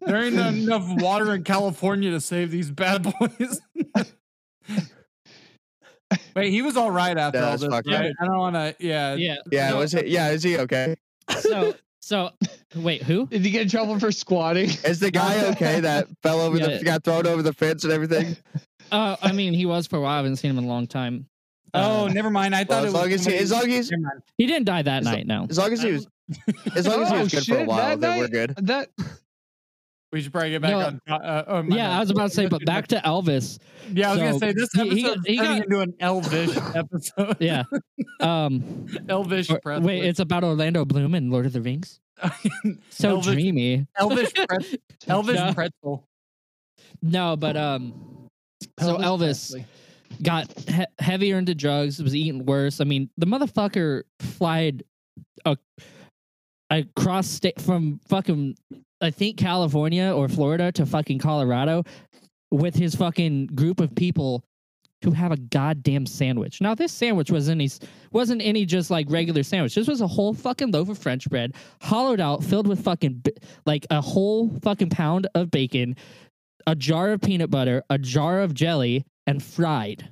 there 0.01 0.25
ain't 0.25 0.35
enough 0.35 0.85
water 1.03 1.35
in 1.35 1.45
California 1.45 2.11
to 2.11 2.21
save 2.21 2.51
these 2.51 2.71
bad 2.71 3.03
boys. 3.19 3.61
Wait, 6.37 6.51
he 6.51 6.63
was 6.63 6.77
all 6.77 6.91
right 6.91 7.17
after 7.17 7.41
No, 7.41 7.47
all 7.51 7.59
this, 7.59 7.69
fucked 7.71 7.89
right? 7.89 8.11
up. 8.11 8.17
I 8.21 8.25
don't 8.27 8.39
want 8.39 8.55
to. 8.57 8.75
Yeah, 8.79 9.15
yeah. 9.15 9.37
Yeah, 9.51 9.71
So- 9.71 9.79
was 9.79 9.95
it? 9.95 10.09
Yeah, 10.09 10.31
is 10.31 10.43
he 10.43 10.59
okay? 10.59 10.97
So, 11.41 11.75
so, 12.01 12.31
wait, 12.75 13.03
who? 13.03 13.27
Did 13.31 13.45
he 13.45 13.51
get 13.51 13.63
in 13.63 13.69
trouble 13.69 13.99
for 14.01 14.11
squatting? 14.13 14.71
Is 14.85 14.99
the 15.01 15.11
guy 15.11 15.47
okay 15.53 15.81
that 15.81 16.09
fell 16.23 16.41
over 16.41 16.59
Yeah. 16.59 16.79
the 16.79 16.85
got 16.85 17.05
thrown 17.05 17.27
over 17.27 17.43
the 17.43 17.53
fence 17.53 17.85
and 17.85 17.93
everything? 17.93 18.37
Uh, 18.91 19.17
I 19.23 19.33
mean, 19.33 19.55
he 19.55 19.65
was 19.67 19.87
for 19.87 19.97
a 19.97 20.01
while. 20.01 20.13
I 20.15 20.17
haven't 20.17 20.37
seen 20.37 20.51
him 20.51 20.59
in 20.59 20.65
a 20.65 20.69
long 20.69 20.87
time. 20.87 21.27
Oh, 21.75 22.05
Uh, 22.05 22.09
never 22.09 22.29
mind. 22.29 22.55
I 22.55 22.67
Well, 22.69 22.81
thought 22.81 22.87
as 22.89 22.93
it 22.93 22.97
long 22.97 23.11
was. 23.11 23.27
as 23.27 23.33
he, 23.33 23.39
as 23.39 23.51
long 23.53 23.71
as 23.73 23.91
Never 23.91 24.23
he 24.37 24.47
didn't 24.47 24.67
die 24.67 24.83
that 24.83 24.99
As 25.01 25.05
night. 25.05 25.27
No. 25.27 25.47
as 25.49 25.57
long 25.59 25.73
as 25.73 25.81
he 25.81 25.93
was 25.93 26.07
as 26.77 26.87
long 26.87 27.03
as 27.03 27.09
he 27.11 27.17
Oh, 27.17 27.21
was 27.23 27.33
good 27.35 27.45
for 27.47 27.59
a 27.59 27.65
while, 27.65 27.97
that 27.97 28.01
then 28.01 28.19
we're 28.19 28.29
good. 28.29 28.55
That 28.59 28.89
We 30.13 30.21
should 30.21 30.33
probably 30.33 30.51
get 30.51 30.61
back 30.63 30.71
No. 30.73 30.79
on. 30.81 31.01
Uh, 31.09 31.45
oh, 31.47 31.63
yeah. 31.69 31.97
I 31.97 32.01
was 32.01 32.11
about 32.11 32.29
to 32.29 32.35
say, 32.35 32.47
but 32.47 32.63
back 32.67 32.87
to 32.89 32.97
Elvis. 32.97 33.59
Yeah, 33.93 34.11
I 34.11 34.15
was 34.15 34.19
gonna 34.21 34.39
say 34.39 34.53
this 34.53 34.69
he- 34.75 34.83
he 34.91 35.05
episode 35.07 35.17
got- 35.17 35.27
he 35.27 35.37
got- 35.37 35.65
into 35.65 35.81
an 35.81 35.95
Elvish 36.01 36.57
episode. 36.75 37.37
Yeah. 37.41 37.63
Um, 38.21 38.87
Elvish. 39.09 39.49
or- 39.51 39.59
Presley. 39.61 39.87
wait, 39.87 40.05
it's 40.05 40.21
about 40.21 40.45
Orlando 40.45 40.85
Bloom 40.85 41.15
and 41.15 41.31
Lord 41.31 41.47
of 41.47 41.53
the 41.55 41.63
Rings. 41.63 41.99
So 42.91 43.11
Elvish, 43.17 43.33
dreamy. 43.35 43.87
Elvish, 43.99 44.33
Pret- 44.35 44.81
Elvish 45.09 45.37
No. 45.37 45.55
pretzel. 45.55 46.05
No, 47.01 47.37
but 47.37 47.57
um, 47.57 48.29
so 48.81 48.99
Elvis 48.99 49.65
got 50.23 50.47
he- 50.69 50.85
heavier 50.99 51.39
into 51.39 51.55
drugs, 51.55 52.03
was 52.03 52.15
eating 52.15 52.45
worse. 52.45 52.81
I 52.81 52.85
mean, 52.85 53.09
the 53.17 53.27
motherfucker 53.27 54.03
flied 54.21 54.85
a, 55.47 55.57
across 56.79 57.29
state 57.29 57.61
from 57.61 58.01
fucking 58.09 58.57
I 59.01 59.11
think 59.11 59.37
California 59.37 60.13
or 60.15 60.29
Florida 60.29 60.71
to 60.73 60.87
fucking 60.87 61.19
Colorado 61.19 61.85
with 62.51 62.75
his 62.75 62.95
fucking 62.95 63.47
group 63.47 63.81
of 63.81 63.95
people 63.95 64.45
to 65.03 65.11
have 65.11 65.33
a 65.33 65.37
goddamn 65.37 66.07
sandwich. 66.07 66.61
Now 66.61 66.75
this 66.75 66.93
sandwich 66.93 67.31
wasn't 67.31 67.61
any 67.61 67.71
wasn't 68.13 68.43
any 68.43 68.65
just 68.65 68.91
like 68.91 69.07
regular 69.11 69.43
sandwich. 69.43 69.75
This 69.75 69.89
was 69.89 70.01
a 70.01 70.07
whole 70.07 70.33
fucking 70.33 70.71
loaf 70.71 70.89
of 70.89 70.99
French 70.99 71.29
bread, 71.29 71.55
hollowed 71.81 72.21
out, 72.21 72.45
filled 72.45 72.69
with 72.69 72.83
fucking 72.83 73.25
like 73.67 73.85
a 73.91 74.01
whole 74.01 74.51
fucking 74.63 74.91
pound 74.91 75.27
of 75.35 75.51
bacon, 75.51 75.97
a 76.67 76.77
jar 76.77 77.13
of 77.13 77.21
peanut 77.21 77.51
butter, 77.51 77.83
a 77.91 77.99
jar 77.99 78.41
of 78.41 78.55
jelly, 78.55 79.05
and 79.27 79.43
fried. 79.43 80.09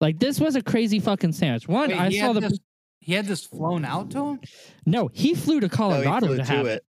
Like 0.00 0.18
this 0.18 0.40
was 0.40 0.56
a 0.56 0.62
crazy 0.62 0.98
fucking 0.98 1.32
sandwich. 1.32 1.68
One, 1.68 1.90
Wait, 1.90 2.00
I 2.00 2.10
saw 2.10 2.32
the 2.32 2.40
this, 2.40 2.58
he 3.00 3.14
had 3.14 3.26
this 3.26 3.44
flown 3.44 3.84
out 3.84 4.10
to 4.10 4.26
him. 4.26 4.40
no. 4.86 5.08
He 5.12 5.34
flew 5.34 5.60
to 5.60 5.66
No, 5.66 5.70
he 5.70 5.76
Colorado 5.76 6.26
flew 6.26 6.36
to 6.36 6.44
have 6.44 6.66
it. 6.66 6.84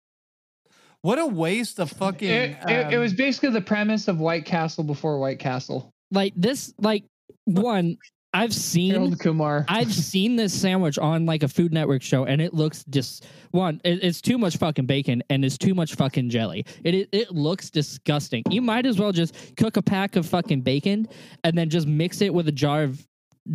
What 1.00 1.18
a 1.18 1.26
waste 1.26 1.80
of 1.80 1.90
fucking. 1.90 2.28
It, 2.28 2.56
it, 2.68 2.92
it 2.92 2.94
um, 2.94 3.00
was 3.00 3.12
basically 3.12 3.50
the 3.50 3.60
premise 3.60 4.06
of 4.06 4.20
White 4.20 4.44
Castle 4.44 4.84
before 4.84 5.18
White 5.18 5.40
Castle. 5.40 5.92
Like 6.10 6.32
this, 6.36 6.72
like 6.78 7.04
one. 7.44 7.96
I've 8.34 8.54
seen 8.54 8.92
Harold 8.92 9.18
Kumar. 9.18 9.66
I've 9.68 9.92
seen 9.92 10.36
this 10.36 10.58
sandwich 10.58 10.98
on 10.98 11.26
like 11.26 11.42
a 11.42 11.48
Food 11.48 11.72
Network 11.72 12.02
show, 12.02 12.24
and 12.24 12.40
it 12.40 12.54
looks 12.54 12.84
just 12.88 13.26
one. 13.50 13.80
It, 13.84 14.02
it's 14.02 14.22
too 14.22 14.38
much 14.38 14.56
fucking 14.56 14.86
bacon, 14.86 15.22
and 15.28 15.44
it's 15.44 15.58
too 15.58 15.74
much 15.74 15.96
fucking 15.96 16.30
jelly. 16.30 16.64
It, 16.84 16.94
it 16.94 17.08
it 17.12 17.30
looks 17.32 17.68
disgusting. 17.68 18.44
You 18.48 18.62
might 18.62 18.86
as 18.86 18.98
well 18.98 19.12
just 19.12 19.34
cook 19.56 19.76
a 19.76 19.82
pack 19.82 20.16
of 20.16 20.24
fucking 20.24 20.62
bacon, 20.62 21.08
and 21.44 21.58
then 21.58 21.68
just 21.68 21.86
mix 21.86 22.22
it 22.22 22.32
with 22.32 22.48
a 22.48 22.52
jar 22.52 22.84
of 22.84 23.06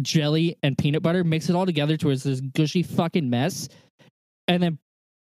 jelly 0.02 0.56
and 0.64 0.78
peanut 0.78 1.02
butter. 1.04 1.24
Mix 1.24 1.50
it 1.50 1.56
all 1.56 1.66
together 1.66 1.98
towards 1.98 2.24
this 2.24 2.42
gushy 2.42 2.84
fucking 2.84 3.30
mess, 3.30 3.70
and 4.48 4.62
then 4.62 4.78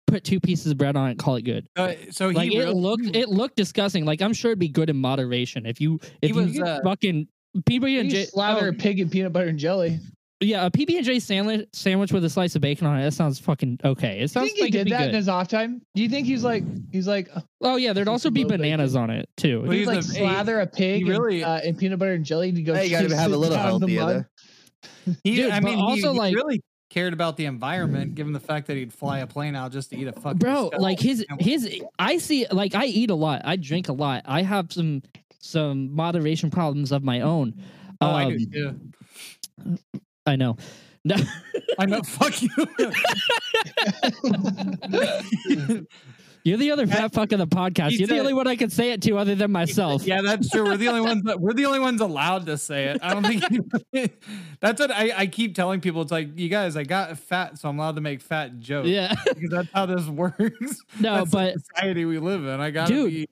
put 0.07 0.23
two 0.23 0.39
pieces 0.39 0.71
of 0.71 0.77
bread 0.77 0.95
on 0.95 1.07
it. 1.07 1.11
and 1.11 1.19
Call 1.19 1.35
it 1.37 1.43
good. 1.43 1.65
uh, 1.75 1.93
so 2.11 2.29
he 2.29 2.35
Like 2.35 2.51
it 2.53 2.59
really- 2.59 2.73
looked, 2.73 3.15
it 3.15 3.29
looked 3.29 3.55
disgusting. 3.55 4.05
Like 4.05 4.21
I'm 4.21 4.33
sure 4.33 4.51
it'd 4.51 4.59
be 4.59 4.67
good 4.69 4.89
in 4.89 4.97
moderation 4.97 5.65
if 5.65 5.79
you 5.81 5.99
if 6.21 6.29
He 6.33 6.39
you 6.39 6.45
was, 6.47 6.59
uh, 6.59 6.79
fucking 6.83 7.27
PB 7.69 7.99
and 7.99 8.09
J. 8.09 8.25
slather 8.25 8.65
oh, 8.67 8.69
a 8.69 8.73
pig 8.73 8.99
in 8.99 9.09
peanut 9.09 9.31
butter 9.33 9.47
and 9.47 9.59
jelly. 9.59 9.99
yeah, 10.41 10.65
a 10.65 10.71
PB 10.71 10.97
and 10.97 11.05
J 11.05 11.19
sandwich 11.19 11.69
sandwich 11.71 12.11
with 12.11 12.25
a 12.25 12.29
slice 12.29 12.55
of 12.55 12.61
bacon 12.61 12.85
on 12.87 12.99
it. 12.99 13.03
That 13.03 13.13
sounds 13.13 13.39
fucking 13.39 13.79
okay. 13.85 14.15
It 14.15 14.17
Do 14.17 14.21
you 14.21 14.27
sounds 14.27 14.47
think 14.47 14.57
he 14.57 14.61
like 14.63 14.69
it'd 14.75 14.87
did 14.87 14.91
be 14.91 14.97
that 14.97 15.09
in 15.09 15.15
his 15.15 15.29
off 15.29 15.47
time? 15.47 15.81
Do 15.95 16.01
you 16.01 16.09
think 16.09 16.27
he's 16.27 16.43
like 16.43 16.63
he's 16.91 17.07
like 17.07 17.29
uh, 17.35 17.41
Oh 17.61 17.75
yeah, 17.77 17.93
there'd 17.93 18.07
also 18.09 18.29
be 18.29 18.43
little 18.43 18.57
bananas 18.57 18.95
on 18.95 19.09
it 19.09 19.29
too. 19.37 19.61
Well, 19.61 19.71
he'd 19.71 19.77
he's 19.79 19.87
like 19.87 19.99
a- 19.99 20.03
slather 20.03 20.59
a 20.59 20.67
pig 20.67 21.07
really- 21.07 21.39
in, 21.39 21.43
uh, 21.47 21.61
in 21.63 21.75
peanut 21.77 21.99
butter 21.99 22.13
and 22.13 22.25
jelly 22.25 22.51
to 22.51 22.61
go? 22.61 22.73
Hey, 22.73 22.85
you 22.87 22.91
gotta 22.91 23.15
have 23.15 23.31
a 23.31 23.37
little 23.37 23.55
down 23.55 23.79
the 23.79 23.87
healthier. 23.95 24.29
He, 25.23 25.35
Dude, 25.35 25.51
I 25.51 25.59
mean, 25.59 25.79
also, 25.79 26.13
he, 26.13 26.19
like- 26.19 26.35
really 26.35 26.61
cared 26.89 27.13
about 27.13 27.37
the 27.37 27.45
environment, 27.45 28.13
given 28.13 28.33
the 28.33 28.39
fact 28.39 28.67
that 28.67 28.77
he'd 28.77 28.93
fly 28.93 29.19
a 29.19 29.27
plane 29.27 29.55
out 29.55 29.71
just 29.71 29.89
to 29.89 29.97
eat 29.97 30.07
a 30.07 30.11
fucking. 30.13 30.37
Bro, 30.37 30.67
skull. 30.67 30.81
like 30.81 30.99
his 30.99 31.25
his 31.39 31.81
I 31.97 32.19
see 32.19 32.45
like 32.51 32.75
I 32.75 32.85
eat 32.85 33.09
a 33.09 33.15
lot. 33.15 33.41
I 33.45 33.55
drink 33.55 33.89
a 33.89 33.93
lot. 33.93 34.21
I 34.25 34.43
have 34.43 34.71
some 34.71 35.01
some 35.39 35.95
moderation 35.95 36.51
problems 36.51 36.91
of 36.91 37.03
my 37.03 37.21
own. 37.21 37.55
Oh, 37.99 38.11
I 38.11 38.25
Um, 38.25 38.37
do 38.37 38.45
too. 38.45 38.79
I 40.25 40.35
know. 40.35 40.57
No. 41.05 41.15
I 41.79 41.85
know. 41.85 42.01
Fuck 42.03 42.41
you. 42.41 42.49
You're 46.43 46.57
the 46.57 46.71
other 46.71 46.85
fat 46.85 47.13
fuck 47.13 47.31
of 47.31 47.39
the 47.39 47.47
podcast. 47.47 47.91
You're 47.97 48.07
the 48.07 48.19
only 48.19 48.33
one 48.33 48.47
I 48.47 48.57
can 48.57 48.69
say 48.69 48.91
it 48.91 49.01
to 49.03 49.17
other 49.17 49.33
than 49.33 49.49
myself. 49.51 50.03
yeah, 50.03 50.21
that's 50.21 50.49
true. 50.49 50.65
We're 50.65 50.75
the 50.75 50.89
only 50.89 50.99
ones. 51.01 51.23
That, 51.23 51.39
we're 51.39 51.53
the 51.53 51.65
only 51.65 51.79
ones 51.79 52.01
allowed 52.01 52.47
to 52.47 52.57
say 52.57 52.85
it. 52.85 52.99
I 53.01 53.13
don't 53.13 53.25
think. 53.25 54.13
that's 54.59 54.81
what 54.81 54.91
I, 54.91 55.13
I 55.15 55.27
keep 55.27 55.55
telling 55.55 55.79
people. 55.79 56.01
It's 56.01 56.11
like 56.11 56.37
you 56.37 56.49
guys. 56.49 56.75
I 56.75 56.83
got 56.83 57.17
fat, 57.17 57.57
so 57.59 57.69
I'm 57.69 57.79
allowed 57.79 57.95
to 57.95 58.01
make 58.01 58.19
fat 58.21 58.59
jokes. 58.59 58.89
Yeah. 58.89 59.15
because 59.25 59.49
that's 59.49 59.69
how 59.73 59.85
this 59.85 60.05
works. 60.07 60.81
No, 60.99 61.19
That's 61.19 61.31
but 61.31 61.53
society 61.59 62.03
we 62.03 62.19
live 62.19 62.45
in. 62.45 62.59
I 62.59 62.71
gotta 62.71 62.93
Dude, 62.93 63.09
be 63.11 63.29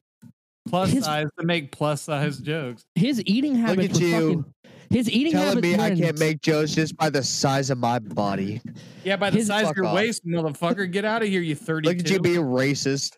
plus 0.67 0.91
his- 0.91 1.05
size 1.05 1.27
to 1.39 1.45
make 1.45 1.71
plus 1.71 2.01
size 2.03 2.37
jokes. 2.39 2.85
his 2.95 3.21
eating 3.25 3.55
habits. 3.55 3.99
Look 3.99 3.99
habits 3.99 3.99
at 3.99 4.03
were 4.03 4.07
you 4.29 4.29
fucking 4.43 4.53
his 4.89 5.09
eating 5.09 5.31
telling 5.31 5.47
habits 5.47 5.63
me 5.63 5.75
were 5.77 5.81
I 5.83 5.95
can't 5.95 6.19
make 6.19 6.41
jokes 6.41 6.75
just 6.75 6.97
by 6.97 7.09
the 7.09 7.23
size 7.23 7.69
of 7.69 7.77
my 7.77 7.99
body. 7.99 8.61
Yeah, 9.05 9.15
by 9.15 9.29
the 9.29 9.37
His- 9.37 9.47
size 9.47 9.69
of 9.69 9.75
your 9.77 9.85
off. 9.85 9.95
waist, 9.95 10.25
motherfucker. 10.25 10.91
Get 10.91 11.05
out 11.05 11.21
of 11.21 11.29
here, 11.29 11.41
you 11.41 11.55
thirty. 11.55 11.87
Look 11.87 11.99
at 11.99 12.09
you 12.09 12.19
being 12.19 12.41
racist. 12.41 13.13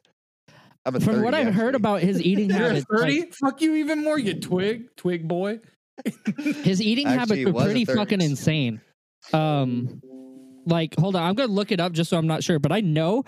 I'm 0.86 0.96
a 0.96 1.00
from 1.00 1.14
30, 1.16 1.24
what 1.26 1.34
I've 1.34 1.54
heard 1.54 1.76
about 1.76 2.02
his 2.02 2.22
eating 2.26 2.50
You're 2.50 2.60
habits, 2.60 2.86
like, 2.90 3.00
thirty. 3.00 3.22
Fuck 3.32 3.62
you 3.62 3.76
even 3.76 4.04
more, 4.04 4.20
you 4.20 4.34
twig, 4.40 4.96
twig 4.98 5.28
boy. 5.28 5.60
his 6.64 6.82
eating 6.82 7.08
Actually, 7.08 7.20
habits 7.20 7.40
it 7.50 7.54
were 7.54 7.64
pretty 7.64 7.86
fucking 7.86 8.22
insane. 8.22 8.82
Um, 9.32 10.02
like, 10.66 10.94
hold 11.00 11.16
on, 11.16 11.24
I'm 11.24 11.36
gonna 11.36 11.52
look 11.52 11.72
it 11.72 11.80
up 11.80 11.94
just 11.94 12.10
so 12.10 12.18
I'm 12.18 12.28
not 12.28 12.44
sure, 12.44 12.60
but 12.60 12.72
I 12.72 12.82
know, 12.82 13.24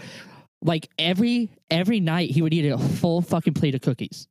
like 0.61 0.89
every 0.97 1.51
every 1.69 1.99
night 1.99 2.31
he 2.31 2.41
would 2.41 2.53
eat 2.53 2.69
a 2.69 2.77
full 2.77 3.21
fucking 3.21 3.53
plate 3.53 3.75
of 3.75 3.81
cookies. 3.81 4.27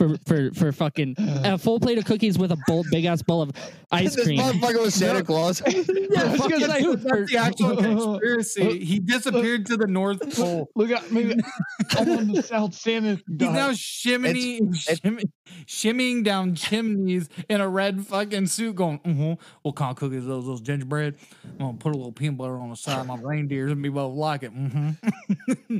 For 0.00 0.16
for 0.24 0.50
for 0.54 0.72
fucking 0.72 1.16
a 1.18 1.58
full 1.58 1.78
plate 1.78 1.98
of 1.98 2.06
cookies 2.06 2.38
with 2.38 2.52
a 2.52 2.58
bowl, 2.66 2.86
big 2.90 3.04
ass 3.04 3.20
bowl 3.20 3.42
of 3.42 3.50
ice 3.90 4.16
this 4.16 4.24
cream. 4.24 4.38
motherfucker 4.40 4.80
was 4.80 4.94
Santa 4.94 5.22
Claus. 5.22 5.60
I 5.60 5.74
was 5.76 5.86
fucking 6.38 6.58
gonna 6.58 6.72
say, 6.72 6.80
dude, 6.80 7.02
for- 7.02 7.18
That's 7.18 7.30
the 7.32 7.36
actual 7.36 7.76
conspiracy. 8.16 8.78
He 8.82 8.98
disappeared 8.98 9.66
to 9.66 9.76
the 9.76 9.86
North 9.86 10.20
Pole. 10.34 10.70
look 10.74 10.90
at 10.90 11.12
me. 11.12 11.34
I'm 11.98 12.10
on 12.12 12.28
the 12.32 12.42
South 12.42 12.72
Santa. 12.74 13.16
He's 13.16 13.36
diet. 13.36 13.52
now 13.52 13.70
shimmying, 13.72 14.74
shimmy, 14.74 15.24
shimmying 15.66 16.24
down 16.24 16.54
chimneys 16.54 17.28
in 17.50 17.60
a 17.60 17.68
red 17.68 18.06
fucking 18.06 18.46
suit, 18.46 18.76
going, 18.76 19.00
mm-hmm, 19.00 19.32
"What 19.60 19.76
kind 19.76 19.90
of 19.90 19.98
cookies? 19.98 20.24
Those, 20.24 20.46
those 20.46 20.62
gingerbread? 20.62 21.16
I'm 21.44 21.58
gonna 21.58 21.76
put 21.76 21.92
a 21.94 21.96
little 21.98 22.12
peanut 22.12 22.38
butter 22.38 22.56
on 22.56 22.70
the 22.70 22.76
side 22.76 23.00
of 23.00 23.06
my 23.06 23.18
reindeers 23.20 23.70
and 23.70 23.82
be 23.82 23.90
both 23.90 24.14
like 24.16 24.44
it." 24.44 24.54
Mm-hmm. 24.54 25.78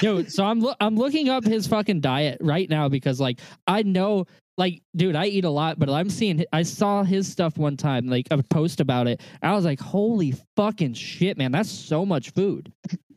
Yo, 0.00 0.24
so 0.24 0.44
I'm 0.44 0.60
loo- 0.60 0.74
I'm 0.80 0.96
looking 0.96 1.28
up 1.28 1.44
his 1.44 1.66
fucking 1.68 2.00
diet 2.00 2.38
right 2.40 2.68
now 2.68 2.88
because 2.88 3.20
like 3.20 3.38
I 3.66 3.82
know 3.82 4.26
like 4.58 4.82
dude, 4.94 5.16
I 5.16 5.26
eat 5.26 5.44
a 5.44 5.50
lot, 5.50 5.78
but 5.78 5.88
I'm 5.88 6.10
seeing 6.10 6.44
I 6.52 6.62
saw 6.62 7.02
his 7.02 7.30
stuff 7.30 7.56
one 7.56 7.76
time, 7.76 8.06
like 8.06 8.28
a 8.30 8.42
post 8.42 8.80
about 8.80 9.08
it. 9.08 9.20
I 9.42 9.52
was 9.54 9.64
like, 9.64 9.80
holy 9.80 10.34
fucking 10.56 10.94
shit, 10.94 11.38
man, 11.38 11.52
that's 11.52 11.70
so 11.70 12.04
much 12.04 12.30
food. 12.30 12.72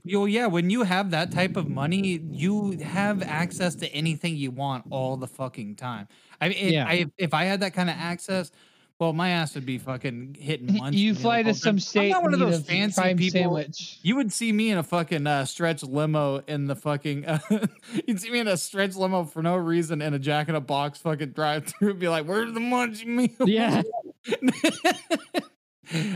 Yo, 0.07 0.25
yeah, 0.25 0.45
when 0.45 0.69
you 0.69 0.83
have 0.83 1.09
that 1.11 1.31
type 1.31 1.57
of 1.57 1.67
money, 1.67 2.21
you 2.29 2.77
have 2.83 3.23
access 3.23 3.73
to 3.75 3.91
anything 3.91 4.35
you 4.37 4.51
want 4.51 4.85
all 4.91 5.17
the 5.17 5.27
fucking 5.27 5.75
time. 5.75 6.07
I 6.39 6.49
mean, 6.49 6.73
Yeah. 6.73 6.85
I, 6.87 7.07
if 7.17 7.33
I 7.33 7.45
had 7.45 7.59
that 7.61 7.73
kind 7.73 7.89
of 7.89 7.95
access, 7.97 8.51
well, 8.99 9.11
my 9.11 9.29
ass 9.29 9.55
would 9.55 9.65
be 9.65 9.77
fucking 9.77 10.37
hitting 10.39 10.77
munch. 10.77 10.95
you 10.95 11.15
fly 11.15 11.43
to 11.43 11.53
some 11.53 11.79
state. 11.79 12.05
I'm 12.05 12.11
not 12.11 12.23
one 12.23 12.33
of 12.33 12.39
those 12.39 12.61
fancy 12.61 13.13
people. 13.15 13.41
Sandwich. 13.41 13.99
You 14.01 14.15
would 14.15 14.31
see 14.31 14.53
me 14.53 14.71
in 14.71 14.77
a 14.77 14.83
fucking 14.83 15.27
uh, 15.27 15.43
stretch 15.43 15.83
limo 15.83 16.41
in 16.47 16.67
the 16.67 16.75
fucking. 16.75 17.25
Uh, 17.25 17.39
you'd 18.07 18.21
see 18.21 18.31
me 18.31 18.39
in 18.39 18.47
a 18.47 18.55
stretch 18.55 18.95
limo 18.95 19.25
for 19.25 19.43
no 19.43 19.57
reason 19.57 20.01
in 20.01 20.13
a 20.13 20.19
Jack 20.19 20.47
in 20.47 20.55
a 20.55 20.61
Box 20.61 20.99
fucking 20.99 21.31
drive 21.31 21.65
through. 21.65 21.91
And 21.91 21.99
be 21.99 22.07
like, 22.07 22.25
"Where's 22.25 22.53
the 22.53 22.61
munch 22.61 23.05
meal?" 23.05 23.31
Yeah. 23.45 23.81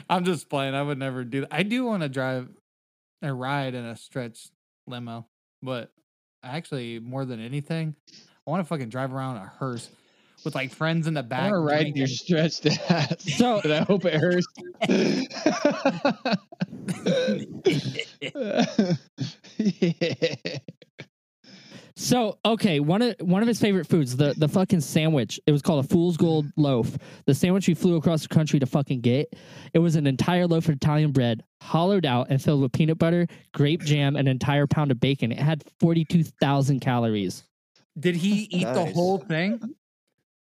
I'm 0.09 0.23
just 0.23 0.49
playing. 0.49 0.73
I 0.73 0.81
would 0.81 0.97
never 0.97 1.25
do 1.25 1.41
that. 1.41 1.49
I 1.51 1.63
do 1.63 1.83
want 1.85 2.03
to 2.03 2.09
drive 2.09 2.47
a 3.21 3.33
ride 3.33 3.75
in 3.75 3.83
a 3.83 3.97
stretch 3.97 4.49
limo, 4.87 5.27
but 5.61 5.91
actually, 6.43 6.99
more 6.99 7.25
than 7.25 7.41
anything, 7.41 7.93
I 8.47 8.51
want 8.51 8.61
to 8.61 8.67
fucking 8.67 8.87
drive 8.87 9.13
around 9.13 9.35
a 9.35 9.51
hearse 9.59 9.89
with 10.43 10.55
like 10.55 10.71
friends 10.73 11.07
in 11.07 11.13
the 11.13 11.23
back. 11.23 11.51
want 11.51 11.53
to 11.53 11.59
ride 11.59 11.95
your 11.97 12.07
stretched 12.07 12.65
ass. 12.65 13.15
So- 13.37 13.59
but 13.61 13.71
I 13.71 13.79
hope 13.83 14.05
it 14.05 14.15
hurts. 14.15 14.47
So 21.95 22.37
okay, 22.45 22.79
one 22.79 23.01
of 23.01 23.15
one 23.19 23.41
of 23.41 23.47
his 23.47 23.59
favorite 23.59 23.85
foods, 23.85 24.15
the 24.15 24.33
the 24.37 24.47
fucking 24.47 24.79
sandwich. 24.79 25.37
It 25.45 25.51
was 25.51 25.61
called 25.61 25.83
a 25.83 25.87
fool's 25.87 26.15
gold 26.15 26.45
loaf. 26.55 26.97
The 27.25 27.33
sandwich 27.33 27.65
he 27.65 27.73
flew 27.73 27.97
across 27.97 28.21
the 28.21 28.29
country 28.29 28.57
to 28.59 28.65
fucking 28.65 29.01
get. 29.01 29.33
It 29.73 29.79
was 29.79 29.97
an 29.97 30.07
entire 30.07 30.47
loaf 30.47 30.69
of 30.69 30.75
Italian 30.75 31.11
bread, 31.11 31.43
hollowed 31.61 32.05
out 32.05 32.27
and 32.29 32.41
filled 32.41 32.61
with 32.61 32.71
peanut 32.71 32.99
butter, 32.99 33.27
grape 33.53 33.81
jam, 33.83 34.15
and 34.15 34.29
an 34.29 34.31
entire 34.31 34.65
pound 34.65 34.91
of 34.91 34.99
bacon. 35.01 35.33
It 35.33 35.39
had 35.39 35.61
forty 35.81 36.05
two 36.05 36.23
thousand 36.23 36.79
calories. 36.79 37.43
Did 37.99 38.15
he 38.15 38.43
eat 38.49 38.63
the 38.73 38.85
whole 38.85 39.17
thing? 39.17 39.59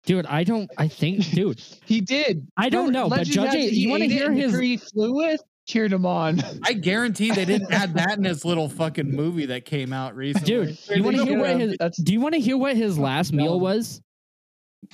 Dude, 0.05 0.27
I 0.27 0.45
don't. 0.45 0.71
I 0.77 0.89
think, 0.89 1.31
dude, 1.31 1.61
he 1.85 2.01
did. 2.01 2.47
I 2.57 2.69
don't 2.69 2.93
know. 2.93 3.09
But 3.09 3.19
Legend 3.19 3.35
Judge, 3.35 3.55
has 3.55 3.65
it 3.67 3.73
you 3.73 3.89
want 3.91 4.03
to 4.03 4.07
ate 4.07 4.13
it 4.13 4.15
hear 4.15 4.27
in 4.31 4.37
his? 4.37 4.53
crew 4.53 4.61
he 4.61 4.77
flew 4.77 5.15
with? 5.15 5.41
cheered 5.67 5.91
him 5.95 6.05
on. 6.05 6.43
I 6.63 6.75
guarantee 6.75 7.31
they 7.31 7.47
didn't 7.47 7.73
add 7.73 7.95
that 7.95 8.19
in 8.19 8.25
his 8.25 8.45
little 8.45 8.69
fucking 8.69 9.11
movie 9.17 9.47
that 9.47 9.65
came 9.65 9.95
out 9.95 10.15
recently. 10.15 10.47
Dude, 10.47 10.79
you 10.91 11.03
want 11.03 11.17
to 11.17 11.25
hear 11.25 11.39
what 11.39 11.59
his? 11.59 11.77
that's- 11.79 11.97
Do 12.03 12.13
you 12.13 12.21
want 12.21 12.35
to 12.35 12.41
hear 12.41 12.59
what 12.59 12.77
his 12.77 12.99
last 12.99 13.33
meal 13.33 13.59
was? 13.59 14.03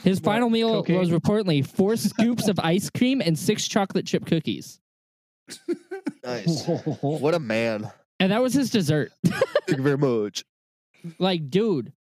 His 0.04 0.18
What, 0.18 0.24
final 0.34 0.48
meal 0.48 0.68
cocaine? 0.70 1.00
was 1.00 1.10
reportedly 1.10 1.66
four 1.66 1.96
scoops 1.96 2.46
of 2.46 2.60
ice 2.60 2.88
cream 2.88 3.20
and 3.20 3.36
six 3.36 3.66
chocolate 3.66 4.06
chip 4.06 4.24
cookies, 4.26 4.78
Nice. 6.24 6.64
what 7.00 7.34
a 7.34 7.40
man. 7.40 7.90
and 8.20 8.30
that 8.30 8.40
was 8.40 8.54
his 8.54 8.70
dessert. 8.70 9.10
Thank 9.26 9.78
you 9.78 9.82
very 9.82 9.98
much. 9.98 10.44
like, 11.18 11.50
dude, 11.50 11.92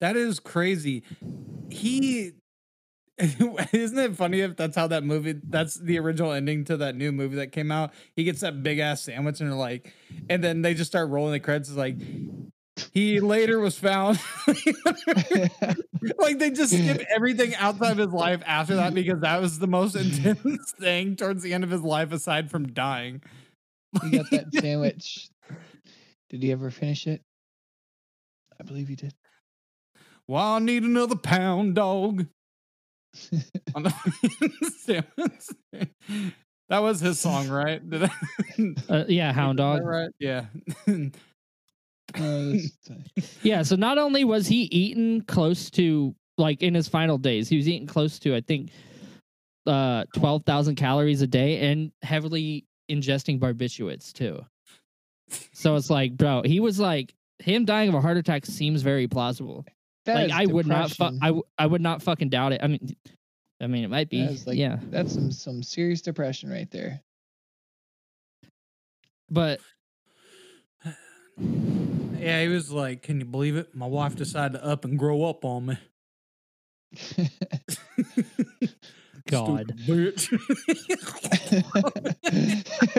That 0.00 0.16
is 0.16 0.40
crazy. 0.40 1.02
He 1.70 2.32
isn't 3.18 3.98
it 3.98 4.14
funny 4.14 4.40
if 4.40 4.56
that's 4.56 4.76
how 4.76 4.86
that 4.88 5.02
movie 5.02 5.40
that's 5.48 5.76
the 5.76 5.98
original 5.98 6.32
ending 6.32 6.64
to 6.64 6.76
that 6.76 6.94
new 6.96 7.12
movie 7.12 7.36
that 7.36 7.50
came 7.52 7.72
out. 7.72 7.92
He 8.14 8.24
gets 8.24 8.40
that 8.40 8.62
big 8.62 8.78
ass 8.78 9.02
sandwich 9.02 9.40
and 9.40 9.50
they're 9.50 9.56
like 9.56 9.94
and 10.28 10.44
then 10.44 10.60
they 10.62 10.74
just 10.74 10.90
start 10.90 11.08
rolling 11.08 11.32
the 11.32 11.40
credits 11.40 11.68
it's 11.70 11.78
like 11.78 11.96
he 12.92 13.20
later 13.20 13.58
was 13.58 13.78
found 13.78 14.20
like 16.18 16.38
they 16.38 16.50
just 16.50 16.72
skip 16.72 17.02
everything 17.14 17.54
outside 17.54 17.92
of 17.92 17.98
his 17.98 18.12
life 18.12 18.42
after 18.44 18.76
that 18.76 18.92
because 18.92 19.20
that 19.20 19.40
was 19.40 19.58
the 19.58 19.66
most 19.66 19.96
intense 19.96 20.72
thing 20.78 21.16
towards 21.16 21.42
the 21.42 21.54
end 21.54 21.64
of 21.64 21.70
his 21.70 21.80
life 21.80 22.12
aside 22.12 22.50
from 22.50 22.66
dying. 22.68 23.22
he 24.02 24.10
got 24.10 24.30
that 24.30 24.52
sandwich. 24.52 25.30
Did 26.28 26.42
he 26.42 26.52
ever 26.52 26.70
finish 26.70 27.06
it? 27.06 27.22
I 28.60 28.64
believe 28.64 28.88
he 28.88 28.96
did. 28.96 29.14
Well, 30.28 30.42
I 30.54 30.58
need 30.58 30.82
another 30.82 31.16
pound 31.16 31.74
dog. 31.76 32.26
On 33.74 33.82
the 33.82 33.92
sandwich. 34.78 35.90
that 36.68 36.78
was 36.82 37.00
his 37.00 37.18
song, 37.20 37.48
right? 37.48 37.80
I, 37.92 38.10
uh, 38.92 39.04
yeah, 39.08 39.32
hound 39.32 39.58
dog. 39.58 39.84
right? 39.84 40.10
Yeah. 40.18 40.46
Uh, 42.14 42.52
Yeah, 43.42 43.62
so 43.62 43.74
not 43.74 43.98
only 43.98 44.24
was 44.24 44.46
he 44.46 44.62
eating 44.64 45.22
close 45.22 45.68
to 45.72 46.14
like 46.38 46.62
in 46.62 46.72
his 46.72 46.86
final 46.88 47.18
days, 47.18 47.48
he 47.48 47.56
was 47.56 47.68
eating 47.68 47.86
close 47.86 48.18
to 48.20 48.34
I 48.36 48.40
think 48.40 48.70
uh 49.66 50.04
12,000 50.14 50.76
calories 50.76 51.20
a 51.22 51.26
day 51.26 51.68
and 51.68 51.90
heavily 52.02 52.64
ingesting 52.90 53.40
barbiturates 53.40 54.12
too. 54.12 54.40
So 55.52 55.74
it's 55.74 55.90
like, 55.90 56.16
bro, 56.16 56.42
he 56.44 56.60
was 56.60 56.78
like 56.78 57.12
him 57.40 57.64
dying 57.64 57.88
of 57.88 57.96
a 57.96 58.00
heart 58.00 58.16
attack 58.16 58.46
seems 58.46 58.82
very 58.82 59.08
plausible. 59.08 59.64
That 60.06 60.28
like 60.28 60.32
I 60.32 60.46
would 60.46 60.66
not 60.66 60.88
fu- 60.90 60.94
depression. 61.04 61.18
I, 61.22 61.26
w- 61.28 61.44
I 61.58 61.66
would 61.66 61.80
not 61.82 62.02
fucking 62.02 62.30
doubt 62.30 62.52
it. 62.52 62.60
I 62.62 62.66
mean 62.66 62.96
I 63.60 63.66
mean 63.68 63.84
it 63.84 63.90
might 63.90 64.08
be. 64.10 64.22
That 64.24 64.32
is 64.32 64.46
like- 64.46 64.56
yeah. 64.58 64.78
That's 64.90 65.12
some 65.12 65.30
some 65.30 65.62
serious 65.62 66.00
depression 66.00 66.50
right 66.50 66.70
there. 66.70 67.02
But 69.30 69.60
yeah, 71.38 72.42
he 72.42 72.48
was 72.48 72.70
like, 72.72 73.02
Can 73.02 73.18
you 73.20 73.26
believe 73.26 73.56
it? 73.56 73.74
My 73.74 73.86
wife 73.86 74.16
decided 74.16 74.58
to 74.58 74.64
up 74.64 74.84
and 74.84 74.98
grow 74.98 75.24
up 75.24 75.44
on 75.44 75.66
me. 75.66 75.78
God. 79.28 79.74
Stupid 79.82 80.14
bitch. 80.16 80.28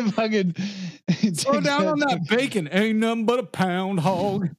Fucking 0.13 0.51
Throw 0.53 1.53
takes 1.53 1.65
down 1.65 1.87
on 1.87 1.99
that 1.99 2.27
bacon. 2.27 2.67
Ain't 2.71 2.99
nothing 2.99 3.25
but 3.25 3.39
a 3.39 3.43
pound 3.43 4.01
hog. 4.01 4.49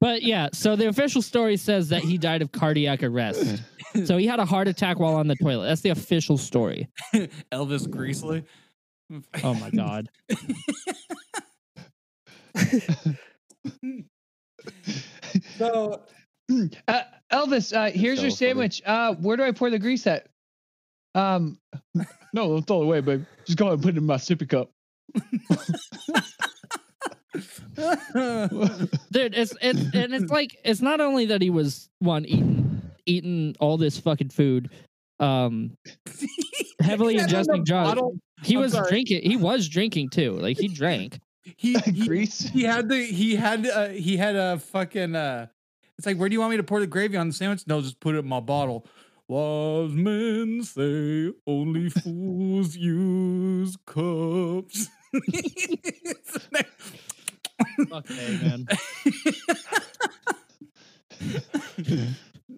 But 0.00 0.22
yeah, 0.22 0.48
so 0.52 0.76
the 0.76 0.88
official 0.88 1.22
story 1.22 1.56
says 1.56 1.88
that 1.88 2.02
he 2.02 2.18
died 2.18 2.42
of 2.42 2.52
cardiac 2.52 3.02
arrest. 3.02 3.62
so 4.04 4.16
he 4.16 4.26
had 4.26 4.38
a 4.40 4.44
heart 4.44 4.68
attack 4.68 4.98
while 4.98 5.14
on 5.14 5.26
the 5.28 5.36
toilet. 5.36 5.66
That's 5.66 5.80
the 5.80 5.90
official 5.90 6.38
story. 6.38 6.88
Elvis 7.52 7.88
Greasley. 7.88 8.44
Oh 9.42 9.54
my 9.54 9.70
god. 9.70 10.08
So 15.56 16.02
Uh, 16.88 17.02
Elvis, 17.32 17.76
uh, 17.76 17.90
here's 17.90 18.22
your 18.22 18.30
So 18.30 18.36
funny. 18.36 18.50
sandwich. 18.50 18.82
Uh, 18.86 19.14
where 19.14 19.36
do 19.36 19.42
I 19.42 19.52
pour 19.52 19.70
the 19.70 19.78
grease 19.78 20.06
at? 20.06 20.28
Um, 21.14 21.58
no, 21.94 22.04
don't 22.48 22.66
throw 22.66 22.80
it 22.82 22.84
away, 22.84 23.00
babe. 23.00 23.24
Just 23.44 23.58
go 23.58 23.66
ahead 23.66 23.74
and 23.74 23.82
put 23.82 23.94
it 23.94 23.98
in 23.98 24.06
my 24.06 24.16
sippy 24.16 24.48
cup. 24.48 24.70
Dude, 29.10 29.34
it's 29.34 29.54
it's 29.60 29.80
and 29.94 30.14
it's 30.14 30.30
like 30.30 30.56
it's 30.64 30.80
not 30.82 31.00
only 31.00 31.26
that 31.26 31.40
he 31.42 31.50
was 31.50 31.88
one 32.00 32.24
eating 32.24 32.82
eating 33.06 33.56
all 33.60 33.76
this 33.78 33.98
fucking 33.98 34.28
food, 34.30 34.70
um, 35.20 35.76
heavily 36.80 37.14
He 37.14 37.20
had 37.20 37.32
on 37.34 37.42
the 37.44 37.52
ingesting 37.52 37.64
drugs. 37.64 37.88
bottle- 37.88 38.16
He 38.42 38.54
I'm 38.54 38.60
was 38.60 38.72
sorry. 38.72 38.88
drinking. 38.90 39.22
He 39.22 39.36
was 39.36 39.68
drinking 39.68 40.10
too. 40.10 40.32
Like 40.32 40.58
he 40.58 40.68
drank. 40.68 41.18
He, 41.56 41.78
he 41.86 42.24
he 42.26 42.62
had 42.64 42.88
the 42.88 43.02
he 43.04 43.34
had 43.36 43.66
uh, 43.66 43.88
he 43.88 44.16
had 44.18 44.36
a 44.36 44.58
fucking 44.58 45.16
uh 45.16 45.46
it's 45.96 46.06
like 46.06 46.16
where 46.18 46.28
do 46.28 46.34
you 46.34 46.40
want 46.40 46.50
me 46.50 46.56
to 46.58 46.62
pour 46.62 46.78
the 46.80 46.86
gravy 46.86 47.16
on 47.16 47.28
the 47.28 47.34
sandwich 47.34 47.62
no 47.66 47.80
just 47.80 47.98
put 48.00 48.14
it 48.14 48.18
in 48.18 48.28
my 48.28 48.38
bottle 48.40 48.86
wise 49.28 49.90
men 49.92 50.62
say 50.62 51.32
only 51.46 51.88
fools 51.88 52.76
use 52.76 53.76
cups 53.86 54.88
Okay, 57.92 58.38
man. 58.42 58.66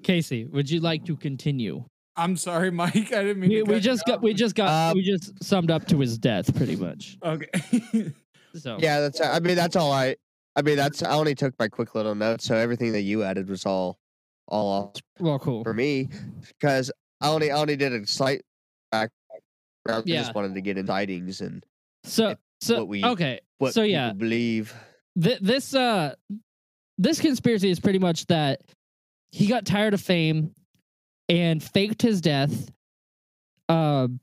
Casey, 0.02 0.46
would 0.46 0.70
you 0.70 0.80
like 0.80 1.04
to 1.06 1.16
continue? 1.16 1.84
i'm 2.16 2.36
sorry 2.36 2.72
mike 2.72 3.12
i 3.12 3.22
didn't 3.22 3.38
mean 3.38 3.48
We, 3.50 3.56
to 3.58 3.62
we 3.62 3.74
cut 3.74 3.82
just 3.82 4.02
you 4.06 4.12
got 4.12 4.18
off. 4.18 4.22
we 4.24 4.34
just 4.34 4.54
got 4.56 4.90
Um, 4.90 4.94
we 4.96 5.02
just 5.02 5.42
summed 5.44 5.70
up 5.70 5.86
to 5.86 5.98
his 6.00 6.18
death 6.18 6.54
pretty 6.56 6.74
much. 6.76 7.16
okay 7.24 7.48
So 8.54 8.78
Yeah, 8.80 8.98
that's. 8.98 9.20
I 9.20 9.38
mean, 9.38 9.54
that's 9.54 9.76
all 9.76 9.92
I. 9.92 10.16
I 10.56 10.62
mean, 10.62 10.74
that's. 10.76 11.04
I 11.04 11.12
only 11.12 11.36
took 11.36 11.54
my 11.60 11.68
quick 11.68 11.94
little 11.94 12.16
notes, 12.16 12.44
so 12.46 12.56
everything 12.56 12.90
that 12.92 13.02
you 13.02 13.22
added 13.22 13.48
was 13.48 13.64
all, 13.64 13.96
all 14.48 14.66
off 14.72 15.00
well, 15.20 15.38
cool. 15.38 15.62
for 15.62 15.72
me, 15.72 16.08
because 16.58 16.90
I 17.20 17.28
only, 17.28 17.52
I 17.52 17.60
only 17.60 17.76
did 17.76 17.92
a 17.92 18.04
slight 18.08 18.42
background. 18.90 19.12
I 19.88 20.02
Yeah. 20.04 20.18
just 20.22 20.34
wanted 20.34 20.54
to 20.56 20.60
get 20.60 20.76
in 20.78 20.86
sightings 20.88 21.40
and 21.42 21.64
So 22.02 22.34
so 22.60 22.78
what 22.78 22.88
we- 22.88 23.04
okay. 23.04 23.38
what 23.58 23.72
So, 23.72 23.82
yeah. 23.82 24.12
believe. 24.12 24.74
Th- 25.20 25.40
this 25.40 25.74
uh 25.74 26.14
this 26.98 27.20
conspiracy 27.20 27.70
is 27.70 27.80
pretty 27.80 27.98
much 27.98 28.26
that 28.26 28.60
he 29.32 29.46
got 29.46 29.64
tired 29.64 29.94
of 29.94 30.00
fame 30.00 30.52
and 31.28 31.62
faked 31.62 32.02
his 32.02 32.20
death 32.20 32.70
um 33.68 34.20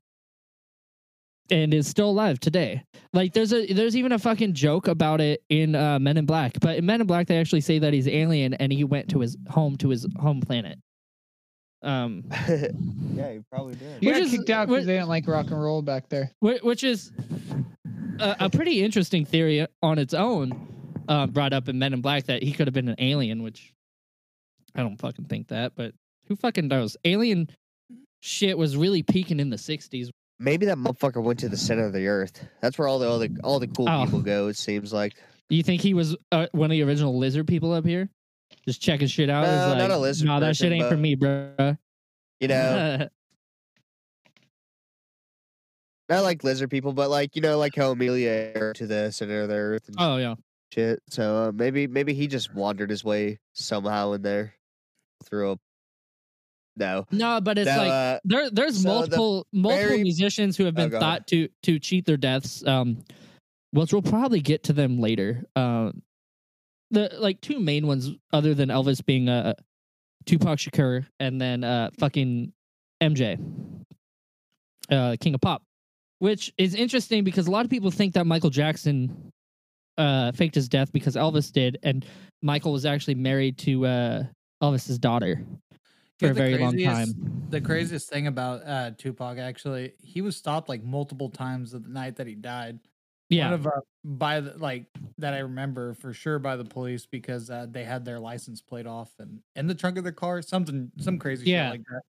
and 1.50 1.74
is 1.74 1.88
still 1.88 2.10
alive 2.10 2.40
today. 2.42 2.84
Like 3.14 3.34
there's 3.34 3.54
a 3.54 3.72
there's 3.74 3.96
even 3.96 4.12
a 4.12 4.20
fucking 4.20 4.54
joke 4.54 4.88
about 4.90 5.22
it 5.22 5.42
in 5.50 5.76
uh, 5.76 5.98
Men 5.98 6.18
in 6.18 6.26
Black. 6.26 6.60
But 6.60 6.78
in 6.78 6.86
Men 6.86 7.00
in 7.02 7.08
Black 7.08 7.28
they 7.28 7.38
actually 7.40 7.62
say 7.62 7.80
that 7.80 7.94
he's 7.94 8.08
alien 8.08 8.54
and 8.54 8.72
he 8.72 8.84
went 8.84 9.10
to 9.12 9.20
his 9.22 9.38
home 9.50 9.78
to 9.78 9.90
his 9.90 10.06
home 10.20 10.42
planet. 10.42 10.78
Um 11.84 12.24
yeah, 12.50 13.32
he 13.34 13.40
probably 13.52 13.76
did. 13.76 14.02
You 14.04 14.10
Which 14.10 14.18
got 14.18 14.24
is- 14.24 14.32
kicked 14.32 14.50
out 14.50 14.68
because 14.68 14.86
they 14.86 14.94
didn't 14.96 15.10
like 15.10 15.28
rock 15.28 15.48
and 15.52 15.62
roll 15.62 15.82
back 15.82 16.10
there. 16.10 16.32
Wh- 16.40 16.64
which 16.64 16.84
is 16.84 17.12
a, 18.20 18.36
a 18.42 18.50
pretty 18.50 18.84
interesting 18.84 19.26
theory 19.26 19.66
on 19.82 20.00
its 20.00 20.14
own. 20.14 20.68
Uh, 21.08 21.28
brought 21.28 21.54
up 21.54 21.70
in 21.70 21.80
Men 21.80 21.94
in 21.94 22.02
Black 22.02 22.26
that 22.26 22.44
he 22.44 22.52
could 22.52 22.68
have 22.68 22.74
been 22.74 22.90
an 22.90 22.96
alien, 23.00 23.44
which 23.44 23.74
I 24.76 24.82
don't 24.82 24.98
fucking 24.98 25.26
think 25.26 25.48
that, 25.50 25.74
but 25.76 25.94
who 26.28 26.36
fucking 26.36 26.68
knows? 26.68 26.98
Alien 27.06 27.50
shit 28.20 28.58
was 28.58 28.76
really 28.76 29.04
peaking 29.04 29.40
in 29.40 29.50
the 29.50 29.58
'60s. 29.58 30.10
Maybe 30.40 30.66
that 30.68 30.78
motherfucker 30.78 31.24
went 31.24 31.40
to 31.40 31.50
the 31.50 31.58
center 31.58 31.86
of 31.86 31.94
the 31.94 32.08
earth. 32.08 32.46
That's 32.62 32.78
where 32.78 32.88
all 32.88 33.00
the 33.00 33.08
all 33.10 33.20
the 33.20 33.36
all 33.44 33.60
the 33.60 33.68
cool 33.68 33.88
Oh. 33.90 34.06
people 34.06 34.22
go. 34.22 34.48
It 34.48 34.58
seems 34.58 34.92
like. 34.94 35.16
You 35.50 35.64
think 35.64 35.82
he 35.82 35.94
was 35.94 36.16
uh, 36.34 36.48
one 36.52 36.66
of 36.66 36.72
the 36.72 36.84
original 36.84 37.18
lizard 37.18 37.48
people 37.48 37.72
up 37.72 37.86
here, 37.86 38.10
just 38.66 38.82
checking 38.82 39.08
shit 39.08 39.30
out? 39.30 39.44
No, 39.46 39.78
not 39.78 39.92
a 39.92 39.98
lizard 39.98 40.28
No, 40.28 40.42
that 40.42 40.58
shit 40.58 40.74
ain't 40.74 40.90
for 40.90 40.98
me, 40.98 41.16
bro. 41.16 41.78
You 42.42 42.50
know, 42.50 43.08
not 46.10 46.24
like 46.24 46.44
lizard 46.44 46.70
people, 46.70 46.94
but 46.94 47.10
like 47.10 47.36
you 47.36 47.42
know, 47.42 47.58
like 47.58 47.76
how 47.76 47.92
Amelia 47.92 48.74
to 48.76 48.88
the 48.88 49.12
center 49.12 49.42
of 49.42 49.50
the 49.50 49.56
earth 49.56 49.88
and 49.88 49.96
oh 50.00 50.18
yeah. 50.18 50.36
Shit. 50.78 51.00
So 51.10 51.36
uh, 51.48 51.52
maybe 51.54 51.88
maybe 51.88 52.14
he 52.14 52.28
just 52.28 52.54
wandered 52.54 52.90
his 52.90 53.04
way 53.04 53.40
somehow 53.54 54.14
in 54.14 54.22
there 54.22 54.54
through 55.24 55.52
a. 55.54 55.58
No, 56.80 57.06
No, 57.12 57.42
but 57.42 57.58
it's 57.58 57.72
no, 57.72 57.78
like 57.78 57.90
uh, 57.92 58.20
there 58.24 58.50
there's 58.52 58.76
So 58.78 58.84
the 58.84 58.88
multiple 58.94 59.48
multiple 59.52 59.88
very- 59.88 60.04
musicians 60.04 60.56
who 60.58 60.66
have 60.66 60.76
Oh, 60.76 60.82
been 60.84 60.90
go 60.92 61.00
thought 61.00 61.26
to 61.28 61.48
to 61.64 61.80
cheat 61.80 62.06
their 62.06 62.18
deaths 62.18 62.64
um 62.68 63.00
which 63.72 63.92
we'll 63.92 64.04
probably 64.04 64.42
get 64.42 64.64
to 64.66 64.74
them 64.74 65.00
later 65.00 65.44
uh 65.56 65.92
the 66.92 67.10
like 67.18 67.42
two 67.42 67.60
main 67.60 67.88
ones 67.88 68.12
other 68.32 68.54
than 68.54 68.70
elvis 68.70 69.04
being 69.04 69.28
uh 69.28 69.54
tupac 70.28 70.60
shakur 70.60 71.04
and 71.20 71.42
then 71.42 71.64
uh 71.64 71.90
fucking 71.98 72.54
mj 73.02 73.40
uh 74.92 75.16
king 75.20 75.34
of 75.34 75.42
pop 75.42 75.64
which 76.20 76.54
is 76.60 76.76
interesting 76.76 77.24
because 77.24 77.48
a 77.48 77.52
lot 77.52 77.66
of 77.66 77.72
people 77.72 77.90
think 77.90 78.14
that 78.14 78.28
michael 78.28 78.52
jackson 78.52 79.32
uh 79.98 80.32
faked 80.32 80.56
his 80.56 80.68
death 80.70 80.92
because 80.92 81.16
elvis 81.16 81.52
did 81.52 81.78
and 81.84 82.06
michael 82.42 82.72
was 82.72 82.86
actually 82.86 83.16
married 83.16 83.58
to 83.58 83.86
uh 83.86 84.24
elvis's 84.62 85.00
daughter 85.00 85.42
for 86.20 86.26
Yeah, 86.26 86.32
a 86.32 86.34
very 86.34 86.58
long 86.58 86.78
time 86.78 87.08
the 87.50 87.62
craziest 87.62 88.10
thing 88.10 88.28
about 88.28 88.62
uh, 88.68 88.92
Tupac 88.98 89.38
actually, 89.38 89.94
he 90.04 90.22
was 90.22 90.36
stopped 90.36 90.68
like 90.68 90.84
multiple 90.84 91.30
times 91.30 91.72
the 91.72 91.80
night 91.80 92.18
that 92.18 92.28
he 92.28 92.36
died. 92.36 92.80
Yeah. 93.30 93.46
One 93.46 93.54
of 93.54 93.68
uh, 93.68 93.72
by 94.04 94.42
the 94.42 94.58
like 94.58 94.88
that 95.20 95.34
I 95.34 95.38
remember 95.40 95.94
for 95.94 96.12
sure 96.12 96.40
by 96.40 96.58
the 96.58 96.66
police 96.66 97.06
because 97.06 97.50
uh, 97.50 97.66
they 97.70 97.86
had 97.86 98.04
their 98.04 98.20
license 98.20 98.62
plate 98.62 98.86
off 98.86 99.12
and 99.20 99.40
in 99.56 99.68
the 99.68 99.76
trunk 99.76 99.98
of 99.98 100.04
their 100.04 100.12
car, 100.12 100.42
something 100.42 100.92
some 101.00 101.18
crazy 101.20 101.50
Yeah. 101.50 101.72
shit 101.72 101.80
like 101.80 101.86
that. 101.90 102.02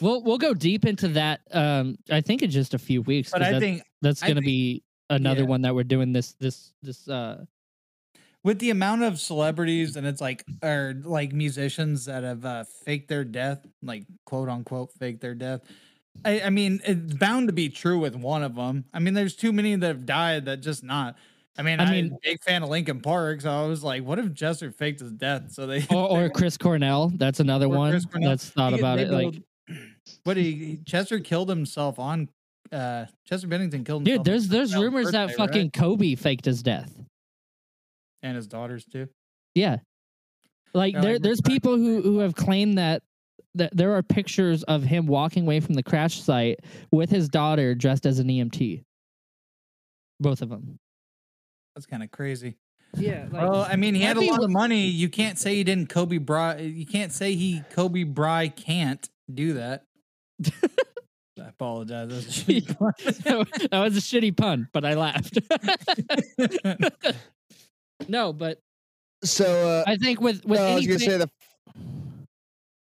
We'll 0.00 0.22
we'll 0.22 0.38
go 0.38 0.54
deep 0.54 0.84
into 0.84 1.08
that. 1.08 1.40
Um, 1.50 1.96
I 2.12 2.20
think 2.20 2.42
in 2.42 2.50
just 2.50 2.74
a 2.74 2.78
few 2.78 3.02
weeks. 3.02 3.30
But 3.32 3.42
I 3.42 3.52
that- 3.52 3.60
think 3.60 3.82
that's 4.02 4.22
gonna 4.22 4.40
be 4.40 4.84
another 5.10 5.42
yeah. 5.42 5.46
one 5.46 5.62
that 5.62 5.74
we're 5.74 5.84
doing 5.84 6.12
this 6.12 6.32
this 6.34 6.72
this 6.82 7.08
uh 7.08 7.44
with 8.46 8.60
the 8.60 8.70
amount 8.70 9.02
of 9.02 9.18
celebrities 9.18 9.96
and 9.96 10.06
it's 10.06 10.20
like 10.20 10.44
or 10.62 10.94
like 11.02 11.32
musicians 11.32 12.04
that 12.04 12.22
have 12.22 12.44
uh, 12.44 12.62
faked 12.84 13.08
their 13.08 13.24
death, 13.24 13.66
like 13.82 14.04
quote 14.24 14.48
unquote 14.48 14.92
faked 14.92 15.20
their 15.20 15.34
death. 15.34 15.62
I, 16.24 16.42
I 16.42 16.50
mean, 16.50 16.80
it's 16.84 17.14
bound 17.14 17.48
to 17.48 17.52
be 17.52 17.68
true 17.68 17.98
with 17.98 18.14
one 18.14 18.44
of 18.44 18.54
them. 18.54 18.84
I 18.94 19.00
mean, 19.00 19.14
there's 19.14 19.34
too 19.34 19.52
many 19.52 19.74
that 19.74 19.86
have 19.86 20.06
died 20.06 20.44
that 20.44 20.58
just 20.58 20.84
not. 20.84 21.16
I 21.58 21.62
mean, 21.62 21.80
I 21.80 21.90
mean- 21.90 22.10
mean, 22.10 22.18
big 22.22 22.40
fan 22.44 22.62
of 22.62 22.68
Linkin 22.68 23.00
Park, 23.00 23.40
so 23.40 23.50
I 23.50 23.66
was 23.66 23.82
like, 23.82 24.04
what 24.04 24.20
if 24.20 24.32
Chester 24.32 24.70
faked 24.70 25.00
his 25.00 25.10
death? 25.10 25.50
So 25.50 25.66
they 25.66 25.84
or, 25.90 26.08
or 26.26 26.30
Chris 26.30 26.56
Cornell. 26.56 27.10
That's 27.16 27.40
another 27.40 27.68
one 27.68 28.00
that's 28.20 28.48
thought 28.48 28.74
about 28.74 29.00
it. 29.00 29.10
Like, 29.10 29.42
what 30.22 30.36
he- 30.36 30.78
Chester 30.86 31.18
killed 31.18 31.48
himself 31.48 31.98
on. 31.98 32.28
Uh 32.72 33.06
Chester 33.24 33.46
Bennington 33.46 33.84
killed 33.84 34.04
dude, 34.04 34.24
there's 34.24 34.48
there's 34.48 34.72
Cornell's 34.72 34.84
rumors 34.84 35.12
that 35.12 35.28
birthday, 35.28 35.42
right? 35.42 35.48
fucking 35.48 35.70
Kobe 35.70 36.14
faked 36.14 36.44
his 36.44 36.62
death. 36.62 36.92
and 38.22 38.36
his 38.36 38.46
daughters 38.46 38.84
too. 38.84 39.08
Yeah. 39.54 39.78
Like 40.74 40.94
Yeah, 40.94 41.00
there 41.00 41.12
like, 41.14 41.22
there's 41.22 41.40
people 41.40 41.76
who 41.76 42.02
who 42.02 42.18
have 42.18 42.34
claimed 42.34 42.78
that 42.78 43.02
that 43.54 43.74
there 43.74 43.92
are 43.96 44.02
pictures 44.02 44.62
of 44.64 44.82
him 44.82 45.06
walking 45.06 45.44
away 45.44 45.60
from 45.60 45.74
the 45.74 45.82
crash 45.82 46.20
site 46.20 46.60
with 46.92 47.08
his 47.10 47.28
daughter 47.28 47.74
dressed 47.74 48.04
as 48.04 48.18
an 48.18 48.28
EMT. 48.28 48.82
Both 50.20 50.42
of 50.42 50.50
them. 50.50 50.78
That's 51.74 51.86
kind 51.86 52.02
of 52.02 52.10
crazy. 52.10 52.56
Yeah. 52.96 53.26
Well, 53.30 53.66
I 53.68 53.76
mean, 53.76 53.94
he 53.94 54.02
had 54.02 54.16
a 54.16 54.20
lot 54.20 54.42
of 54.42 54.50
money. 54.50 54.86
You 54.86 55.08
can't 55.08 55.38
say 55.38 55.54
he 55.54 55.64
didn't 55.64 55.88
Kobe 55.88 56.18
Bry. 56.18 56.58
You 56.58 56.86
can't 56.86 57.12
say 57.12 57.34
he 57.34 57.62
Kobe 57.70 58.04
Bry 58.04 58.48
can't 58.48 59.06
do 59.32 59.54
that. 59.54 59.84
I 61.42 61.48
apologize. 61.48 62.08
That's 62.08 62.26
a 62.26 62.30
shitty 62.44 62.78
pun. 62.78 62.92
that 63.70 63.78
was 63.80 63.96
a 63.96 64.00
shitty 64.00 64.36
pun, 64.36 64.68
but 64.72 64.84
I 64.84 64.94
laughed. 64.94 65.38
no, 68.08 68.32
but 68.32 68.58
So 69.24 69.44
uh, 69.68 69.84
I 69.86 69.96
think 69.96 70.20
with 70.20 70.44
with 70.44 70.60
no, 70.60 70.66
I 70.66 70.74
was 70.74 70.86
gonna 70.86 70.98
fa- 70.98 71.04
say 71.04 71.18
the. 71.18 71.30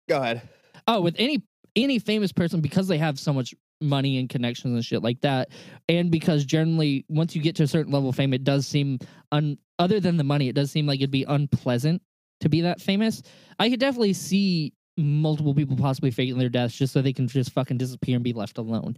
Go 0.08 0.22
ahead. 0.22 0.42
oh 0.88 1.02
with 1.02 1.16
any 1.20 1.44
any 1.76 2.00
famous 2.00 2.32
person 2.32 2.62
because 2.62 2.88
they 2.88 2.98
have 2.98 3.20
so 3.20 3.32
much 3.32 3.54
money 3.82 4.18
and 4.18 4.28
connections 4.28 4.74
and 4.74 4.84
shit 4.84 5.02
like 5.04 5.22
that 5.22 5.50
and 5.88 6.12
because 6.12 6.44
generally 6.44 7.06
once 7.08 7.34
you 7.36 7.42
get 7.42 7.56
to 7.56 7.64
a 7.64 7.68
certain 7.68 7.94
level 7.94 8.10
of 8.10 8.16
fame 8.16 8.34
it 8.34 8.44
does 8.44 8.68
seem 8.68 8.98
un 9.32 9.58
other 9.78 10.00
than 10.02 10.18
the 10.18 10.24
money 10.24 10.50
it 10.50 10.56
does 10.56 10.70
seem 10.72 10.86
like 10.86 11.00
it'd 11.00 11.12
be 11.12 11.24
unpleasant 11.30 12.02
to 12.42 12.50
be 12.50 12.60
that 12.60 12.82
famous 12.82 13.22
i 13.60 13.70
could 13.70 13.80
definitely 13.80 14.12
see 14.12 14.74
multiple 15.00 15.54
people 15.56 15.76
possibly 15.76 16.12
faking 16.12 16.38
their 16.38 16.50
deaths 16.50 16.76
just 16.76 16.94
so 16.94 17.02
they 17.02 17.14
can 17.14 17.28
just 17.28 17.52
fucking 17.52 17.78
disappear 17.78 18.16
and 18.16 18.24
be 18.24 18.34
left 18.34 18.58
alone 18.58 18.96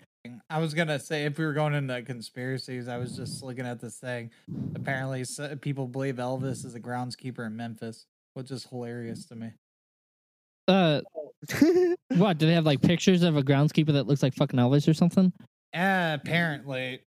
I 0.50 0.60
was 0.60 0.74
gonna 0.74 1.00
say 1.00 1.24
if 1.26 1.38
we 1.38 1.46
were 1.46 1.54
going 1.54 1.74
into 1.74 2.02
conspiracies, 2.02 2.88
I 2.90 2.98
was 2.98 3.16
just 3.16 3.42
looking 3.42 3.66
at 3.66 3.80
this 3.80 3.98
thing. 3.98 4.32
Apparently, 4.76 5.24
people 5.62 5.88
believe 5.88 6.16
Elvis 6.16 6.66
is 6.66 6.76
a 6.76 6.80
groundskeeper 6.80 7.46
in 7.48 7.56
Memphis, 7.56 8.06
which 8.34 8.52
is 8.52 8.66
hilarious 8.66 9.26
to 9.28 9.36
me. 9.36 9.52
uh 10.68 11.00
what 12.18 12.38
do 12.38 12.46
they 12.48 12.54
have 12.54 12.66
like 12.66 12.82
pictures 12.82 13.24
of 13.24 13.38
a 13.38 13.42
groundskeeper 13.42 13.94
that 13.94 14.08
looks 14.08 14.22
like 14.22 14.34
fucking 14.36 14.60
elvis 14.60 14.88
or 14.90 14.94
something 14.94 15.32
Uh, 15.74 16.18
apparently, 16.22 17.00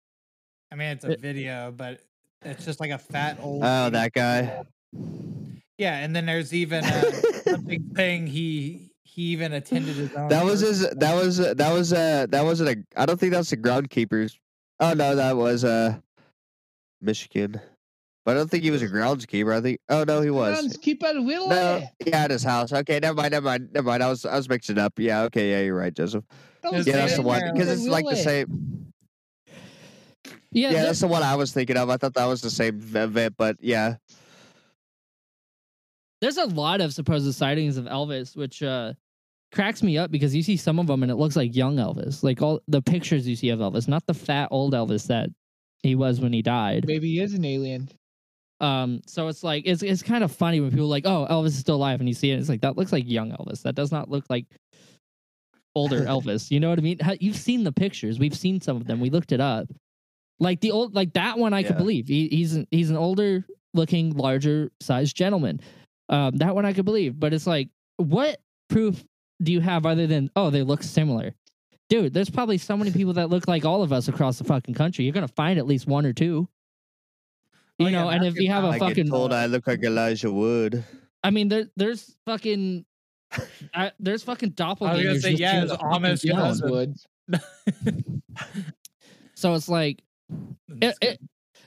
I 0.71 0.75
mean 0.75 0.88
it's 0.91 1.03
a 1.06 1.12
It- 1.12 1.19
video, 1.21 1.71
but 1.75 1.99
it's 2.43 2.63
just 2.65 2.79
like 2.79 2.91
a 2.91 2.97
fat 2.97 3.38
old. 3.41 3.62
oh, 3.63 3.89
that 3.89 4.13
guy. 4.13 4.63
Yeah, 5.77 5.97
and 5.97 6.15
then 6.15 6.25
there's 6.25 6.53
even 6.53 6.83
uh, 6.83 7.12
something 7.43 7.91
saying 7.95 8.27
he 8.27 8.91
he 9.03 9.23
even 9.23 9.53
attended 9.53 9.95
his 9.95 10.13
own. 10.13 10.29
That 10.29 10.45
was 10.45 10.62
his. 10.62 10.89
That 10.89 11.15
was. 11.15 11.39
uh, 11.39 11.53
That 11.55 11.73
was. 11.73 11.93
Uh. 11.93 12.27
That 12.29 12.43
wasn't 12.43 12.69
a. 12.69 12.99
I 12.99 13.05
don't 13.05 13.19
think 13.19 13.33
that's 13.33 13.49
the 13.49 13.57
groundkeepers. 13.57 14.38
Oh 14.79 14.93
no, 14.93 15.15
that 15.15 15.38
was 15.38 15.63
uh, 15.63 15.97
Michigan. 17.01 17.59
But 18.25 18.31
I 18.31 18.39
don't 18.39 18.49
think 18.49 18.63
he 18.63 18.71
was 18.71 18.81
a 18.81 18.88
groundskeeper. 18.88 19.53
I 19.53 19.62
think. 19.62 19.79
Oh 19.89 20.03
no, 20.03 20.21
he 20.21 20.29
was. 20.29 20.77
Keep 20.81 21.03
out. 21.03 21.15
No, 21.15 21.83
yeah, 22.05 22.23
at 22.23 22.31
his 22.31 22.43
house. 22.43 22.71
Okay, 22.71 22.99
never 22.99 23.15
mind, 23.15 23.31
never 23.31 23.45
mind, 23.45 23.69
never 23.73 23.86
mind. 23.88 24.01
I 24.01 24.09
was. 24.09 24.25
I 24.25 24.36
was 24.36 24.47
mixing 24.47 24.77
up. 24.77 24.93
Yeah. 24.97 25.23
Okay. 25.23 25.51
Yeah, 25.51 25.62
you're 25.62 25.75
right, 25.75 25.93
Joseph. 25.93 26.23
was 26.63 26.88
Yeah, 26.88 26.97
that's 26.97 27.15
the 27.15 27.21
one 27.21 27.41
because 27.51 27.69
it's 27.69 27.88
like 27.88 28.05
the 28.05 28.15
same. 28.15 28.93
yeah, 30.51 30.71
Yeah, 30.71 30.83
that's 30.83 31.01
the 31.01 31.07
one 31.07 31.21
I 31.21 31.36
was 31.36 31.51
thinking 31.51 31.77
of. 31.77 31.89
I 31.89 31.97
thought 31.97 32.13
that 32.13 32.25
was 32.25 32.41
the 32.41 32.49
same 32.49 32.77
event, 32.77 33.36
but 33.38 33.57
yeah. 33.59 33.95
There's 36.23 36.38
a 36.38 36.45
lot 36.45 36.79
of 36.79 36.93
supposed 36.93 37.36
sightings 37.36 37.75
of 37.75 37.83
Elvis, 37.83 38.33
which 38.33 38.63
uh, 38.63 38.93
cracks 39.51 39.83
me 39.83 39.97
up 39.97 40.09
because 40.09 40.33
you 40.33 40.41
see 40.41 40.55
some 40.55 40.79
of 40.79 40.88
them 40.88 41.03
and 41.03 41.12
it 41.12 41.15
looks 41.15 41.36
like 41.36 41.53
young 41.53 41.75
Elvis, 41.75 42.23
like 42.23 42.41
all 42.41 42.62
the 42.69 42.81
pictures 42.81 43.27
you 43.27 43.36
see 43.36 43.49
of 43.49 43.59
Elvis, 43.59 43.89
not 43.89 44.05
the 44.05 44.13
fat 44.13 44.47
old 44.49 44.73
Elvis 44.73 45.05
that 45.07 45.29
he 45.81 45.95
was 45.95 46.21
when 46.21 46.31
he 46.31 46.41
died. 46.41 46.86
Maybe 46.88 47.09
he 47.09 47.19
is 47.19 47.33
an 47.33 47.43
alien. 47.43 47.89
Um, 48.62 49.01
so 49.05 49.27
it's 49.27 49.43
like 49.43 49.63
it's 49.65 49.83
it's 49.83 50.01
kind 50.01 50.23
of 50.23 50.31
funny 50.31 50.62
when 50.62 50.69
people 50.69 50.86
are 50.86 50.89
like, 50.89 51.05
oh, 51.05 51.27
Elvis 51.29 51.47
is 51.47 51.59
still 51.59 51.75
alive, 51.75 51.99
and 51.99 52.07
you 52.07 52.15
see 52.15 52.31
it, 52.31 52.39
it's 52.39 52.47
like 52.47 52.62
that 52.62 52.77
looks 52.77 52.93
like 52.93 53.03
young 53.05 53.31
Elvis. 53.31 53.63
That 53.63 53.75
does 53.75 53.91
not 53.91 54.09
look 54.09 54.23
like 54.29 54.45
older 55.75 56.01
Elvis. 56.05 56.49
You 56.49 56.62
know 56.62 56.69
what 56.69 56.79
I 56.79 56.83
mean? 56.83 56.99
How- 56.99 57.17
You've 57.19 57.36
seen 57.36 57.65
the 57.65 57.73
pictures. 57.73 58.17
We've 58.17 58.38
seen 58.38 58.62
some 58.62 58.77
of 58.77 58.88
them. 58.88 59.01
We 59.01 59.09
looked 59.09 59.33
it 59.33 59.41
up. 59.41 59.67
Like 60.39 60.62
the 60.62 60.71
old, 60.71 60.95
like 60.95 61.12
that 61.13 61.38
one, 61.38 61.53
I 61.53 61.63
could 61.63 61.77
believe. 61.77 62.07
He, 62.07 62.29
he's 62.29 62.55
an, 62.55 62.65
he's 62.71 62.89
an 62.89 62.97
older 62.97 63.45
looking, 63.73 64.12
larger 64.12 64.71
sized 64.79 65.17
gentleman. 65.17 65.59
Um, 66.13 66.38
that 66.38 66.54
one 66.56 66.65
I 66.65 66.73
could 66.73 66.86
believe. 66.86 67.19
But 67.19 67.34
it's 67.34 67.47
like, 67.47 67.69
what 67.97 68.39
proof 68.69 69.04
do 69.41 69.52
you 69.52 69.60
have 69.60 69.86
other 69.86 70.08
than 70.08 70.30
oh 70.36 70.49
they 70.49 70.62
look 70.63 70.84
similar? 70.84 71.34
Dude, 71.89 72.13
there's 72.13 72.30
probably 72.30 72.58
so 72.58 72.78
many 72.78 72.91
people 72.91 73.13
that 73.13 73.30
look 73.30 73.47
like 73.47 73.65
all 73.65 73.84
of 73.84 73.91
us 73.91 74.08
across 74.08 74.38
the 74.38 74.43
fucking 74.45 74.73
country. 74.76 75.06
You're 75.06 75.13
gonna 75.13 75.28
find 75.28 75.60
at 75.60 75.65
least 75.67 75.88
one 75.88 76.06
or 76.06 76.13
two. 76.13 76.47
You 77.80 77.88
Oh, 77.88 77.89
yeah, 77.89 78.02
know, 78.04 78.10
and 78.10 78.23
if 78.26 78.36
you 78.36 78.49
have 78.49 78.63
a 78.63 78.67
I 78.67 78.71
get 78.80 78.80
fucking 78.89 79.08
told 79.10 79.34
I 79.34 79.47
look 79.47 79.65
like 79.67 79.84
Elijah 79.84 80.32
Wood. 80.32 80.84
I 81.23 81.32
mean, 81.32 81.47
there, 81.49 81.65
there's 81.76 82.15
fucking, 82.26 82.86
uh, 83.73 83.89
there's 83.99 84.23
fucking 84.23 84.54
I 84.60 84.73
was 84.73 84.80
doppelgangers. 84.80 85.04
gonna 85.04 85.19
say 85.21 85.32
yeah, 85.32 85.58
in 85.58 85.63
it's 85.63 85.71
the 85.71 85.78
Amish 85.80 86.30
town. 86.32 86.39
cousin. 86.39 86.69
Wood. 86.69 86.95
So 89.36 89.54
it's 89.56 89.67
like 89.67 90.02
it, 90.82 90.95
it, 91.02 91.19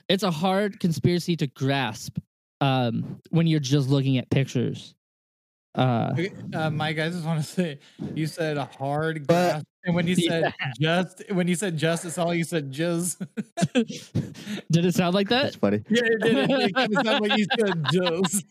it's 0.09 0.23
a 0.23 0.31
hard 0.31 0.79
conspiracy 0.79 1.35
to 1.37 1.47
grasp 1.47 2.17
um, 2.61 3.19
when 3.29 3.47
you're 3.47 3.59
just 3.59 3.89
looking 3.89 4.17
at 4.17 4.29
pictures. 4.29 4.93
Uh, 5.75 6.09
Okay, 6.13 6.31
uh, 6.55 6.71
Mike, 6.71 6.97
I 6.97 7.09
just 7.09 7.23
want 7.23 7.39
to 7.39 7.45
say 7.47 7.79
you 8.15 8.25
said 8.25 8.57
a 8.57 8.65
hard 8.65 9.27
But- 9.27 9.51
grasp, 9.51 9.65
and 9.85 9.95
when 9.95 10.07
you 10.07 10.15
said 10.15 10.51
just, 10.79 11.23
when 11.31 11.47
you 11.47 11.55
said 11.55 11.77
justice, 11.77 12.17
all 12.17 12.33
you 12.33 12.43
said 12.43 12.71
jizz. 12.73 13.15
did 14.71 14.85
it 14.85 14.95
sound 14.95 15.13
like 15.13 15.29
that? 15.29 15.43
That's 15.43 15.55
that? 15.55 15.59
funny. 15.61 15.83
yeah, 15.89 16.01
it 16.03 16.21
did. 16.21 16.49
It, 16.49 16.73
kind 16.75 16.97
of 16.97 17.05
sounded 17.05 17.29
like 17.29 17.37
you 17.37 17.45
said 17.57 17.83
jizz. 17.93 18.43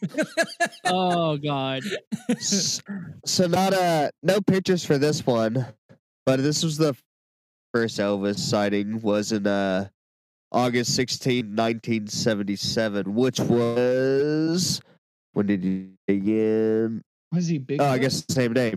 Oh 0.85 1.37
God! 1.37 1.83
S- 2.31 2.81
so 3.25 3.47
not 3.49 3.75
uh 3.75 4.11
no 4.23 4.41
pictures 4.41 4.85
for 4.85 4.97
this 4.99 5.27
one, 5.27 5.67
but 6.25 6.41
this 6.43 6.63
was 6.63 6.77
the 6.77 6.95
first 7.75 7.99
Elvis 7.99 8.39
sighting 8.39 9.01
was 9.01 9.33
in 9.33 9.47
uh 9.47 9.89
August 10.53 10.95
16, 10.95 11.57
1977, 11.57 13.15
which 13.15 13.41
was 13.41 14.81
when 15.33 15.47
did 15.47 15.65
he 15.65 15.89
begin? 16.07 17.03
Was 17.33 17.47
he 17.47 17.59
big? 17.59 17.81
Oh, 17.81 17.85
I 17.85 17.99
guess 17.99 18.23
the 18.23 18.33
same 18.33 18.55
day. 18.55 18.75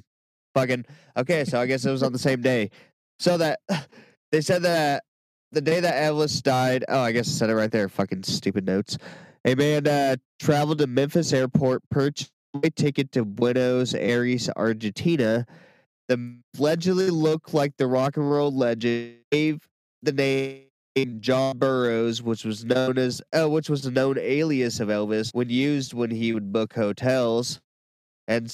Fucking 0.55 0.85
okay, 1.15 1.45
so 1.45 1.59
I 1.61 1.65
guess 1.67 1.85
it 1.85 1.91
was 1.91 2.03
on 2.03 2.11
the 2.11 2.19
same 2.19 2.41
day. 2.41 2.71
So 3.19 3.37
that 3.37 3.59
they 4.31 4.41
said 4.41 4.63
that 4.63 5.03
the 5.51 5.61
day 5.61 5.79
that 5.79 5.95
Elvis 5.95 6.41
died. 6.41 6.83
Oh, 6.89 6.99
I 6.99 7.11
guess 7.11 7.27
I 7.27 7.31
said 7.31 7.49
it 7.49 7.55
right 7.55 7.71
there. 7.71 7.87
Fucking 7.87 8.23
stupid 8.23 8.65
notes. 8.65 8.97
A 9.45 9.55
man 9.55 9.87
uh, 9.87 10.17
traveled 10.39 10.79
to 10.79 10.87
Memphis 10.87 11.31
airport, 11.31 11.81
purchased 11.89 12.31
a 12.61 12.69
ticket 12.69 13.11
to 13.13 13.23
Buenos 13.23 13.93
Aires, 13.93 14.49
Argentina. 14.55 15.45
The 16.09 16.39
allegedly 16.57 17.09
looked 17.09 17.53
like 17.53 17.77
the 17.77 17.87
rock 17.87 18.17
and 18.17 18.29
roll 18.29 18.51
legend. 18.51 19.15
Gave 19.31 19.67
the 20.01 20.11
name 20.11 20.63
John 21.05 21.57
Burroughs, 21.57 22.21
which 22.21 22.45
was 22.45 22.65
known 22.65 22.97
as 22.97 23.21
uh, 23.37 23.49
which 23.49 23.69
was 23.69 23.85
a 23.85 23.91
known 23.91 24.17
alias 24.17 24.79
of 24.79 24.89
Elvis 24.89 25.33
when 25.33 25.49
used 25.49 25.93
when 25.93 26.11
he 26.11 26.33
would 26.33 26.51
book 26.51 26.73
hotels. 26.73 27.59
And 28.27 28.51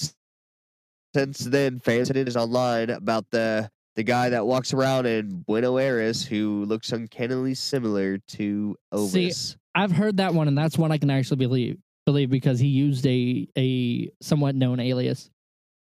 since 1.14 1.38
then, 1.38 1.80
fans 1.80 2.10
is 2.10 2.36
online 2.36 2.90
about 2.90 3.30
the 3.30 3.70
the 3.96 4.02
guy 4.02 4.28
that 4.28 4.46
walks 4.46 4.74
around 4.74 5.06
in 5.06 5.42
Buenos 5.46 5.80
Aires 5.80 6.24
who 6.24 6.64
looks 6.66 6.92
uncannily 6.92 7.54
similar 7.54 8.18
to 8.18 8.76
See, 8.94 9.28
Elvis. 9.28 9.56
I've 9.74 9.92
heard 9.92 10.18
that 10.18 10.34
one, 10.34 10.48
and 10.48 10.56
that's 10.56 10.78
one 10.78 10.92
I 10.92 10.98
can 10.98 11.10
actually 11.10 11.38
believe 11.38 11.78
believe 12.04 12.30
because 12.30 12.58
he 12.58 12.68
used 12.68 13.06
a 13.06 13.48
a 13.56 14.10
somewhat 14.22 14.54
known 14.54 14.80
alias. 14.80 15.30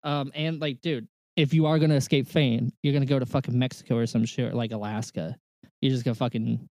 Um, 0.02 0.32
and 0.34 0.60
like, 0.60 0.80
dude, 0.80 1.08
if 1.36 1.52
you 1.52 1.66
are 1.66 1.78
gonna 1.78 1.96
escape 1.96 2.28
fame, 2.28 2.72
you're 2.82 2.92
gonna 2.92 3.06
go 3.06 3.18
to 3.18 3.26
fucking 3.26 3.58
Mexico 3.58 3.96
or 3.96 4.06
some 4.06 4.24
shit, 4.24 4.52
or 4.52 4.54
like 4.54 4.72
Alaska. 4.72 5.36
You're 5.80 5.92
just 5.92 6.04
gonna 6.04 6.14
fucking, 6.14 6.68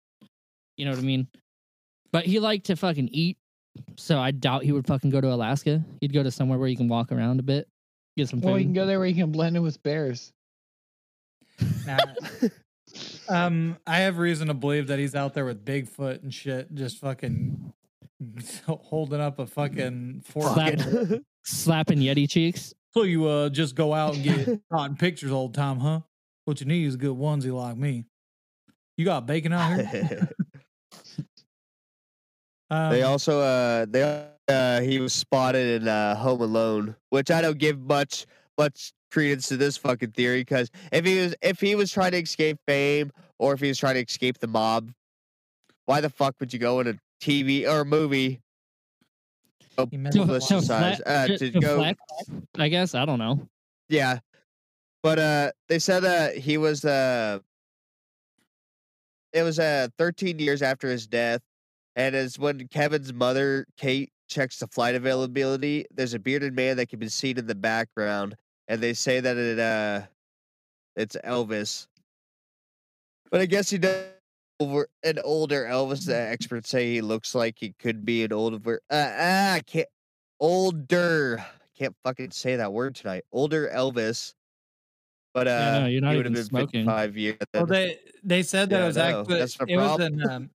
you 0.77 0.85
know 0.85 0.91
what 0.91 0.99
I 0.99 1.03
mean? 1.03 1.27
But 2.11 2.25
he 2.25 2.39
liked 2.39 2.67
to 2.67 2.75
fucking 2.75 3.09
eat, 3.11 3.37
so 3.97 4.19
I 4.19 4.31
doubt 4.31 4.63
he 4.63 4.71
would 4.71 4.87
fucking 4.87 5.09
go 5.09 5.21
to 5.21 5.31
Alaska. 5.31 5.83
He'd 6.01 6.13
go 6.13 6.23
to 6.23 6.31
somewhere 6.31 6.57
where 6.57 6.67
you 6.67 6.77
can 6.77 6.87
walk 6.87 7.11
around 7.11 7.39
a 7.39 7.43
bit, 7.43 7.67
get 8.17 8.29
some 8.29 8.41
food. 8.41 8.49
Well, 8.49 8.59
you 8.59 8.65
can 8.65 8.73
go 8.73 8.85
there 8.85 8.99
where 8.99 9.07
you 9.07 9.15
can 9.15 9.31
blend 9.31 9.55
in 9.55 9.63
with 9.63 9.81
bears. 9.83 10.31
Nah. 11.85 11.97
um, 13.29 13.77
I 13.87 13.99
have 13.99 14.17
reason 14.17 14.47
to 14.47 14.53
believe 14.53 14.87
that 14.87 14.99
he's 14.99 15.15
out 15.15 15.33
there 15.33 15.45
with 15.45 15.63
Bigfoot 15.65 16.23
and 16.23 16.33
shit, 16.33 16.73
just 16.73 16.99
fucking 16.99 17.73
holding 18.67 19.21
up 19.21 19.39
a 19.39 19.45
fucking 19.45 20.23
fork. 20.25 20.53
Slap- 20.53 21.21
slapping 21.43 21.99
Yeti 21.99 22.29
cheeks. 22.29 22.73
So 22.93 23.03
you 23.03 23.27
uh 23.27 23.49
just 23.49 23.75
go 23.75 23.93
out 23.93 24.15
and 24.15 24.23
get 24.23 24.59
caught 24.71 24.89
in 24.89 24.95
pictures 24.95 25.31
all 25.31 25.49
the 25.49 25.57
time, 25.57 25.79
huh? 25.79 25.99
What 26.45 26.61
you 26.61 26.65
need 26.65 26.85
is 26.85 26.95
a 26.95 26.97
good 26.97 27.15
onesie 27.15 27.51
like 27.51 27.75
me. 27.75 28.05
You 28.97 29.05
got 29.05 29.25
bacon 29.25 29.53
out 29.53 29.79
here. 29.85 30.29
Um, 32.71 32.91
they 32.91 33.03
also 33.03 33.39
uh 33.41 33.85
they 33.87 34.27
uh 34.47 34.81
he 34.81 34.99
was 34.99 35.13
spotted 35.13 35.83
in 35.83 35.87
uh 35.87 36.15
Home 36.15 36.41
Alone, 36.41 36.95
which 37.11 37.29
I 37.29 37.39
don't 37.39 37.59
give 37.59 37.79
much 37.79 38.25
much 38.57 38.91
credence 39.11 39.47
to 39.49 39.57
this 39.57 39.77
fucking 39.77 40.11
theory 40.13 40.41
because 40.41 40.71
if 40.91 41.05
he 41.05 41.19
was 41.19 41.35
if 41.43 41.59
he 41.61 41.75
was 41.75 41.91
trying 41.91 42.11
to 42.13 42.17
escape 42.17 42.57
fame 42.67 43.11
or 43.37 43.53
if 43.53 43.59
he 43.59 43.67
was 43.67 43.77
trying 43.77 43.93
to 43.95 44.01
escape 44.01 44.39
the 44.39 44.47
mob, 44.47 44.91
why 45.85 46.01
the 46.01 46.09
fuck 46.09 46.33
would 46.39 46.51
you 46.51 46.57
go 46.57 46.79
in 46.79 46.87
a 46.87 46.95
TV 47.21 47.67
or 47.71 47.81
a 47.81 47.85
movie? 47.85 48.41
Oh, 49.77 49.85
He 49.91 49.97
meant 49.97 50.13
To, 50.13 50.21
to 50.21 50.25
publicist 50.25 50.67
to 50.67 50.73
uh, 51.07 51.27
to- 51.27 51.37
to 51.37 51.51
to 51.51 51.59
go 51.59 51.75
flex, 51.77 51.99
I 52.57 52.67
guess. 52.67 52.95
I 52.95 53.05
don't 53.05 53.19
know. 53.19 53.47
Yeah. 53.89 54.17
But 55.03 55.19
uh 55.19 55.51
they 55.69 55.77
said 55.77 56.03
uh 56.03 56.29
he 56.31 56.57
was 56.57 56.83
uh 56.83 57.39
it 59.35 59.43
was 59.43 59.59
uh 59.59 59.87
13 59.99 60.39
years 60.39 60.63
after 60.63 60.89
his 60.89 61.05
death 61.05 61.41
and 61.95 62.15
as 62.15 62.39
when 62.39 62.67
Kevin's 62.69 63.13
mother 63.13 63.67
Kate 63.77 64.11
checks 64.27 64.57
the 64.57 64.67
flight 64.67 64.95
availability 64.95 65.85
there's 65.93 66.15
a 66.15 66.19
bearded 66.19 66.55
man 66.55 66.77
that 66.77 66.89
can 66.89 66.97
be 66.97 67.09
seen 67.09 67.37
in 67.37 67.45
the 67.45 67.53
background 67.53 68.35
and 68.67 68.81
they 68.81 68.93
say 68.93 69.19
that 69.19 69.37
it 69.37 69.59
uh 69.59 70.01
it's 70.95 71.17
Elvis. 71.25 71.87
But 73.29 73.41
I 73.41 73.45
guess 73.45 73.69
he 73.69 73.77
does 73.77 74.05
over 74.61 74.87
an 75.03 75.19
older 75.23 75.65
Elvis 75.65 76.05
the 76.05 76.15
experts 76.17 76.69
say 76.69 76.93
he 76.93 77.01
looks 77.01 77.35
like 77.35 77.55
he 77.59 77.73
could 77.79 78.05
be 78.05 78.23
an 78.23 78.31
older 78.31 78.79
uh, 78.89 79.11
ah, 79.19 79.59
can't 79.67 79.89
older 80.39 81.45
can't 81.77 81.95
fucking 82.05 82.31
say 82.31 82.55
that 82.55 82.71
word 82.71 82.95
tonight. 82.95 83.25
Older 83.33 83.69
Elvis. 83.73 84.33
But 85.35 85.47
uh 85.47 85.51
Yeah, 85.51 85.79
no, 85.81 85.85
you're 85.87 86.01
not 86.01 86.11
he 86.11 86.17
would 86.17 86.25
have 86.25 86.31
even 86.31 86.41
been 86.41 86.45
smoking. 86.45 86.85
55 86.85 87.17
years. 87.17 87.37
Well, 87.53 87.65
they 87.67 87.99
they 88.23 88.41
said 88.41 88.69
that 88.69 88.79
Yeah, 88.79 88.85
was 88.87 88.95
know. 88.95 89.19
actually 89.19 89.39
That's 89.39 89.57
it 89.67 89.77
was 89.77 89.99
an 89.99 90.29
um, 90.31 90.49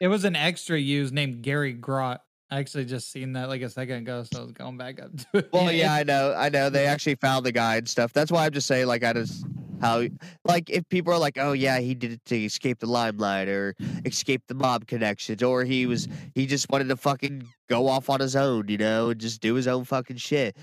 it 0.00 0.08
was 0.08 0.24
an 0.24 0.34
extra 0.34 0.78
used 0.78 1.14
named 1.14 1.42
Gary 1.42 1.74
Grott. 1.74 2.24
I 2.50 2.58
actually 2.58 2.86
just 2.86 3.12
seen 3.12 3.34
that 3.34 3.48
like 3.48 3.62
a 3.62 3.70
second 3.70 3.96
ago, 3.98 4.24
so 4.24 4.38
I 4.38 4.42
was 4.42 4.52
going 4.52 4.76
back 4.78 5.00
up 5.00 5.14
to 5.16 5.26
it. 5.38 5.48
Well, 5.52 5.70
yeah, 5.70 5.92
I 5.92 6.02
know, 6.02 6.34
I 6.36 6.48
know. 6.48 6.70
They 6.70 6.86
actually 6.86 7.14
found 7.16 7.46
the 7.46 7.52
guy 7.52 7.76
and 7.76 7.88
stuff. 7.88 8.12
That's 8.14 8.32
why 8.32 8.46
I'm 8.46 8.52
just 8.52 8.66
saying, 8.66 8.86
like, 8.86 9.04
I 9.04 9.12
just 9.12 9.44
how, 9.80 10.04
like, 10.44 10.70
if 10.70 10.88
people 10.88 11.12
are 11.12 11.18
like, 11.18 11.36
oh 11.38 11.52
yeah, 11.52 11.78
he 11.78 11.94
did 11.94 12.12
it 12.12 12.24
to 12.26 12.36
escape 12.36 12.78
the 12.78 12.86
limelight 12.86 13.48
or 13.48 13.74
escape 14.06 14.42
the 14.48 14.54
mob 14.54 14.86
connections, 14.86 15.42
or 15.42 15.64
he 15.64 15.86
was 15.86 16.08
he 16.34 16.46
just 16.46 16.70
wanted 16.70 16.88
to 16.88 16.96
fucking 16.96 17.46
go 17.68 17.86
off 17.86 18.08
on 18.08 18.20
his 18.20 18.34
own, 18.36 18.68
you 18.68 18.78
know, 18.78 19.10
and 19.10 19.20
just 19.20 19.40
do 19.42 19.54
his 19.54 19.66
own 19.68 19.84
fucking 19.84 20.16
shit. 20.16 20.56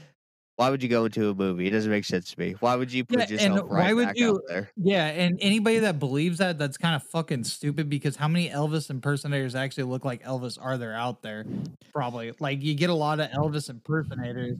Why 0.59 0.69
would 0.69 0.83
you 0.83 0.89
go 0.89 1.05
into 1.05 1.29
a 1.29 1.33
movie? 1.33 1.67
It 1.67 1.69
doesn't 1.69 1.89
make 1.89 2.03
sense 2.03 2.33
to 2.33 2.39
me. 2.39 2.51
Why 2.59 2.75
would 2.75 2.91
you 2.91 3.05
put 3.05 3.19
Yeah, 3.19 3.23
and 3.23 3.31
yourself 3.53 3.69
why 3.69 3.77
right 3.77 3.95
would 3.95 4.07
back 4.07 4.17
you- 4.17 4.31
out 4.35 4.41
there? 4.49 4.69
Yeah, 4.75 5.05
and 5.05 5.37
anybody 5.41 5.79
that 5.79 5.99
believes 5.99 6.39
that, 6.39 6.57
that's 6.59 6.75
kind 6.77 6.97
of 6.97 7.03
fucking 7.03 7.45
stupid 7.45 7.87
because 7.89 8.17
how 8.17 8.27
many 8.27 8.49
Elvis 8.49 8.89
impersonators 8.89 9.55
actually 9.55 9.85
look 9.85 10.03
like 10.03 10.21
Elvis 10.25 10.57
are 10.61 10.77
there 10.77 10.93
out 10.93 11.21
there? 11.21 11.45
Probably. 11.93 12.33
Like 12.41 12.61
you 12.61 12.75
get 12.75 12.89
a 12.89 12.93
lot 12.93 13.21
of 13.21 13.29
Elvis 13.31 13.69
impersonators. 13.69 14.57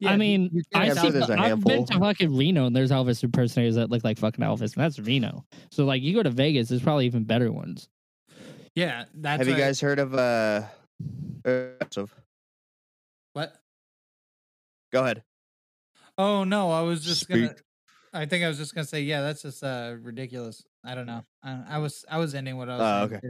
Yeah, 0.00 0.10
I 0.10 0.16
mean, 0.18 0.50
you 0.52 0.62
I 0.74 0.86
can't 0.88 0.96
Yeah, 0.96 1.00
see, 1.02 1.08
so 1.08 1.12
there's 1.12 1.30
a 1.30 1.40
I've 1.40 1.64
been 1.64 1.86
to 1.86 1.98
fucking 1.98 2.36
Reno, 2.36 2.66
and 2.66 2.76
there's 2.76 2.90
Elvis 2.90 3.24
impersonators 3.24 3.76
that 3.76 3.88
look 3.88 4.04
like 4.04 4.18
fucking 4.18 4.44
Elvis, 4.44 4.74
and 4.74 4.84
that's 4.84 4.98
Reno. 4.98 5.46
So 5.70 5.86
like, 5.86 6.02
you 6.02 6.12
go 6.12 6.22
to 6.22 6.28
Vegas, 6.30 6.68
there's 6.68 6.82
probably 6.82 7.06
even 7.06 7.24
better 7.24 7.50
ones. 7.50 7.88
Yeah, 8.74 9.04
that's 9.14 9.38
Have 9.38 9.46
you 9.48 9.54
what- 9.54 9.60
guys 9.60 9.80
heard 9.80 9.98
of 9.98 10.14
uh, 10.14 10.64
what? 13.32 13.56
Go 14.94 15.02
ahead. 15.02 15.24
Oh 16.16 16.44
no, 16.44 16.70
I 16.70 16.82
was 16.82 17.04
just 17.04 17.28
gonna. 17.28 17.52
I 18.12 18.26
think 18.26 18.44
I 18.44 18.48
was 18.48 18.56
just 18.58 18.76
gonna 18.76 18.86
say, 18.86 19.00
yeah, 19.02 19.22
that's 19.22 19.42
just 19.42 19.64
uh 19.64 19.96
ridiculous. 20.00 20.62
I 20.84 20.94
don't 20.94 21.06
know. 21.06 21.22
I, 21.42 21.58
I 21.68 21.78
was 21.78 22.04
I 22.08 22.18
was 22.18 22.32
ending 22.36 22.56
what 22.56 22.68
I 22.70 22.76
was. 22.78 23.10
Oh, 23.10 23.16
okay. 23.16 23.28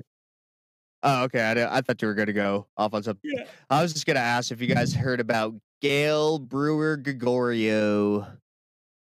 Oh, 1.02 1.22
okay. 1.24 1.40
I, 1.42 1.78
I 1.78 1.80
thought 1.80 2.02
you 2.02 2.08
were 2.08 2.14
going 2.14 2.28
to 2.28 2.32
go 2.32 2.66
off 2.78 2.92
on 2.94 3.02
something. 3.02 3.30
Yeah. 3.34 3.44
I 3.68 3.82
was 3.82 3.92
just 3.92 4.06
going 4.06 4.14
to 4.14 4.22
ask 4.22 4.50
if 4.50 4.62
you 4.62 4.66
guys 4.66 4.94
heard 4.94 5.20
about 5.20 5.52
Gail 5.82 6.38
Brewer 6.38 6.96
Giorgio. 6.96 8.20
You 8.20 8.26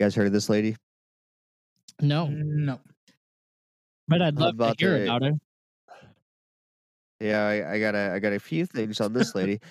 guys 0.02 0.14
heard 0.14 0.28
of 0.28 0.34
this 0.34 0.50
lady? 0.50 0.76
No, 2.02 2.28
No. 2.28 2.82
but 4.10 4.22
I'd 4.22 4.36
love 4.36 4.58
to 4.58 4.76
hear 4.78 4.98
to- 4.98 5.04
about 5.06 5.24
her. 5.24 5.32
Yeah, 7.22 7.46
I, 7.48 7.74
I 7.76 7.80
got 7.80 7.96
a 7.96 8.12
I 8.16 8.20
got 8.20 8.34
a 8.34 8.40
few 8.40 8.66
things 8.66 9.00
on 9.00 9.14
this 9.14 9.34
lady. 9.34 9.62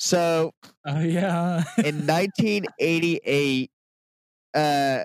So 0.00 0.52
Oh 0.86 1.00
yeah. 1.00 1.62
in 1.84 2.06
1988, 2.06 3.70
uh, 4.54 5.04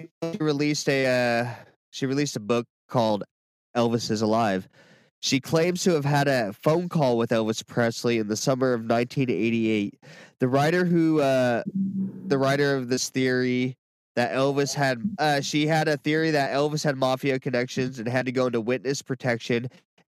she 0.00 0.38
released 0.38 0.88
a 0.88 1.06
uh, 1.06 1.54
she 1.90 2.04
released 2.06 2.36
a 2.36 2.40
book 2.40 2.66
called 2.88 3.24
Elvis 3.74 4.10
is 4.10 4.20
Alive. 4.20 4.68
She 5.20 5.40
claims 5.40 5.82
to 5.84 5.92
have 5.92 6.04
had 6.04 6.28
a 6.28 6.52
phone 6.52 6.90
call 6.90 7.16
with 7.16 7.30
Elvis 7.30 7.66
Presley 7.66 8.18
in 8.18 8.28
the 8.28 8.36
summer 8.36 8.74
of 8.74 8.80
1988. 8.80 9.98
The 10.38 10.48
writer 10.48 10.84
who 10.84 11.20
uh, 11.20 11.62
the 12.26 12.36
writer 12.36 12.76
of 12.76 12.90
this 12.90 13.08
theory 13.08 13.78
that 14.16 14.32
Elvis 14.32 14.74
had 14.74 15.02
uh, 15.18 15.40
she 15.40 15.66
had 15.66 15.88
a 15.88 15.96
theory 15.96 16.30
that 16.32 16.52
Elvis 16.52 16.84
had 16.84 16.98
mafia 16.98 17.40
connections 17.40 17.98
and 17.98 18.06
had 18.06 18.26
to 18.26 18.32
go 18.32 18.46
into 18.46 18.60
witness 18.60 19.00
protection. 19.00 19.68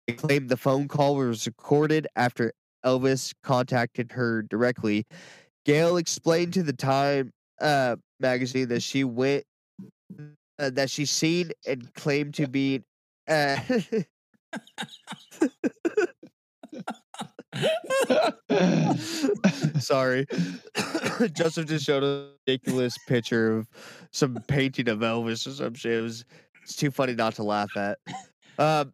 They 0.07 0.13
claimed 0.13 0.47
the 0.47 0.57
phone 0.57 0.87
call 0.87 1.15
was 1.17 1.45
recorded 1.45 2.07
after 2.15 2.53
Elvis 2.85 3.33
contacted 3.43 4.11
her 4.11 4.43
directly. 4.43 5.05
Gail 5.65 5.97
explained 5.97 6.53
to 6.53 6.63
the 6.63 6.73
Time 6.73 7.31
uh, 7.59 7.95
magazine 8.19 8.67
that 8.69 8.81
she 8.81 9.03
went 9.03 9.43
uh, 10.59 10.69
that 10.71 10.89
she 10.89 11.05
seen 11.05 11.51
and 11.67 11.93
claimed 11.93 12.33
to 12.35 12.47
be. 12.47 12.81
Uh, 13.27 13.57
sorry, 19.79 20.25
Joseph 21.33 21.67
just 21.67 21.85
showed 21.85 22.03
a 22.03 22.31
ridiculous 22.47 22.97
picture 23.07 23.57
of 23.57 23.67
some 24.11 24.35
painting 24.47 24.89
of 24.89 24.99
Elvis 24.99 25.47
or 25.47 25.51
some 25.51 25.73
shit. 25.73 25.93
It 25.93 26.01
was 26.01 26.25
it's 26.63 26.75
too 26.75 26.91
funny 26.91 27.13
not 27.13 27.35
to 27.35 27.43
laugh 27.43 27.75
at. 27.75 27.99
Um, 28.57 28.93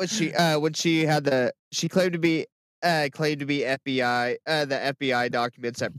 when 0.00 0.08
she 0.08 0.32
uh 0.32 0.58
when 0.58 0.72
she 0.72 1.04
had 1.04 1.24
the 1.24 1.52
she 1.72 1.86
claimed 1.86 2.14
to 2.14 2.18
be 2.18 2.46
uh 2.82 3.08
claimed 3.12 3.38
to 3.38 3.44
be 3.46 3.58
FBI 3.60 4.36
uh 4.46 4.64
the 4.64 4.94
FBI 4.98 5.30
documents 5.30 5.80
that 5.80 5.92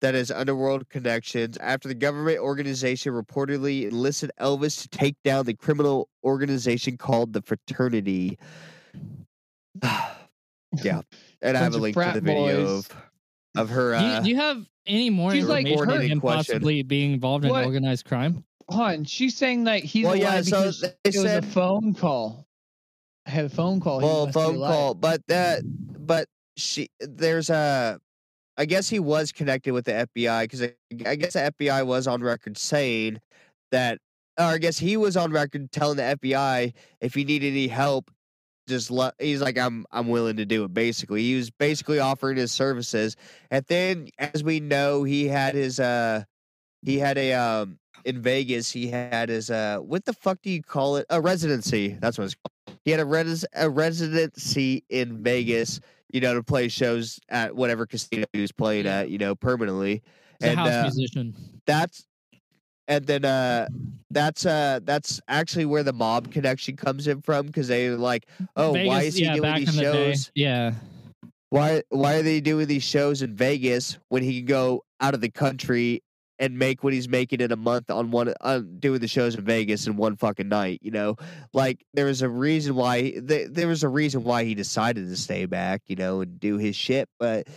that 0.00 0.14
is 0.14 0.30
underworld 0.30 0.88
connections 0.88 1.58
after 1.58 1.88
the 1.88 1.94
government 1.94 2.38
organization 2.38 3.12
reportedly 3.12 3.84
enlisted 3.88 4.30
Elvis 4.40 4.80
to 4.80 4.88
take 4.88 5.14
down 5.24 5.44
the 5.44 5.52
criminal 5.54 6.08
organization 6.24 6.96
called 6.96 7.32
the 7.34 7.42
fraternity. 7.42 8.36
yeah. 9.82 11.02
And 11.42 11.56
I 11.56 11.60
have 11.60 11.74
a 11.74 11.78
link 11.78 11.94
to 11.96 12.10
the 12.14 12.20
video 12.22 12.64
boys. 12.64 12.86
of 12.90 12.96
of 13.58 13.68
her 13.68 13.94
do, 13.98 14.04
you, 14.04 14.10
uh 14.12 14.20
do 14.22 14.28
you 14.30 14.36
have 14.36 14.64
any 14.86 15.10
more 15.10 15.32
She's 15.32 15.44
like 15.44 15.66
information 15.66 15.88
hurt. 15.94 16.04
on 16.04 16.10
him 16.10 16.20
possibly 16.22 16.82
being 16.82 17.12
involved 17.12 17.44
in 17.44 17.50
What? 17.50 17.66
organized 17.66 18.06
crime? 18.06 18.42
Hon, 18.70 19.04
she's 19.04 19.36
saying 19.36 19.64
that 19.64 19.84
he's 19.84 20.06
Well, 20.06 20.16
yeah, 20.16 20.40
so 20.40 20.62
because 20.62 20.80
they 20.80 20.88
it 21.04 21.14
was 21.14 21.22
said- 21.22 21.44
a 21.44 21.46
phone 21.46 21.92
call. 21.94 22.46
I 23.26 23.30
had 23.30 23.44
a 23.44 23.48
phone 23.48 23.80
call. 23.80 24.00
well 24.00 24.26
phone 24.28 24.58
call 24.58 24.94
but 24.94 25.26
that 25.28 25.62
but 25.64 26.26
she 26.56 26.88
there's 27.00 27.50
a 27.50 27.98
i 28.58 28.64
guess 28.64 28.88
he 28.88 28.98
was 28.98 29.32
connected 29.32 29.72
with 29.72 29.84
the 29.86 30.08
fbi 30.14 30.42
because 30.42 30.62
I, 30.62 30.74
I 31.06 31.14
guess 31.14 31.34
the 31.34 31.52
fbi 31.58 31.86
was 31.86 32.06
on 32.06 32.22
record 32.22 32.58
saying 32.58 33.20
that 33.70 33.98
or 34.38 34.46
i 34.46 34.58
guess 34.58 34.78
he 34.78 34.96
was 34.96 35.16
on 35.16 35.30
record 35.32 35.70
telling 35.72 35.96
the 35.96 36.18
fbi 36.20 36.72
if 37.00 37.14
he 37.14 37.24
needed 37.24 37.52
any 37.52 37.68
help 37.68 38.10
just 38.68 38.90
let 38.90 39.14
he's 39.18 39.40
like 39.40 39.58
i'm 39.58 39.86
i'm 39.92 40.08
willing 40.08 40.36
to 40.36 40.44
do 40.44 40.64
it 40.64 40.74
basically 40.74 41.22
he 41.22 41.34
was 41.36 41.50
basically 41.50 41.98
offering 41.98 42.36
his 42.36 42.52
services 42.52 43.16
and 43.50 43.64
then 43.68 44.08
as 44.18 44.44
we 44.44 44.60
know 44.60 45.04
he 45.04 45.26
had 45.26 45.54
his 45.54 45.80
uh 45.80 46.22
he 46.82 46.98
had 46.98 47.16
a 47.18 47.32
um 47.32 47.78
in 48.04 48.20
Vegas, 48.20 48.70
he 48.70 48.88
had 48.88 49.28
his 49.28 49.50
uh, 49.50 49.78
what 49.78 50.04
the 50.04 50.12
fuck 50.12 50.40
do 50.42 50.50
you 50.50 50.62
call 50.62 50.96
it? 50.96 51.06
A 51.10 51.20
residency. 51.20 51.96
That's 52.00 52.18
what 52.18 52.24
it's 52.24 52.34
called. 52.34 52.78
He 52.84 52.90
had 52.90 53.00
a 53.00 53.04
res- 53.04 53.46
a 53.54 53.68
residency 53.68 54.84
in 54.88 55.22
Vegas. 55.22 55.80
You 56.12 56.20
know, 56.20 56.34
to 56.34 56.42
play 56.42 56.68
shows 56.68 57.18
at 57.30 57.56
whatever 57.56 57.86
casino 57.86 58.26
he 58.32 58.40
was 58.42 58.52
playing 58.52 58.86
at. 58.86 59.08
You 59.08 59.18
know, 59.18 59.34
permanently. 59.34 60.02
He's 60.40 60.48
a 60.48 60.50
And, 60.50 60.58
house 60.58 60.68
uh, 60.68 60.82
musician. 60.82 61.34
That's 61.66 62.06
and 62.88 63.06
then 63.06 63.24
uh 63.24 63.68
that's 64.10 64.44
uh 64.44 64.80
that's 64.84 65.20
actually 65.28 65.64
where 65.64 65.82
the 65.82 65.92
mob 65.92 66.30
connection 66.30 66.76
comes 66.76 67.06
in 67.06 67.22
from 67.22 67.46
because 67.46 67.68
they 67.68 67.90
like, 67.90 68.26
oh, 68.56 68.72
why 68.72 69.02
is 69.02 69.14
he 69.14 69.24
yeah, 69.24 69.36
doing 69.36 69.54
these 69.54 69.70
in 69.70 69.76
the 69.76 69.92
shows? 69.92 70.30
Yeah. 70.34 70.72
Why 71.50 71.82
why 71.90 72.14
are 72.14 72.22
they 72.22 72.40
doing 72.40 72.66
these 72.66 72.82
shows 72.82 73.22
in 73.22 73.34
Vegas 73.34 73.98
when 74.08 74.22
he 74.22 74.38
can 74.38 74.46
go 74.46 74.84
out 75.00 75.14
of 75.14 75.20
the 75.20 75.30
country 75.30 76.02
and 76.38 76.58
make 76.58 76.82
what 76.82 76.92
he's 76.92 77.08
making 77.08 77.40
in 77.40 77.52
a 77.52 77.56
month 77.56 77.90
on 77.90 78.10
one 78.10 78.32
on 78.40 78.78
doing 78.78 79.00
the 79.00 79.08
shows 79.08 79.34
in 79.34 79.44
Vegas 79.44 79.86
in 79.86 79.96
one 79.96 80.16
fucking 80.16 80.48
night? 80.48 80.80
You 80.82 80.90
know, 80.90 81.16
like 81.52 81.84
there 81.94 82.06
was 82.06 82.22
a 82.22 82.28
reason 82.28 82.74
why 82.74 83.10
th- 83.10 83.50
there 83.50 83.68
was 83.68 83.82
a 83.82 83.88
reason 83.88 84.24
why 84.24 84.44
he 84.44 84.54
decided 84.54 85.08
to 85.08 85.16
stay 85.16 85.46
back, 85.46 85.82
you 85.86 85.96
know, 85.96 86.20
and 86.20 86.38
do 86.40 86.58
his 86.58 86.76
shit, 86.76 87.08
but. 87.18 87.48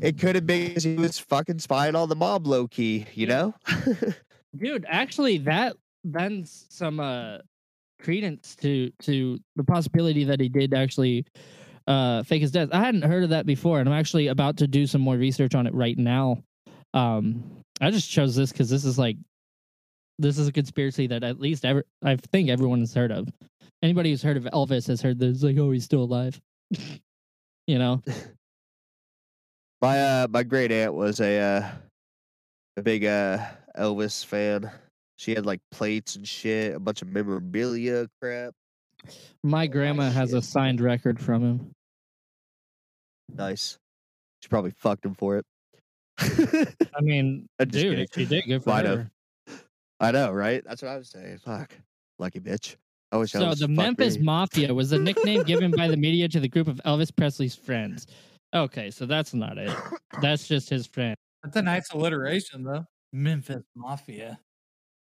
It 0.00 0.18
could 0.18 0.34
have 0.34 0.46
been 0.46 0.68
because 0.68 0.82
he 0.82 0.96
was 0.96 1.18
fucking 1.18 1.60
spying 1.60 1.94
on 1.94 2.08
the 2.08 2.16
mob 2.16 2.46
low 2.46 2.66
key, 2.66 3.06
you 3.14 3.26
know? 3.26 3.54
Dude, 4.56 4.84
actually 4.88 5.38
that 5.38 5.76
lends 6.04 6.66
some 6.68 7.00
uh 7.00 7.38
credence 8.00 8.56
to 8.56 8.90
to 9.02 9.38
the 9.56 9.64
possibility 9.64 10.24
that 10.24 10.40
he 10.40 10.48
did 10.48 10.74
actually 10.74 11.26
uh 11.86 12.22
fake 12.24 12.42
his 12.42 12.50
death. 12.50 12.68
I 12.72 12.80
hadn't 12.80 13.02
heard 13.02 13.22
of 13.22 13.30
that 13.30 13.46
before 13.46 13.80
and 13.80 13.88
I'm 13.88 13.94
actually 13.94 14.26
about 14.26 14.56
to 14.58 14.66
do 14.66 14.86
some 14.86 15.00
more 15.00 15.16
research 15.16 15.54
on 15.54 15.66
it 15.66 15.74
right 15.74 15.96
now. 15.96 16.42
Um 16.96 17.62
I 17.80 17.90
just 17.90 18.10
chose 18.10 18.34
this 18.34 18.52
cuz 18.52 18.70
this 18.70 18.84
is 18.84 18.98
like 18.98 19.18
this 20.18 20.38
is 20.38 20.48
a 20.48 20.52
conspiracy 20.52 21.06
that 21.08 21.22
at 21.22 21.38
least 21.38 21.64
ever 21.64 21.84
I 22.02 22.16
think 22.16 22.48
everyone 22.48 22.80
has 22.80 22.94
heard 22.94 23.12
of. 23.12 23.28
Anybody 23.82 24.10
who's 24.10 24.22
heard 24.22 24.38
of 24.38 24.44
Elvis 24.44 24.86
has 24.88 25.02
heard 25.02 25.18
this 25.18 25.42
like 25.42 25.58
oh 25.58 25.70
he's 25.70 25.84
still 25.84 26.02
alive. 26.02 26.40
you 27.66 27.78
know. 27.78 28.02
My 29.82 30.00
uh 30.00 30.26
my 30.30 30.42
great 30.42 30.72
aunt 30.72 30.94
was 30.94 31.20
a 31.20 31.38
uh 31.38 31.70
a 32.78 32.82
big 32.82 33.04
uh 33.04 33.44
Elvis 33.78 34.24
fan. 34.24 34.70
She 35.16 35.34
had 35.34 35.44
like 35.44 35.60
plates 35.70 36.16
and 36.16 36.26
shit, 36.26 36.74
a 36.74 36.80
bunch 36.80 37.02
of 37.02 37.08
memorabilia 37.08 38.08
crap. 38.20 38.54
My 39.44 39.66
grandma 39.66 40.10
has 40.10 40.32
a 40.32 40.40
signed 40.40 40.80
record 40.80 41.20
from 41.20 41.42
him. 41.42 41.72
Nice. 43.34 43.78
She 44.40 44.48
probably 44.48 44.72
fucked 44.72 45.04
him 45.04 45.14
for 45.14 45.36
it. 45.36 45.44
I 46.18 47.00
mean, 47.00 47.48
dude, 47.58 47.70
kidding. 47.72 47.98
if 48.00 48.08
she 48.14 48.24
did 48.24 48.44
good 48.46 48.62
for 48.64 48.70
Might 48.70 48.84
have. 48.86 48.98
her. 48.98 49.10
I 50.00 50.10
know, 50.12 50.32
right? 50.32 50.62
That's 50.64 50.82
what 50.82 50.90
I 50.90 50.96
was 50.98 51.08
saying. 51.10 51.38
Fuck. 51.38 51.72
Lucky 52.18 52.40
bitch. 52.40 52.76
I 53.12 53.16
wish 53.18 53.32
So 53.32 53.40
Elvis 53.40 53.60
the 53.60 53.68
Memphis 53.68 54.16
me. 54.18 54.24
Mafia 54.24 54.74
was 54.74 54.90
the 54.90 54.98
nickname 54.98 55.42
given 55.44 55.70
by 55.70 55.88
the 55.88 55.96
media 56.06 56.28
to 56.28 56.40
the 56.40 56.48
group 56.48 56.68
of 56.68 56.80
Elvis 56.84 57.14
Presley's 57.14 57.54
friends. 57.54 58.06
Okay, 58.54 58.90
so 58.90 59.06
that's 59.06 59.34
not 59.34 59.58
it. 59.58 59.70
That's 60.20 60.48
just 60.48 60.68
his 60.70 60.86
friend. 60.86 61.16
That's 61.42 61.56
a 61.56 61.62
nice 61.62 61.90
alliteration, 61.92 62.62
though. 62.64 62.84
Memphis 63.12 63.62
Mafia. 63.74 64.38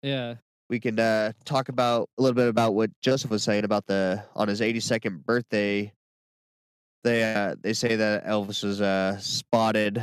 Yeah. 0.02 0.34
we 0.68 0.80
can 0.80 0.98
uh, 0.98 1.32
talk 1.44 1.68
about 1.68 2.08
a 2.18 2.22
little 2.22 2.34
bit 2.34 2.48
about 2.48 2.74
what 2.74 2.90
Joseph 3.02 3.30
was 3.30 3.42
saying 3.42 3.64
about 3.64 3.86
the 3.86 4.22
on 4.34 4.48
his 4.48 4.60
82nd 4.60 5.24
birthday. 5.24 5.92
They 7.04 7.34
uh, 7.34 7.54
they 7.60 7.74
say 7.74 7.96
that 7.96 8.26
Elvis 8.26 8.64
was 8.64 8.80
uh, 8.80 9.18
spotted 9.18 10.02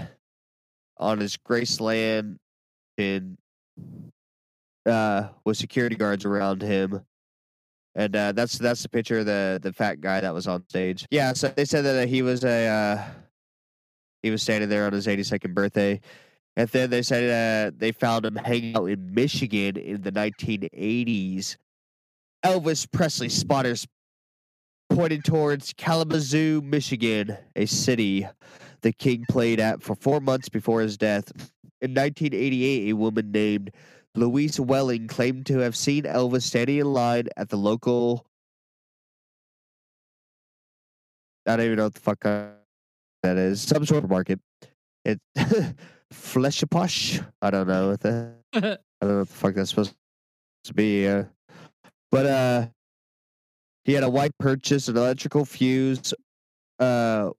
on 1.02 1.20
his 1.20 1.36
Graceland 1.36 2.38
in 2.98 3.38
uh, 4.86 5.30
with 5.46 5.58
security 5.58 5.96
guards 5.96 6.24
around 6.26 6.62
him, 6.62 7.02
and 7.96 8.16
uh, 8.16 8.32
that's 8.32 8.58
that's 8.58 8.84
the 8.84 8.90
picture 8.90 9.20
of 9.20 9.26
the 9.26 9.60
the 9.62 9.74
fat 9.74 10.00
guy 10.00 10.22
that 10.22 10.34
was 10.34 10.48
on 10.48 10.64
stage. 10.70 11.06
Yeah, 11.12 11.34
so 11.34 11.50
they 11.50 11.66
said 11.66 11.84
that 11.84 12.08
he 12.08 12.22
was 12.22 12.46
a 12.46 12.68
uh, 12.68 13.04
he 14.24 14.32
was 14.32 14.42
standing 14.42 14.70
there 14.70 14.86
on 14.86 14.94
his 14.94 15.08
82nd 15.08 15.54
birthday. 15.54 16.00
And 16.58 16.68
then 16.70 16.90
they 16.90 17.02
said 17.02 17.72
uh, 17.72 17.76
they 17.78 17.92
found 17.92 18.26
him 18.26 18.36
hanging 18.36 18.76
out 18.76 18.86
in 18.86 19.14
Michigan 19.14 19.78
in 19.78 20.02
the 20.02 20.12
1980s. 20.12 21.56
Elvis 22.44 22.92
Presley 22.92 23.30
spotters 23.30 23.88
pointed 24.90 25.24
towards 25.24 25.74
Kalamazoo, 25.74 26.62
Michigan, 26.62 27.38
a 27.56 27.66
city 27.66 28.28
the 28.82 28.92
king 28.92 29.26
played 29.30 29.60
at 29.60 29.82
for 29.82 29.96
four 29.96 30.20
months 30.20 30.50
before 30.50 30.82
his 30.82 30.98
death. 30.98 31.32
In 31.82 31.92
1988, 31.92 32.90
a 32.90 32.94
woman 32.94 33.32
named 33.32 33.72
Louise 34.16 34.60
Welling 34.60 35.08
claimed 35.08 35.46
to 35.48 35.60
have 35.60 35.76
seen 35.76 36.04
Elvis 36.04 36.44
standing 36.44 36.80
in 36.80 36.94
line 36.94 37.28
at 37.38 37.50
the 37.50 37.58
local. 37.58 38.26
I 41.48 41.56
don't 41.56 41.66
even 41.66 41.78
know 41.78 41.86
what 41.86 41.94
the 41.96 42.02
fuck 42.02 42.20
that 42.22 43.38
is. 43.38 43.62
Some 43.62 43.86
sort 43.86 44.04
of 44.04 44.10
market. 44.10 44.40
It 45.06 45.20
Fleshaposh. 46.14 47.26
I 47.42 47.50
don't 47.50 47.68
know 47.68 47.90
what 47.90 48.02
the 48.02 48.34
I 48.54 48.60
don't 48.60 48.64
know 49.02 49.18
what 49.20 49.28
the 49.30 49.34
fuck 49.34 49.56
that's 49.56 49.70
supposed 49.70 49.96
to 50.66 50.74
be. 50.74 51.08
Uh, 51.08 51.24
but 52.12 52.26
uh, 52.26 52.68
he 53.86 53.94
had 53.94 54.04
a 54.04 54.10
white 54.10 54.38
purchase, 54.38 54.88
an 54.88 54.98
electrical 54.98 55.46
fuse. 55.46 56.14
Uh, 56.78 57.32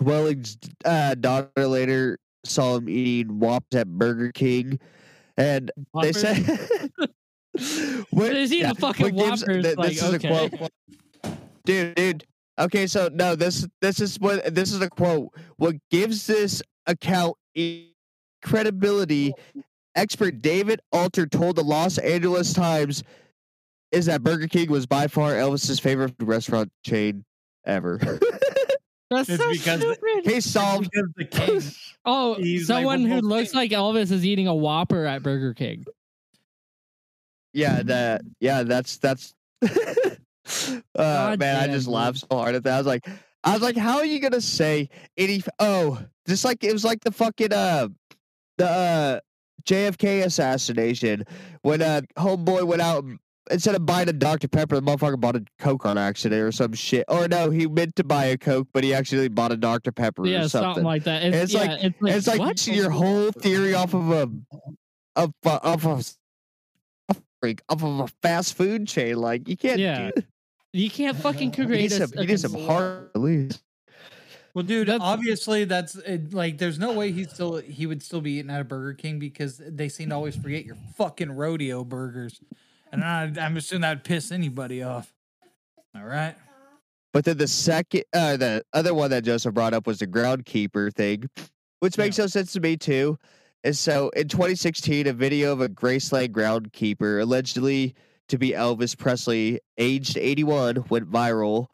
Welling's 0.00 0.56
uh, 0.84 1.14
daughter 1.14 1.66
later 1.66 2.18
saw 2.44 2.76
him 2.76 2.88
eating 2.88 3.38
wops 3.38 3.74
at 3.76 3.86
Burger 3.88 4.30
King, 4.32 4.78
and 5.36 5.70
they 6.02 6.12
said, 6.12 6.38
is 7.54 8.50
he 8.50 8.62
the 8.62 8.74
fucking 8.78 9.16
gives- 9.16 9.42
Whoppers? 9.42 9.64
th- 9.64 9.76
Like, 9.76 9.88
this 9.94 10.02
is 10.02 10.14
a 10.14 10.18
quote, 10.18 10.70
dude, 11.64 11.94
dude. 11.94 12.24
Okay, 12.60 12.86
so 12.88 13.08
no, 13.12 13.36
this 13.36 13.66
this 13.80 14.00
is 14.00 14.18
what 14.18 14.54
this 14.54 14.72
is 14.72 14.80
a 14.80 14.90
quote. 14.90 15.28
What 15.58 15.76
gives 15.90 16.26
this 16.26 16.60
account 16.86 17.34
credibility? 18.42 19.32
Expert 19.94 20.42
David 20.42 20.80
Alter 20.92 21.26
told 21.26 21.56
the 21.56 21.62
Los 21.64 21.98
Angeles 21.98 22.52
Times 22.52 23.02
is 23.90 24.06
that 24.06 24.22
Burger 24.22 24.46
King 24.46 24.70
was 24.70 24.86
by 24.86 25.08
far 25.08 25.32
Elvis's 25.32 25.80
favorite 25.80 26.14
restaurant 26.20 26.70
chain 26.84 27.24
ever. 27.64 27.98
That's 29.10 29.28
It's 29.28 29.42
so 29.42 29.50
because 29.50 29.80
the- 29.80 29.94
stupid. 29.94 30.24
Case 30.24 30.44
solved. 30.46 30.90
Because 30.92 31.10
the 31.16 31.24
king. 31.62 31.62
oh, 32.04 32.34
he's 32.34 32.68
like, 32.68 32.76
someone 32.76 33.02
we're 33.04 33.16
who 33.16 33.20
looks 33.22 33.52
king. 33.52 33.58
like 33.58 33.70
Elvis 33.70 34.10
is 34.12 34.24
eating 34.26 34.46
a 34.46 34.54
Whopper 34.54 35.04
at 35.06 35.22
Burger 35.22 35.54
King. 35.54 35.84
Yeah, 37.52 37.82
that. 37.84 38.22
Yeah, 38.40 38.62
that's 38.64 38.98
that's. 38.98 39.34
uh, 39.62 39.68
God 40.94 41.38
man, 41.38 41.56
I 41.56 41.72
just 41.72 41.88
laughed 41.88 42.18
so 42.18 42.26
hard 42.30 42.54
at 42.54 42.64
that. 42.64 42.74
I 42.74 42.78
was 42.78 42.86
like, 42.86 43.06
I 43.44 43.52
was 43.54 43.62
like, 43.62 43.76
how 43.76 43.98
are 43.98 44.04
you 44.04 44.20
gonna 44.20 44.40
say 44.40 44.88
any? 45.16 45.42
Oh, 45.58 46.00
just 46.28 46.44
like 46.44 46.62
it 46.62 46.72
was 46.72 46.84
like 46.84 47.00
the 47.02 47.10
fucking 47.12 47.52
uh, 47.52 47.88
the 48.58 48.68
uh, 48.68 49.20
JFK 49.64 50.24
assassination 50.24 51.24
when 51.62 51.80
uh, 51.82 52.02
homeboy 52.16 52.64
went 52.66 52.82
out. 52.82 53.04
and- 53.04 53.18
Instead 53.50 53.74
of 53.74 53.86
buying 53.86 54.08
a 54.08 54.12
Dr. 54.12 54.48
Pepper, 54.48 54.76
the 54.76 54.82
motherfucker 54.82 55.18
bought 55.20 55.36
a 55.36 55.44
Coke 55.58 55.86
on 55.86 55.96
accident 55.98 56.42
or 56.42 56.52
some 56.52 56.72
shit. 56.72 57.04
Or 57.08 57.26
no, 57.28 57.50
he 57.50 57.66
meant 57.66 57.96
to 57.96 58.04
buy 58.04 58.26
a 58.26 58.36
Coke, 58.38 58.68
but 58.72 58.84
he 58.84 58.92
actually 58.94 59.28
bought 59.28 59.52
a 59.52 59.56
Dr. 59.56 59.92
Pepper 59.92 60.26
Yeah, 60.26 60.44
or 60.44 60.48
something. 60.48 60.68
something. 60.68 60.84
like 60.84 61.04
that. 61.04 61.22
It's, 61.24 61.36
It's 61.36 61.52
yeah, 61.52 61.60
like- 61.60 61.84
it's 61.84 62.02
like, 62.02 62.12
it's 62.14 62.26
like 62.26 62.38
what? 62.40 62.66
your 62.66 62.90
whole 62.90 63.32
theory 63.32 63.74
off 63.74 63.94
of 63.94 64.10
a 64.10 64.30
of 65.16 65.32
a, 65.44 65.50
of 65.64 65.84
a, 65.86 66.02
a 67.10 67.16
freak 67.40 67.62
off 67.68 67.82
of 67.82 68.00
a 68.00 68.08
fast 68.22 68.54
food 68.56 68.86
chain. 68.86 69.16
Like 69.16 69.48
you 69.48 69.56
can't. 69.56 69.78
Yeah. 69.80 70.10
do 70.14 70.22
You 70.72 70.90
can't 70.90 71.16
fucking 71.22 71.54
You 71.56 71.66
create 71.66 71.90
need 71.90 71.92
a, 71.92 72.06
some, 72.06 72.10
a 72.16 72.20
you 72.22 72.26
need 72.28 72.40
some 72.40 72.52
cons- 72.52 72.66
heart 72.66 73.10
at 73.14 73.20
least. 73.20 73.62
Well, 74.54 74.64
dude, 74.64 74.88
That's- 74.88 75.00
obviously 75.06 75.64
that's 75.66 75.94
it, 75.94 76.32
like 76.34 76.58
there's 76.58 76.78
no 76.78 76.92
way 76.92 77.12
he 77.12 77.24
still 77.24 77.56
he 77.58 77.86
would 77.86 78.02
still 78.02 78.20
be 78.20 78.32
eating 78.32 78.50
at 78.50 78.60
a 78.60 78.64
Burger 78.64 78.94
King 78.94 79.18
because 79.18 79.58
they 79.64 79.88
seem 79.88 80.08
to 80.08 80.14
always 80.16 80.34
forget 80.36 80.64
your 80.64 80.76
fucking 80.96 81.30
rodeo 81.30 81.84
burgers, 81.84 82.40
and 82.92 83.04
I, 83.04 83.32
I'm 83.40 83.56
assuming 83.56 83.82
that 83.82 83.96
would 83.96 84.04
piss 84.04 84.32
anybody 84.32 84.82
off. 84.82 85.12
All 85.94 86.04
right. 86.04 86.34
But 87.12 87.24
then 87.24 87.38
the 87.38 87.48
second, 87.48 88.04
uh, 88.12 88.36
the 88.36 88.62
other 88.72 88.94
one 88.94 89.10
that 89.10 89.24
Joseph 89.24 89.54
brought 89.54 89.74
up 89.74 89.86
was 89.86 89.98
the 89.98 90.06
groundkeeper 90.06 90.92
thing, 90.92 91.28
which 91.80 91.96
makes 91.96 92.18
no 92.18 92.26
sense 92.26 92.52
to 92.52 92.60
me 92.60 92.76
too. 92.76 93.18
And 93.64 93.76
so 93.76 94.10
in 94.10 94.28
2016, 94.28 95.06
a 95.06 95.12
video 95.12 95.52
of 95.52 95.60
a 95.60 95.68
Graceland 95.68 96.28
groundkeeper 96.28 97.20
allegedly 97.20 97.94
to 98.28 98.38
be 98.38 98.50
Elvis 98.50 98.96
Presley, 98.96 99.58
aged 99.78 100.16
81, 100.16 100.84
went 100.90 101.10
viral. 101.10 101.66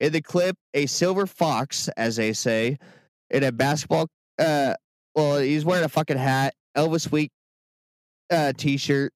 In 0.00 0.12
the 0.12 0.22
clip, 0.22 0.56
a 0.72 0.86
silver 0.86 1.26
fox, 1.26 1.88
as 1.96 2.16
they 2.16 2.32
say, 2.32 2.78
in 3.28 3.44
a 3.44 3.52
basketball, 3.52 4.08
uh, 4.38 4.74
well, 5.14 5.38
he's 5.38 5.64
wearing 5.64 5.84
a 5.84 5.88
fucking 5.88 6.16
hat, 6.16 6.54
Elvis 6.76 7.12
Week, 7.12 7.30
uh, 8.30 8.52
t-shirt, 8.56 9.12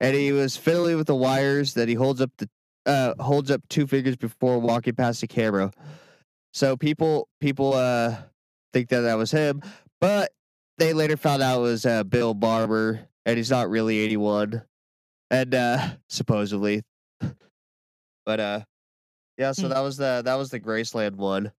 and 0.00 0.16
he 0.16 0.32
was 0.32 0.56
fiddling 0.56 0.96
with 0.96 1.06
the 1.06 1.14
wires 1.14 1.74
that 1.74 1.88
he 1.88 1.94
holds 1.94 2.20
up 2.20 2.30
the 2.38 2.48
uh, 2.86 3.14
holds 3.22 3.50
up 3.50 3.60
two 3.68 3.86
fingers 3.86 4.16
before 4.16 4.58
walking 4.58 4.94
past 4.94 5.20
the 5.20 5.26
camera. 5.26 5.70
So 6.52 6.76
people 6.76 7.28
people 7.40 7.74
uh 7.74 8.16
think 8.72 8.88
that 8.88 9.02
that 9.02 9.14
was 9.14 9.30
him, 9.30 9.62
but 10.00 10.32
they 10.78 10.92
later 10.92 11.16
found 11.16 11.42
out 11.42 11.58
it 11.58 11.62
was 11.62 11.84
uh, 11.86 12.04
Bill 12.04 12.32
Barber, 12.34 13.06
and 13.26 13.36
he's 13.36 13.50
not 13.50 13.68
really 13.68 13.98
81, 13.98 14.62
and 15.30 15.54
uh, 15.54 15.88
supposedly. 16.08 16.82
but 18.24 18.40
uh, 18.40 18.60
yeah. 19.36 19.52
So 19.52 19.64
Hmm. 19.64 19.68
that 19.74 19.80
was 19.80 19.96
the 19.98 20.22
that 20.24 20.34
was 20.36 20.50
the 20.50 20.58
Graceland 20.60 21.16
one. 21.16 21.52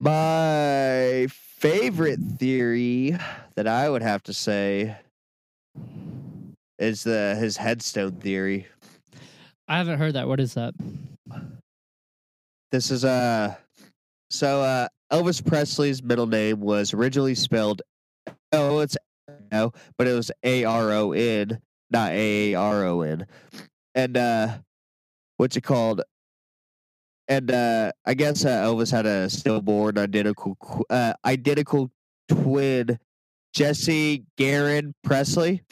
My 0.00 1.26
favorite 1.30 2.18
theory 2.38 3.16
that 3.54 3.66
I 3.66 3.88
would 3.88 4.02
have 4.02 4.22
to 4.24 4.34
say 4.34 4.96
is 6.78 7.04
the 7.04 7.36
his 7.38 7.56
headstone 7.56 8.16
theory. 8.16 8.66
I 9.68 9.78
haven't 9.78 9.98
heard 9.98 10.14
that. 10.14 10.28
What 10.28 10.40
is 10.40 10.54
that? 10.54 10.74
This 12.70 12.90
is 12.90 13.04
uh 13.04 13.54
so 14.30 14.62
uh 14.62 14.88
Elvis 15.12 15.44
Presley's 15.44 16.02
middle 16.02 16.26
name 16.26 16.60
was 16.60 16.92
originally 16.92 17.34
spelled 17.34 17.82
oh 18.52 18.80
it's 18.80 18.96
no, 19.52 19.72
but 19.96 20.06
it 20.06 20.12
was 20.12 20.30
A 20.42 20.64
R 20.64 20.90
O 20.92 21.12
N, 21.12 21.60
not 21.90 22.12
A 22.12 22.52
A 22.52 22.58
R 22.58 22.84
O 22.84 23.00
N. 23.02 23.26
And 23.94 24.16
uh 24.16 24.58
what's 25.36 25.56
it 25.56 25.62
called? 25.62 26.02
And 27.28 27.50
uh 27.50 27.92
I 28.04 28.14
guess 28.14 28.44
uh, 28.44 28.64
Elvis 28.64 28.90
had 28.90 29.06
a 29.06 29.30
stillborn 29.30 29.96
identical 29.96 30.58
uh 30.90 31.14
identical 31.24 31.90
twin 32.28 32.98
Jesse 33.54 34.24
Garon 34.36 34.92
Presley. 35.04 35.62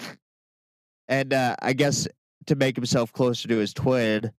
And 1.12 1.32
uh 1.32 1.54
I 1.60 1.72
guess 1.74 2.08
to 2.46 2.56
make 2.56 2.76
himself 2.76 3.12
closer 3.12 3.48
to 3.48 3.56
his 3.56 3.72
twin, 3.72 4.32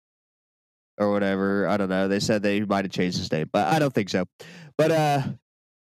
or 0.99 1.11
whatever. 1.13 1.69
I 1.69 1.77
don't 1.77 1.89
know. 1.89 2.09
They 2.09 2.21
said 2.21 2.43
they 2.43 2.61
might 2.61 2.85
have 2.85 2.93
changed 2.93 3.19
his 3.19 3.31
name, 3.33 3.49
but 3.53 3.69
I 3.69 3.79
don't 3.79 3.93
think 3.93 4.09
so. 4.09 4.25
But 4.77 4.91
uh, 4.91 5.23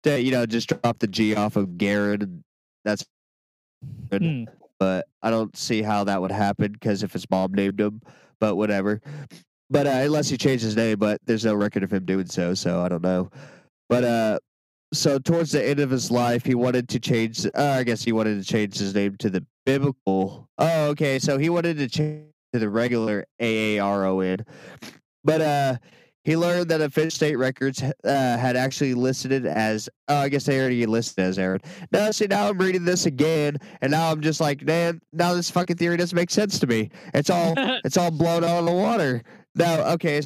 to, 0.03 0.21
you 0.21 0.31
know, 0.31 0.45
just 0.45 0.69
drop 0.69 0.99
the 0.99 1.07
G 1.07 1.35
off 1.35 1.55
of 1.55 1.77
Garrett. 1.77 2.23
That's 2.85 3.05
good. 4.09 4.23
Hmm. 4.23 4.43
But 4.79 5.07
I 5.23 5.31
don't 5.31 5.55
see 5.57 5.81
how 5.81 6.03
that 6.03 6.21
would 6.21 6.31
happen 6.31 6.71
because 6.71 7.01
if 7.03 7.13
his 7.13 7.29
mom 7.29 7.53
named 7.53 7.79
him, 7.79 8.01
but 8.39 8.55
whatever. 8.55 9.01
But 9.69 9.87
uh, 9.87 10.01
unless 10.03 10.29
he 10.29 10.37
changed 10.37 10.63
his 10.63 10.75
name, 10.75 10.99
but 10.99 11.19
there's 11.25 11.43
no 11.43 11.55
record 11.55 11.83
of 11.83 11.91
him 11.91 12.05
doing 12.05 12.27
so, 12.27 12.53
so 12.53 12.81
I 12.81 12.87
don't 12.87 13.01
know. 13.01 13.29
But 13.89 14.03
uh, 14.03 14.39
so 14.93 15.17
towards 15.17 15.51
the 15.51 15.67
end 15.67 15.79
of 15.79 15.89
his 15.89 16.11
life, 16.11 16.45
he 16.45 16.55
wanted 16.55 16.87
to 16.89 16.99
change. 16.99 17.45
Uh, 17.47 17.75
I 17.79 17.83
guess 17.83 18.03
he 18.03 18.11
wanted 18.11 18.37
to 18.37 18.45
change 18.47 18.77
his 18.77 18.93
name 18.93 19.17
to 19.17 19.29
the 19.29 19.45
biblical. 19.67 20.49
Oh, 20.57 20.85
okay. 20.87 21.19
So 21.19 21.37
he 21.37 21.49
wanted 21.49 21.77
to 21.77 21.87
change 21.89 22.31
to 22.53 22.59
the 22.59 22.69
regular 22.69 23.25
A 23.39 23.75
A 23.75 23.83
R 23.83 24.05
O 24.05 24.21
N, 24.21 24.45
but 25.23 25.41
uh, 25.41 25.77
he 26.23 26.37
learned 26.37 26.69
that 26.69 26.81
official 26.81 27.11
state 27.11 27.35
records 27.35 27.83
uh, 27.83 27.91
had 28.03 28.55
actually 28.55 28.93
listed 28.93 29.31
it 29.33 29.45
as. 29.45 29.89
Oh, 30.07 30.15
I 30.15 30.29
guess 30.29 30.45
they 30.45 30.59
already 30.59 30.85
listed 30.85 31.23
as 31.23 31.37
Aaron. 31.37 31.59
Now, 31.91 32.09
see, 32.11 32.27
now 32.27 32.47
I'm 32.47 32.57
reading 32.57 32.85
this 32.85 33.05
again, 33.05 33.57
and 33.81 33.91
now 33.91 34.09
I'm 34.09 34.21
just 34.21 34.39
like, 34.39 34.63
man, 34.63 35.01
now 35.11 35.33
this 35.33 35.51
fucking 35.51 35.75
theory 35.75 35.97
doesn't 35.97 36.15
make 36.15 36.31
sense 36.31 36.59
to 36.59 36.67
me. 36.67 36.89
It's 37.13 37.29
all 37.29 37.53
it's 37.83 37.97
all 37.97 38.11
blown 38.11 38.45
out 38.45 38.59
of 38.59 38.65
the 38.65 38.71
water. 38.71 39.21
Now, 39.53 39.81
okay. 39.93 40.21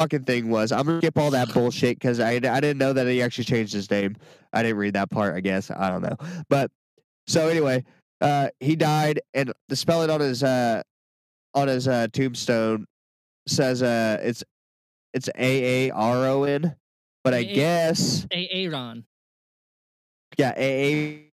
Fucking 0.00 0.24
thing 0.24 0.48
was, 0.48 0.70
I'm 0.70 0.86
gonna 0.86 0.98
skip 0.98 1.18
all 1.18 1.32
that 1.32 1.52
bullshit 1.52 1.98
because 1.98 2.20
I 2.20 2.32
I 2.34 2.38
didn't 2.38 2.78
know 2.78 2.92
that 2.92 3.06
he 3.08 3.20
actually 3.20 3.44
changed 3.44 3.72
his 3.72 3.90
name. 3.90 4.16
I 4.52 4.62
didn't 4.62 4.78
read 4.78 4.94
that 4.94 5.10
part. 5.10 5.34
I 5.34 5.40
guess 5.40 5.72
I 5.72 5.90
don't 5.90 6.02
know, 6.02 6.16
but 6.48 6.70
so 7.28 7.46
anyway, 7.48 7.84
uh, 8.20 8.48
he 8.60 8.76
died, 8.76 9.20
and 9.34 9.52
the 9.68 9.76
spelling 9.76 10.10
on 10.10 10.20
his 10.20 10.42
uh 10.42 10.82
on 11.54 11.68
his 11.68 11.88
uh 11.88 12.08
tombstone 12.12 12.86
says 13.46 13.82
uh 13.82 14.18
it's 14.22 14.44
it's 15.14 15.28
A 15.36 15.88
A 15.88 15.90
R 15.90 16.26
O 16.26 16.44
N, 16.44 16.74
but 17.24 17.34
I 17.34 17.42
guess 17.44 18.26
A 18.32 18.48
Aaron. 18.52 19.04
yeah, 20.36 20.52
A 20.56 21.24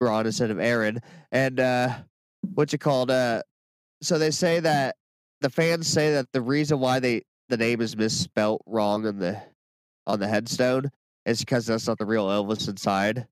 Ron 0.00 0.26
instead 0.26 0.50
of 0.50 0.60
Aaron. 0.60 1.00
And 1.32 1.58
uh 1.60 1.96
what's 2.54 2.74
it 2.74 2.78
called? 2.78 3.10
Uh 3.10 3.42
so 4.02 4.18
they 4.18 4.30
say 4.30 4.60
that 4.60 4.96
the 5.40 5.50
fans 5.50 5.86
say 5.86 6.12
that 6.12 6.26
the 6.32 6.40
reason 6.40 6.78
why 6.78 7.00
they 7.00 7.22
the 7.48 7.56
name 7.56 7.80
is 7.80 7.96
misspelt 7.96 8.62
wrong 8.66 9.06
on 9.06 9.18
the 9.18 9.40
on 10.06 10.20
the 10.20 10.28
headstone 10.28 10.90
is 11.24 11.40
because 11.40 11.66
that's 11.66 11.86
not 11.88 11.98
the 11.98 12.06
real 12.06 12.26
Elvis 12.28 12.68
inside 12.68 13.26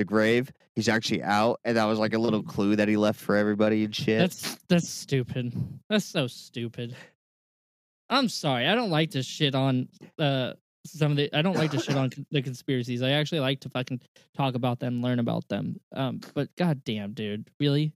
the 0.00 0.04
grave. 0.04 0.50
He's 0.74 0.88
actually 0.88 1.22
out, 1.22 1.60
and 1.64 1.76
that 1.76 1.84
was 1.84 1.98
like 1.98 2.14
a 2.14 2.18
little 2.18 2.42
clue 2.42 2.74
that 2.76 2.88
he 2.88 2.96
left 2.96 3.20
for 3.20 3.36
everybody 3.36 3.84
and 3.84 3.94
shit. 3.94 4.18
That's 4.18 4.58
that's 4.68 4.88
stupid. 4.88 5.52
That's 5.88 6.06
so 6.06 6.26
stupid. 6.26 6.96
I'm 8.08 8.28
sorry. 8.28 8.66
I 8.66 8.74
don't 8.74 8.90
like 8.90 9.10
to 9.12 9.22
shit 9.22 9.54
on 9.54 9.88
uh 10.18 10.54
some 10.86 11.12
of 11.12 11.16
the. 11.18 11.34
I 11.36 11.42
don't 11.42 11.56
like 11.56 11.70
to 11.72 11.78
shit 11.78 11.96
on 11.96 12.10
the 12.30 12.42
conspiracies. 12.42 13.02
I 13.02 13.10
actually 13.10 13.40
like 13.40 13.60
to 13.60 13.68
fucking 13.68 14.00
talk 14.34 14.54
about 14.54 14.80
them, 14.80 15.02
learn 15.02 15.18
about 15.18 15.46
them. 15.48 15.78
Um, 15.94 16.20
but 16.34 16.48
goddamn, 16.56 17.12
dude, 17.12 17.48
really, 17.60 17.92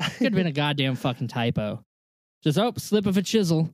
could 0.00 0.26
have 0.26 0.34
been 0.34 0.46
a 0.46 0.52
goddamn 0.64 0.96
fucking 0.96 1.28
typo. 1.28 1.82
Just 2.44 2.58
oh, 2.58 2.72
slip 2.76 3.06
of 3.06 3.16
a 3.16 3.22
chisel. 3.22 3.70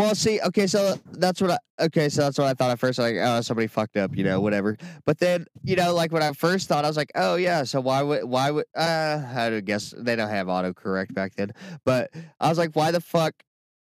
Well, 0.00 0.14
see, 0.14 0.40
okay, 0.40 0.66
so 0.66 0.98
that's 1.12 1.42
what 1.42 1.50
I 1.50 1.84
okay, 1.84 2.08
so 2.08 2.22
that's 2.22 2.38
what 2.38 2.46
I 2.46 2.54
thought 2.54 2.70
at 2.70 2.78
first. 2.78 2.98
Like, 2.98 3.16
oh, 3.20 3.42
somebody 3.42 3.66
fucked 3.66 3.98
up, 3.98 4.16
you 4.16 4.24
know, 4.24 4.40
whatever. 4.40 4.78
But 5.04 5.18
then, 5.18 5.44
you 5.62 5.76
know, 5.76 5.94
like 5.94 6.10
when 6.10 6.22
I 6.22 6.32
first 6.32 6.68
thought, 6.68 6.86
I 6.86 6.88
was 6.88 6.96
like, 6.96 7.10
oh 7.14 7.34
yeah, 7.36 7.64
so 7.64 7.82
why 7.82 8.02
would 8.02 8.24
why 8.24 8.50
would 8.50 8.64
uh 8.74 9.22
I 9.34 9.50
would 9.50 9.66
guess 9.66 9.92
they 9.94 10.16
don't 10.16 10.30
have 10.30 10.46
autocorrect 10.46 11.12
back 11.12 11.34
then. 11.36 11.52
But 11.84 12.10
I 12.40 12.48
was 12.48 12.56
like, 12.56 12.74
why 12.74 12.92
the 12.92 13.02
fuck 13.02 13.34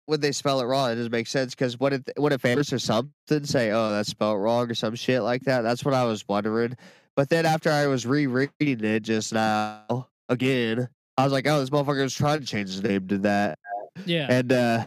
would 0.09 0.21
they 0.21 0.33
spell 0.33 0.61
it 0.61 0.65
wrong? 0.65 0.91
It 0.91 0.97
doesn't 0.97 1.13
make 1.13 1.29
sense 1.29 1.55
because 1.55 1.79
what 1.79 1.93
if 1.93 2.03
what 2.17 2.33
if 2.33 2.45
Anders 2.45 2.73
or 2.73 2.81
something 2.81 3.45
say, 3.45 3.71
oh, 3.71 3.91
that's 3.91 4.09
spelled 4.09 4.41
wrong 4.41 4.69
or 4.69 4.75
some 4.75 4.97
shit 4.97 5.23
like 5.23 5.43
that? 5.45 5.63
That's 5.63 5.85
what 5.85 5.95
I 5.95 6.05
was 6.05 6.27
wondering. 6.27 6.77
But 7.15 7.29
then 7.29 7.47
after 7.47 7.71
I 7.71 7.87
was 7.87 8.05
rereading 8.05 8.85
it 8.85 9.05
just 9.05 9.33
now 9.33 10.09
again, 10.29 10.89
I 11.17 11.23
was 11.23 11.33
like, 11.33 11.47
oh, 11.47 11.61
this 11.61 11.71
motherfucker 11.71 12.03
was 12.03 12.15
trying 12.15 12.41
to 12.41 12.47
change 12.47 12.71
his 12.71 12.83
name 12.83 13.07
to 13.09 13.19
that. 13.19 13.61
Yeah. 14.07 14.27
And 14.29 14.53
uh 14.53 14.85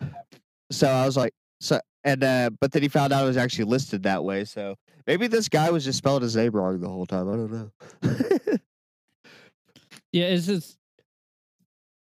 so 0.73 0.87
I 0.87 1.05
was 1.05 1.17
like 1.17 1.33
so 1.59 1.79
and 2.03 2.23
uh 2.23 2.49
but 2.59 2.71
then 2.71 2.81
he 2.81 2.87
found 2.87 3.13
out 3.13 3.23
it 3.23 3.27
was 3.27 3.37
actually 3.37 3.65
listed 3.65 4.03
that 4.03 4.23
way. 4.23 4.45
So 4.45 4.75
maybe 5.07 5.27
this 5.27 5.49
guy 5.49 5.69
was 5.69 5.83
just 5.85 5.97
spelling 5.97 6.23
his 6.23 6.35
name 6.35 6.51
wrong 6.51 6.79
the 6.79 6.89
whole 6.89 7.05
time. 7.05 7.29
I 7.29 7.35
don't 7.35 7.51
know. 7.51 8.57
Yeah, 10.13 10.25
it's 10.25 10.45
just 10.45 10.77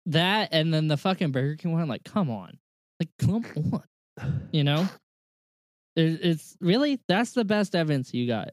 that, 0.07 0.51
and 0.53 0.73
then 0.73 0.89
the 0.89 0.99
fucking 0.99 1.33
Burger 1.33 1.57
King 1.57 1.73
one. 1.73 1.89
Like, 1.89 2.05
come 2.05 2.31
on, 2.31 2.59
like, 3.01 3.09
come 3.19 3.45
on, 3.73 4.49
you 4.53 4.63
know? 4.63 4.87
It's 5.97 6.57
really 6.61 7.01
that's 7.09 7.33
the 7.33 7.45
best 7.45 7.75
evidence 7.75 8.13
you 8.13 8.27
got. 8.27 8.51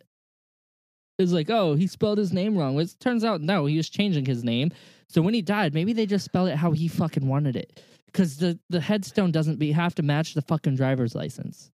It's 1.20 1.34
like, 1.34 1.50
oh, 1.50 1.74
he 1.74 1.86
spelled 1.88 2.18
his 2.18 2.32
name 2.32 2.58
wrong. 2.58 2.80
It 2.80 2.96
turns 3.00 3.24
out 3.24 3.42
no, 3.42 3.66
he 3.66 3.78
was 3.78 3.90
changing 3.90 4.26
his 4.26 4.44
name. 4.44 4.72
So 5.10 5.22
when 5.22 5.34
he 5.34 5.42
died, 5.42 5.74
maybe 5.74 5.92
they 5.92 6.06
just 6.06 6.24
spelled 6.24 6.50
it 6.50 6.56
how 6.56 6.72
he 6.72 6.88
fucking 6.88 7.28
wanted 7.28 7.58
it. 7.58 7.84
Because 8.12 8.38
the 8.38 8.60
the 8.70 8.82
headstone 8.82 9.32
doesn't 9.32 9.58
be 9.58 9.72
have 9.72 9.96
to 9.96 10.04
match 10.04 10.34
the 10.34 10.42
fucking 10.42 10.76
driver's 10.76 11.16
license. 11.16 11.72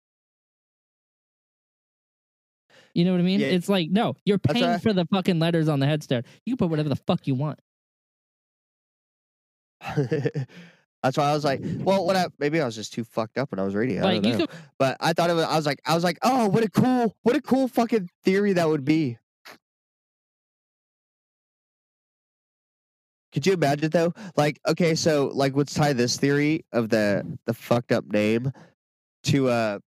You 2.95 3.05
know 3.05 3.13
what 3.13 3.21
I 3.21 3.25
mean? 3.25 3.41
Yeah. 3.41 3.49
It's 3.49 3.69
like, 3.69 3.91
no, 3.91 4.15
you're 4.25 4.39
paying 4.39 4.65
right. 4.65 4.83
for 4.83 4.95
the 4.95 5.05
fucking 5.13 5.39
letters 5.39 5.69
on 5.69 5.81
the 5.81 5.87
headstone. 5.87 6.23
You 6.47 6.53
can 6.53 6.57
put 6.57 6.71
whatever 6.71 6.89
the 6.89 6.97
fuck 6.97 7.27
you 7.27 7.35
want. 7.35 7.59
That's 11.03 11.19
why 11.19 11.25
I 11.25 11.35
was 11.35 11.45
like, 11.45 11.61
well, 11.63 12.07
what 12.07 12.17
I 12.17 12.27
maybe 12.39 12.61
I 12.61 12.65
was 12.65 12.75
just 12.75 12.95
too 12.95 13.05
fucked 13.05 13.37
up 13.39 13.51
when 13.51 13.59
I 13.59 13.65
was 13.65 13.75
reading. 13.75 13.99
it, 13.99 14.03
I 14.03 14.19
don't 14.19 14.23
know. 14.25 14.47
could 14.47 14.57
But 14.79 14.97
I 14.99 15.13
thought 15.13 15.29
it 15.29 15.35
was. 15.35 15.45
I 15.45 15.57
was 15.57 15.67
like, 15.67 15.81
I 15.87 15.95
was 15.95 16.05
like, 16.05 16.19
oh, 16.23 16.49
what 16.49 16.65
a 16.65 16.71
cool, 16.71 17.15
what 17.23 17.37
a 17.37 17.43
cool 17.43 17.69
fucking 17.69 18.09
theory 18.25 18.55
that 18.55 18.67
would 18.67 18.85
be. 18.85 19.19
Could 23.37 23.47
you 23.47 23.53
imagine 23.53 23.91
though? 23.91 24.15
Like, 24.35 24.59
okay, 24.67 24.95
so 24.95 25.31
like, 25.35 25.55
let's 25.55 25.75
tie 25.75 25.93
this 25.93 26.17
theory 26.17 26.65
of 26.73 26.89
the 26.89 27.23
the 27.45 27.53
fucked 27.53 27.93
up 27.93 28.07
name 28.07 28.51
to 29.25 29.51
uh, 29.51 29.79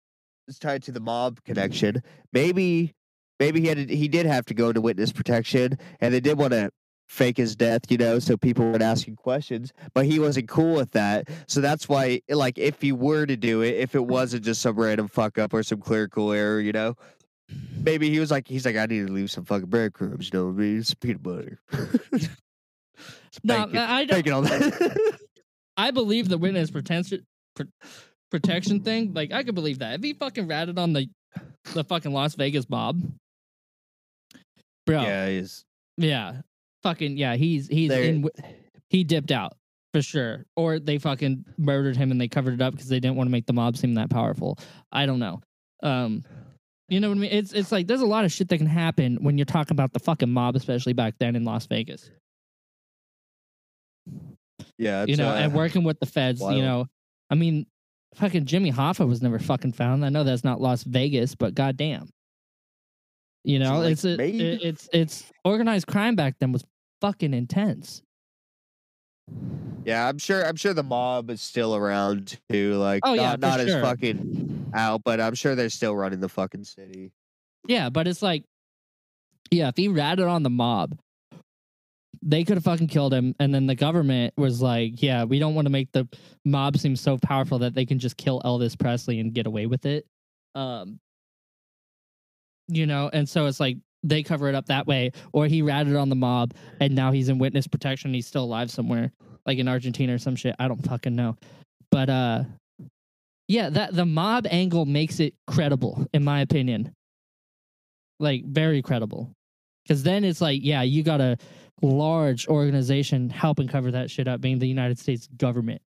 it's 0.46 0.60
tied 0.60 0.84
to 0.84 0.92
the 0.92 1.00
mob 1.00 1.42
connection. 1.42 2.00
Maybe, 2.32 2.94
maybe 3.40 3.60
he 3.60 3.66
had 3.66 3.88
to, 3.88 3.96
he 3.96 4.06
did 4.06 4.24
have 4.26 4.46
to 4.46 4.54
go 4.54 4.68
into 4.68 4.80
witness 4.80 5.10
protection, 5.10 5.76
and 6.00 6.14
they 6.14 6.20
did 6.20 6.38
want 6.38 6.52
to 6.52 6.70
fake 7.08 7.38
his 7.38 7.56
death, 7.56 7.90
you 7.90 7.98
know, 7.98 8.20
so 8.20 8.36
people 8.36 8.64
weren't 8.66 8.84
asking 8.84 9.16
questions. 9.16 9.72
But 9.94 10.06
he 10.06 10.20
wasn't 10.20 10.48
cool 10.48 10.76
with 10.76 10.92
that, 10.92 11.26
so 11.48 11.60
that's 11.60 11.88
why, 11.88 12.22
like, 12.28 12.56
if 12.56 12.80
he 12.80 12.92
were 12.92 13.26
to 13.26 13.36
do 13.36 13.62
it, 13.62 13.74
if 13.74 13.96
it 13.96 14.06
wasn't 14.06 14.44
just 14.44 14.62
some 14.62 14.76
random 14.76 15.08
fuck 15.08 15.38
up 15.38 15.52
or 15.52 15.64
some 15.64 15.80
clerical 15.80 16.30
error, 16.30 16.60
you 16.60 16.70
know. 16.70 16.94
Maybe 17.82 18.10
he 18.10 18.20
was 18.20 18.30
like, 18.30 18.46
he's 18.46 18.64
like, 18.64 18.76
I 18.76 18.86
need 18.86 19.08
to 19.08 19.12
leave 19.12 19.32
some 19.32 19.44
fucking 19.44 19.70
breadcrumbs, 19.70 20.30
you 20.32 20.38
know 20.38 20.46
what 20.46 20.52
I 20.52 20.58
mean? 20.58 20.84
Some 20.84 20.98
peanut 21.00 21.20
butter. 21.24 21.58
No, 23.44 23.66
bacon. 23.66 23.78
I 23.78 24.04
don't. 24.04 24.28
On 24.30 24.44
that. 24.44 25.18
I 25.76 25.90
believe 25.90 26.28
the 26.28 26.38
witness 26.38 26.70
protection 26.70 27.24
pr- 27.54 27.62
protection 28.30 28.80
thing. 28.80 29.12
Like 29.14 29.32
I 29.32 29.42
could 29.42 29.54
believe 29.54 29.78
that 29.80 29.94
if 29.94 30.02
he 30.02 30.14
fucking 30.14 30.46
ratted 30.46 30.78
on 30.78 30.92
the 30.92 31.08
the 31.74 31.84
fucking 31.84 32.12
Las 32.12 32.34
Vegas 32.34 32.68
mob, 32.68 33.00
bro. 34.86 35.02
Yeah, 35.02 35.28
he's 35.28 35.64
yeah, 35.96 36.40
fucking 36.82 37.16
yeah. 37.16 37.36
He's 37.36 37.68
he's 37.68 37.88
there. 37.88 38.02
in. 38.02 38.28
He 38.88 39.04
dipped 39.04 39.30
out 39.30 39.56
for 39.94 40.02
sure, 40.02 40.44
or 40.56 40.78
they 40.78 40.98
fucking 40.98 41.44
murdered 41.58 41.96
him 41.96 42.10
and 42.10 42.20
they 42.20 42.28
covered 42.28 42.54
it 42.54 42.60
up 42.62 42.72
because 42.74 42.88
they 42.88 43.00
didn't 43.00 43.16
want 43.16 43.28
to 43.28 43.32
make 43.32 43.46
the 43.46 43.52
mob 43.52 43.76
seem 43.76 43.94
that 43.94 44.10
powerful. 44.10 44.58
I 44.92 45.06
don't 45.06 45.18
know. 45.20 45.40
Um, 45.82 46.24
You 46.88 46.98
know 47.00 47.08
what 47.08 47.18
I 47.18 47.20
mean? 47.20 47.30
It's 47.32 47.52
it's 47.52 47.70
like 47.72 47.86
there's 47.86 48.00
a 48.00 48.06
lot 48.06 48.24
of 48.24 48.32
shit 48.32 48.48
that 48.48 48.58
can 48.58 48.66
happen 48.66 49.18
when 49.20 49.38
you're 49.38 49.44
talking 49.44 49.74
about 49.74 49.92
the 49.92 50.00
fucking 50.00 50.30
mob, 50.30 50.56
especially 50.56 50.92
back 50.92 51.14
then 51.20 51.36
in 51.36 51.44
Las 51.44 51.66
Vegas. 51.66 52.10
Yeah, 54.80 55.04
you 55.06 55.16
know, 55.16 55.28
uh, 55.28 55.34
and 55.34 55.52
working 55.54 55.84
with 55.84 56.00
the 56.00 56.06
feds. 56.06 56.40
wild. 56.40 56.56
You 56.56 56.62
know, 56.62 56.86
I 57.28 57.34
mean, 57.34 57.66
fucking 58.14 58.46
Jimmy 58.46 58.72
Hoffa 58.72 59.06
was 59.06 59.20
never 59.22 59.38
fucking 59.38 59.72
found. 59.72 60.04
I 60.04 60.08
know 60.08 60.24
that's 60.24 60.42
not 60.42 60.60
Las 60.60 60.82
Vegas, 60.84 61.34
but 61.34 61.54
goddamn, 61.54 62.08
you 63.44 63.58
know, 63.58 63.78
like 63.80 63.92
it's 63.92 64.04
it- 64.04 64.18
it's 64.20 64.88
it's 64.92 65.30
organized 65.44 65.86
crime 65.86 66.16
back 66.16 66.36
then 66.40 66.50
was 66.52 66.64
fucking 67.02 67.34
intense. 67.34 68.02
Yeah, 69.84 70.08
I'm 70.08 70.18
sure. 70.18 70.44
I'm 70.46 70.56
sure 70.56 70.74
the 70.74 70.82
mob 70.82 71.30
is 71.30 71.40
still 71.40 71.74
around 71.76 72.38
too. 72.50 72.74
Like, 72.74 73.02
Oh, 73.04 73.14
not, 73.14 73.22
yeah, 73.22 73.32
for 73.32 73.38
not 73.38 73.60
as 73.60 73.82
fucking 73.82 74.70
out, 74.74 75.02
but 75.04 75.20
I'm 75.20 75.34
sure 75.34 75.54
they're 75.54 75.70
still 75.70 75.94
running 75.96 76.20
the 76.20 76.28
fucking 76.28 76.64
city. 76.64 77.12
Yeah, 77.68 77.90
but 77.90 78.08
it's 78.08 78.22
like, 78.22 78.44
yeah, 79.50 79.68
if 79.68 79.76
he 79.76 79.88
ratted 79.88 80.26
on 80.26 80.42
the 80.42 80.50
mob, 80.50 80.98
they 82.22 82.44
could 82.44 82.56
have 82.56 82.64
fucking 82.64 82.88
killed 82.88 83.14
him. 83.14 83.34
And 83.40 83.54
then 83.54 83.66
the 83.66 83.74
government 83.74 84.34
was 84.36 84.60
like, 84.60 85.02
yeah, 85.02 85.24
we 85.24 85.38
don't 85.38 85.54
want 85.54 85.66
to 85.66 85.70
make 85.70 85.90
the 85.92 86.08
mob 86.44 86.76
seem 86.76 86.96
so 86.96 87.18
powerful 87.18 87.58
that 87.60 87.74
they 87.74 87.86
can 87.86 87.98
just 87.98 88.16
kill 88.16 88.40
Elvis 88.44 88.78
Presley 88.78 89.20
and 89.20 89.32
get 89.32 89.46
away 89.46 89.66
with 89.66 89.86
it. 89.86 90.06
Um, 90.54 90.98
you 92.68 92.86
know, 92.86 93.10
and 93.12 93.28
so 93.28 93.46
it's 93.46 93.60
like 93.60 93.78
they 94.02 94.22
cover 94.22 94.48
it 94.48 94.54
up 94.54 94.66
that 94.66 94.86
way, 94.86 95.12
or 95.32 95.46
he 95.46 95.62
ratted 95.62 95.96
on 95.96 96.08
the 96.08 96.16
mob 96.16 96.54
and 96.80 96.94
now 96.94 97.10
he's 97.12 97.28
in 97.28 97.38
witness 97.38 97.66
protection. 97.66 98.14
He's 98.14 98.26
still 98.26 98.44
alive 98.44 98.70
somewhere, 98.70 99.12
like 99.46 99.58
in 99.58 99.68
Argentina 99.68 100.14
or 100.14 100.18
some 100.18 100.36
shit. 100.36 100.54
I 100.58 100.68
don't 100.68 100.84
fucking 100.86 101.16
know. 101.16 101.36
But 101.90 102.10
uh, 102.10 102.44
yeah, 103.48 103.70
that 103.70 103.94
the 103.94 104.06
mob 104.06 104.46
angle 104.50 104.86
makes 104.86 105.20
it 105.20 105.34
credible, 105.46 106.06
in 106.12 106.22
my 106.22 106.40
opinion 106.40 106.94
like 108.20 108.44
very 108.44 108.82
credible. 108.82 109.32
Because 109.82 110.02
then 110.04 110.22
it's 110.24 110.40
like, 110.40 110.60
yeah, 110.62 110.82
you 110.82 111.02
got 111.02 111.20
a 111.20 111.36
large 111.82 112.46
organization 112.48 113.30
helping 113.30 113.68
cover 113.68 113.90
that 113.92 114.10
shit 114.10 114.28
up, 114.28 114.40
being 114.40 114.58
the 114.58 114.68
United 114.68 114.98
States 114.98 115.28
government. 115.36 115.82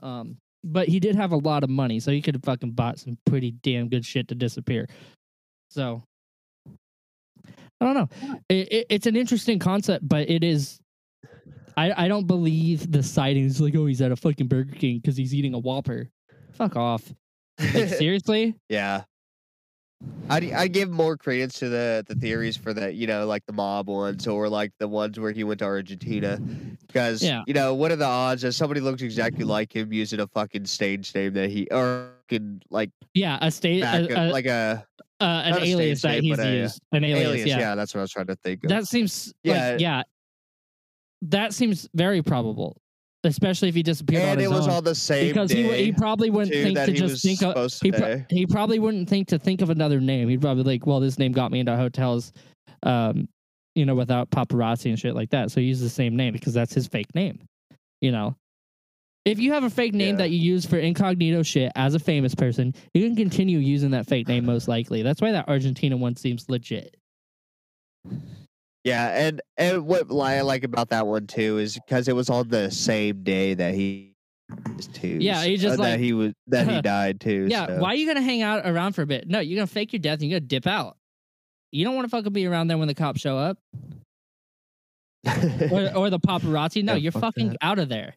Um, 0.00 0.38
but 0.64 0.88
he 0.88 1.00
did 1.00 1.16
have 1.16 1.32
a 1.32 1.36
lot 1.36 1.64
of 1.64 1.70
money, 1.70 2.00
so 2.00 2.10
he 2.10 2.22
could 2.22 2.34
have 2.34 2.44
fucking 2.44 2.72
bought 2.72 2.98
some 2.98 3.18
pretty 3.26 3.52
damn 3.52 3.88
good 3.88 4.04
shit 4.04 4.28
to 4.28 4.34
disappear. 4.34 4.88
So 5.70 6.02
I 7.80 7.84
don't 7.84 7.94
know. 7.94 8.08
It, 8.48 8.72
it, 8.72 8.86
it's 8.90 9.06
an 9.06 9.16
interesting 9.16 9.58
concept, 9.58 10.08
but 10.08 10.28
it 10.28 10.42
is. 10.42 10.80
I 11.76 12.04
I 12.04 12.08
don't 12.08 12.26
believe 12.26 12.90
the 12.90 13.02
sightings 13.02 13.60
like, 13.60 13.74
oh, 13.76 13.86
he's 13.86 14.02
at 14.02 14.10
a 14.10 14.16
fucking 14.16 14.48
Burger 14.48 14.74
King 14.74 14.98
because 14.98 15.16
he's 15.16 15.34
eating 15.34 15.54
a 15.54 15.58
Whopper. 15.58 16.08
Fuck 16.54 16.76
off. 16.76 17.02
Like 17.74 17.88
seriously. 17.88 18.56
yeah, 18.68 19.04
I 20.30 20.52
I 20.54 20.68
give 20.68 20.90
more 20.90 21.16
credence 21.16 21.58
to 21.58 21.68
the 21.68 22.04
the 22.06 22.14
theories 22.14 22.56
for 22.56 22.72
the 22.72 22.92
you 22.92 23.06
know 23.06 23.26
like 23.26 23.44
the 23.46 23.52
mob 23.52 23.88
ones 23.88 24.26
or 24.26 24.48
like 24.48 24.72
the 24.78 24.86
ones 24.86 25.18
where 25.18 25.32
he 25.32 25.42
went 25.42 25.58
to 25.60 25.64
Argentina 25.64 26.38
because 26.86 27.22
Yeah. 27.22 27.42
you 27.46 27.54
know 27.54 27.74
what 27.74 27.90
are 27.90 27.96
the 27.96 28.04
odds 28.04 28.42
that 28.42 28.52
somebody 28.52 28.80
looks 28.80 29.02
exactly 29.02 29.44
like 29.44 29.74
him 29.74 29.92
using 29.92 30.20
a 30.20 30.26
fucking 30.28 30.66
stage 30.66 31.14
name 31.14 31.32
that 31.34 31.50
he 31.50 31.66
or 31.72 32.10
fucking 32.30 32.62
like 32.70 32.90
Yeah, 33.14 33.38
a 33.40 33.50
state, 33.50 33.80
back, 33.82 34.10
a, 34.10 34.14
a, 34.14 34.30
like 34.30 34.46
a 34.46 34.86
uh, 35.20 35.42
an 35.46 35.62
alias 35.62 35.98
stage 36.00 36.02
that 36.02 36.22
name, 36.22 36.24
he's 36.24 36.38
a- 36.38 36.56
used. 36.56 36.82
An 36.92 37.04
alias, 37.04 37.28
alias. 37.28 37.46
yeah. 37.48 37.58
Yeah. 37.58 37.74
that's 37.74 37.92
what 37.94 38.00
I 38.00 38.02
was 38.02 38.12
trying 38.12 38.26
to 38.28 38.36
think 38.36 38.62
of. 38.64 38.68
That 38.70 38.86
seems 38.86 39.32
Yeah. 39.42 39.70
like 39.72 39.80
yeah. 39.80 40.02
That 41.22 41.52
seems 41.52 41.88
very 41.94 42.22
probable, 42.22 42.80
especially 43.24 43.68
if 43.68 43.74
he 43.74 43.82
disappeared 43.82 44.22
and 44.22 44.40
it 44.40 44.48
was 44.48 44.68
own. 44.68 44.74
on 44.74 44.84
the 44.84 44.94
same 44.94 45.28
because 45.28 45.50
he, 45.50 45.70
he 45.84 45.92
probably 45.92 46.30
wouldn't 46.30 46.52
too, 46.52 46.62
think 46.62 46.78
to 46.78 46.92
just 46.92 47.22
think 47.22 47.42
of 47.42 47.72
he, 47.82 47.90
pro- 47.90 48.24
he 48.30 48.46
probably 48.46 48.78
wouldn't 48.78 49.08
think 49.08 49.28
to 49.28 49.38
think 49.38 49.60
of 49.60 49.70
another 49.70 50.00
name. 50.00 50.28
He'd 50.28 50.40
probably 50.40 50.62
like, 50.62 50.86
well, 50.86 51.00
this 51.00 51.18
name 51.18 51.32
got 51.32 51.50
me 51.50 51.60
into 51.60 51.76
hotels, 51.76 52.32
um, 52.84 53.28
you 53.74 53.84
know, 53.86 53.94
without 53.94 54.30
paparazzi 54.30 54.86
and 54.86 54.98
shit 54.98 55.14
like 55.14 55.30
that. 55.30 55.50
So 55.50 55.60
he 55.60 55.66
used 55.66 55.82
the 55.82 55.88
same 55.88 56.16
name 56.16 56.32
because 56.32 56.54
that's 56.54 56.72
his 56.72 56.86
fake 56.86 57.12
name. 57.14 57.40
You 58.00 58.12
know, 58.12 58.36
if 59.24 59.40
you 59.40 59.52
have 59.52 59.64
a 59.64 59.70
fake 59.70 59.94
name 59.94 60.14
Yeah. 60.14 60.18
that 60.24 60.30
you 60.30 60.38
use 60.38 60.64
for 60.64 60.78
incognito 60.78 61.42
shit 61.42 61.72
as 61.74 61.94
a 61.94 61.98
famous 61.98 62.34
person, 62.34 62.72
you 62.94 63.04
can 63.04 63.16
continue 63.16 63.58
using 63.58 63.90
that 63.90 64.06
fake 64.06 64.28
name 64.28 64.46
most 64.46 64.68
likely. 64.68 65.02
That's 65.02 65.20
why 65.20 65.32
that 65.32 65.48
Argentina 65.48 65.96
one 65.96 66.14
seems 66.14 66.48
legit. 66.48 66.96
Yeah, 68.84 69.08
and 69.26 69.40
and 69.56 69.86
what 69.86 70.06
I 70.10 70.40
like 70.42 70.64
about 70.64 70.90
that 70.90 71.06
one 71.06 71.26
too 71.26 71.58
is 71.58 71.74
because 71.74 72.08
it 72.08 72.14
was 72.14 72.30
on 72.30 72.48
the 72.48 72.70
same 72.70 73.22
day 73.22 73.54
that 73.54 73.74
he 73.74 74.14
too. 74.94 75.18
Yeah, 75.20 75.42
he 75.44 75.56
just 75.56 75.78
uh, 75.78 75.82
like- 75.82 75.92
that 75.92 76.00
he 76.00 76.12
was 76.12 76.32
that 76.46 76.68
he 76.68 76.80
died 76.82 77.20
too. 77.20 77.48
Yeah, 77.50 77.66
so. 77.66 77.78
why 77.80 77.88
are 77.90 77.94
you 77.96 78.06
gonna 78.06 78.22
hang 78.22 78.42
out 78.42 78.62
around 78.64 78.92
for 78.92 79.02
a 79.02 79.06
bit? 79.06 79.28
No, 79.28 79.40
you're 79.40 79.56
gonna 79.56 79.66
fake 79.66 79.92
your 79.92 80.00
death 80.00 80.20
and 80.20 80.30
you're 80.30 80.38
gonna 80.40 80.46
dip 80.48 80.66
out. 80.66 80.96
You 81.70 81.84
don't 81.84 81.94
want 81.96 82.06
to 82.06 82.10
fucking 82.10 82.32
be 82.32 82.46
around 82.46 82.68
there 82.68 82.78
when 82.78 82.88
the 82.88 82.94
cops 82.94 83.20
show 83.20 83.36
up 83.36 83.58
or, 85.26 85.90
or 85.96 86.10
the 86.10 86.18
paparazzi. 86.20 86.82
No, 86.82 86.92
Yeah, 86.92 86.98
you're 86.98 87.12
fuck 87.12 87.22
fucking 87.22 87.50
that. 87.50 87.58
out 87.60 87.78
of 87.78 87.88
there. 87.88 88.14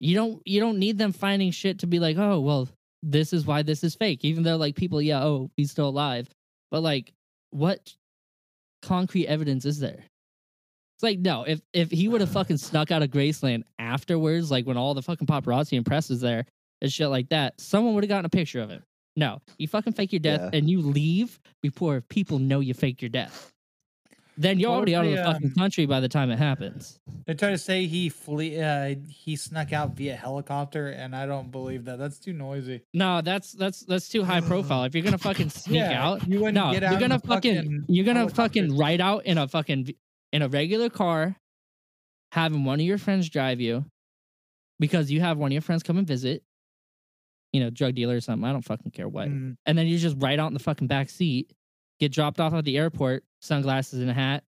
You 0.00 0.16
don't 0.16 0.42
you 0.44 0.60
don't 0.60 0.78
need 0.78 0.98
them 0.98 1.12
finding 1.12 1.50
shit 1.52 1.80
to 1.80 1.86
be 1.86 1.98
like, 2.00 2.16
oh 2.18 2.40
well, 2.40 2.68
this 3.02 3.32
is 3.32 3.46
why 3.46 3.62
this 3.62 3.84
is 3.84 3.94
fake. 3.94 4.24
Even 4.24 4.42
though 4.42 4.56
like 4.56 4.74
people, 4.74 5.00
yeah, 5.00 5.22
oh, 5.22 5.50
he's 5.56 5.70
still 5.70 5.88
alive. 5.88 6.28
But 6.70 6.82
like, 6.82 7.12
what 7.50 7.94
concrete 8.86 9.26
evidence 9.26 9.64
is 9.64 9.78
there? 9.80 10.04
It's 10.96 11.02
like 11.02 11.18
no, 11.18 11.44
if 11.44 11.60
if 11.72 11.90
he 11.90 12.08
would 12.08 12.20
have 12.20 12.30
fucking 12.38 12.58
snuck 12.58 12.90
out 12.90 13.02
of 13.02 13.10
Graceland 13.10 13.62
afterwards, 13.78 14.50
like 14.50 14.66
when 14.66 14.76
all 14.76 14.94
the 14.94 15.02
fucking 15.02 15.26
paparazzi 15.26 15.76
and 15.76 15.84
press 15.86 16.10
is 16.10 16.20
there 16.20 16.44
and 16.82 16.92
shit 16.92 17.08
like 17.08 17.28
that, 17.30 17.60
someone 17.60 17.94
would 17.94 18.04
have 18.04 18.08
gotten 18.08 18.26
a 18.26 18.30
picture 18.30 18.60
of 18.60 18.70
him. 18.70 18.82
No, 19.16 19.40
you 19.58 19.68
fucking 19.68 19.92
fake 19.92 20.12
your 20.12 20.20
death 20.20 20.40
Yeah. 20.52 20.58
and 20.58 20.68
you 20.68 20.80
leave 20.82 21.38
before 21.62 22.00
people 22.00 22.38
know 22.40 22.60
you 22.60 22.74
faked 22.74 23.00
your 23.00 23.08
death. 23.10 23.52
Then 24.36 24.58
you're 24.58 24.70
already 24.72 24.96
out 24.96 25.04
of 25.04 25.12
the 25.12 25.16
fucking 25.22 25.46
um, 25.48 25.54
country 25.54 25.86
by 25.86 26.00
the 26.00 26.08
time 26.08 26.30
it 26.30 26.38
happens. 26.38 26.98
They 27.26 27.34
try 27.34 27.50
to 27.50 27.58
say 27.58 27.86
he 27.86 28.08
flee, 28.08 28.60
uh, 28.60 28.96
he 29.08 29.36
snuck 29.36 29.72
out 29.72 29.96
via 29.96 30.16
helicopter, 30.16 30.88
and 30.88 31.14
I 31.14 31.24
don't 31.26 31.52
believe 31.52 31.84
that. 31.84 31.98
That's 31.98 32.18
too 32.18 32.32
noisy. 32.32 32.82
No, 32.92 33.20
that's 33.20 33.52
that's 33.52 33.80
that's 33.80 34.08
too 34.08 34.24
high 34.24 34.40
profile. 34.40 34.84
If 34.84 34.94
you're 34.94 35.04
gonna 35.04 35.18
fucking 35.18 35.50
sneak 35.50 35.76
Yeah, 35.76 36.04
out, 36.04 36.26
you 36.26 36.40
wouldn't 36.40 36.56
no, 36.56 36.72
get 36.72 36.82
you're 36.90 37.00
gonna 37.00 37.20
fucking, 37.20 37.54
fucking 37.56 37.84
you're 37.88 38.04
gonna 38.04 38.20
helicopter. 38.20 38.42
fucking 38.42 38.76
ride 38.76 39.00
out 39.00 39.24
in 39.24 39.38
a 39.38 39.46
fucking 39.46 39.94
in 40.32 40.42
a 40.42 40.48
regular 40.48 40.90
car, 40.90 41.36
having 42.32 42.64
one 42.64 42.80
of 42.80 42.86
your 42.86 42.98
friends 42.98 43.28
drive 43.30 43.60
you, 43.60 43.84
because 44.80 45.10
you 45.12 45.20
have 45.20 45.38
one 45.38 45.48
of 45.48 45.52
your 45.52 45.62
friends 45.62 45.84
come 45.84 45.96
and 45.96 46.08
visit, 46.08 46.42
you 47.52 47.60
know, 47.60 47.70
drug 47.70 47.94
dealer 47.94 48.16
or 48.16 48.20
something. 48.20 48.44
I 48.48 48.52
don't 48.52 48.62
fucking 48.64 48.90
care 48.90 49.08
what. 49.08 49.28
Mm. 49.28 49.56
And 49.64 49.78
then 49.78 49.86
you 49.86 49.96
just 49.96 50.16
ride 50.18 50.40
out 50.40 50.48
in 50.48 50.54
the 50.54 50.60
fucking 50.60 50.88
back 50.88 51.08
seat, 51.08 51.52
get 52.00 52.10
dropped 52.10 52.40
off 52.40 52.52
at 52.52 52.64
the 52.64 52.76
airport, 52.76 53.22
sunglasses 53.44 54.00
and 54.00 54.10
a 54.10 54.14
hat. 54.14 54.44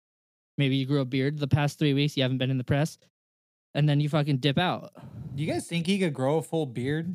Maybe 0.58 0.76
you 0.76 0.86
grew 0.86 1.00
a 1.00 1.04
beard 1.04 1.38
the 1.38 1.46
past 1.48 1.78
three 1.78 1.94
weeks. 1.94 2.16
You 2.16 2.22
haven't 2.22 2.38
been 2.38 2.50
in 2.50 2.58
the 2.58 2.64
press, 2.64 2.98
and 3.74 3.88
then 3.88 4.00
you 4.00 4.08
fucking 4.08 4.38
dip 4.38 4.58
out. 4.58 4.92
Do 5.34 5.42
you 5.42 5.52
guys 5.52 5.66
think 5.66 5.86
he 5.86 5.98
could 5.98 6.14
grow 6.14 6.38
a 6.38 6.42
full 6.42 6.66
beard? 6.66 7.14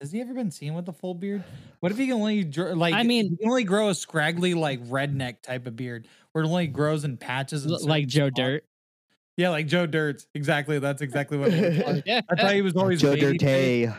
Has 0.00 0.10
he 0.10 0.20
ever 0.20 0.32
been 0.34 0.50
seen 0.50 0.74
with 0.74 0.88
a 0.88 0.92
full 0.92 1.14
beard? 1.14 1.44
What 1.80 1.92
if 1.92 1.98
he 1.98 2.06
can 2.06 2.14
only 2.16 2.44
like? 2.44 2.94
I 2.94 3.02
mean- 3.04 3.30
he 3.30 3.36
can 3.36 3.48
only 3.48 3.64
grow 3.64 3.90
a 3.90 3.94
scraggly 3.94 4.54
like 4.54 4.82
redneck 4.86 5.42
type 5.42 5.66
of 5.66 5.76
beard, 5.76 6.08
where 6.32 6.42
it 6.42 6.48
only 6.48 6.66
grows 6.66 7.04
in 7.04 7.16
patches. 7.16 7.64
in 7.64 7.70
like 7.72 8.06
Joe 8.06 8.28
spots? 8.28 8.36
Dirt. 8.36 8.64
Yeah, 9.36 9.50
like 9.50 9.68
Joe 9.68 9.86
Dirt. 9.86 10.26
Exactly. 10.34 10.78
That's 10.80 11.00
exactly 11.00 11.38
what. 11.38 11.52
It 11.52 11.86
looked. 11.86 12.06
Yeah. 12.06 12.20
I 12.30 12.34
thought 12.34 12.54
he 12.54 12.62
was 12.62 12.76
always 12.76 13.00
Joe 13.00 13.14
Dirt. 13.14 13.40
face. 13.40 13.88
Dirte. 13.88 13.96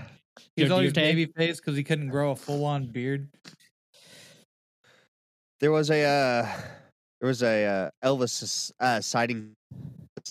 He 0.56 0.64
was 0.64 0.72
always 0.72 0.92
Dirte. 0.92 0.96
baby 0.96 1.26
face 1.28 1.60
because 1.60 1.78
he 1.78 1.84
couldn't 1.84 2.10
grow 2.10 2.32
a 2.32 2.36
full 2.36 2.66
on 2.66 2.88
beard. 2.92 3.30
There 5.60 5.72
was 5.72 5.90
a 5.92 6.04
uh, 6.04 6.48
there 7.22 7.28
was 7.28 7.44
a 7.44 7.66
uh, 7.66 7.90
Elvis 8.04 8.72
uh, 8.80 9.00
sighting 9.00 9.54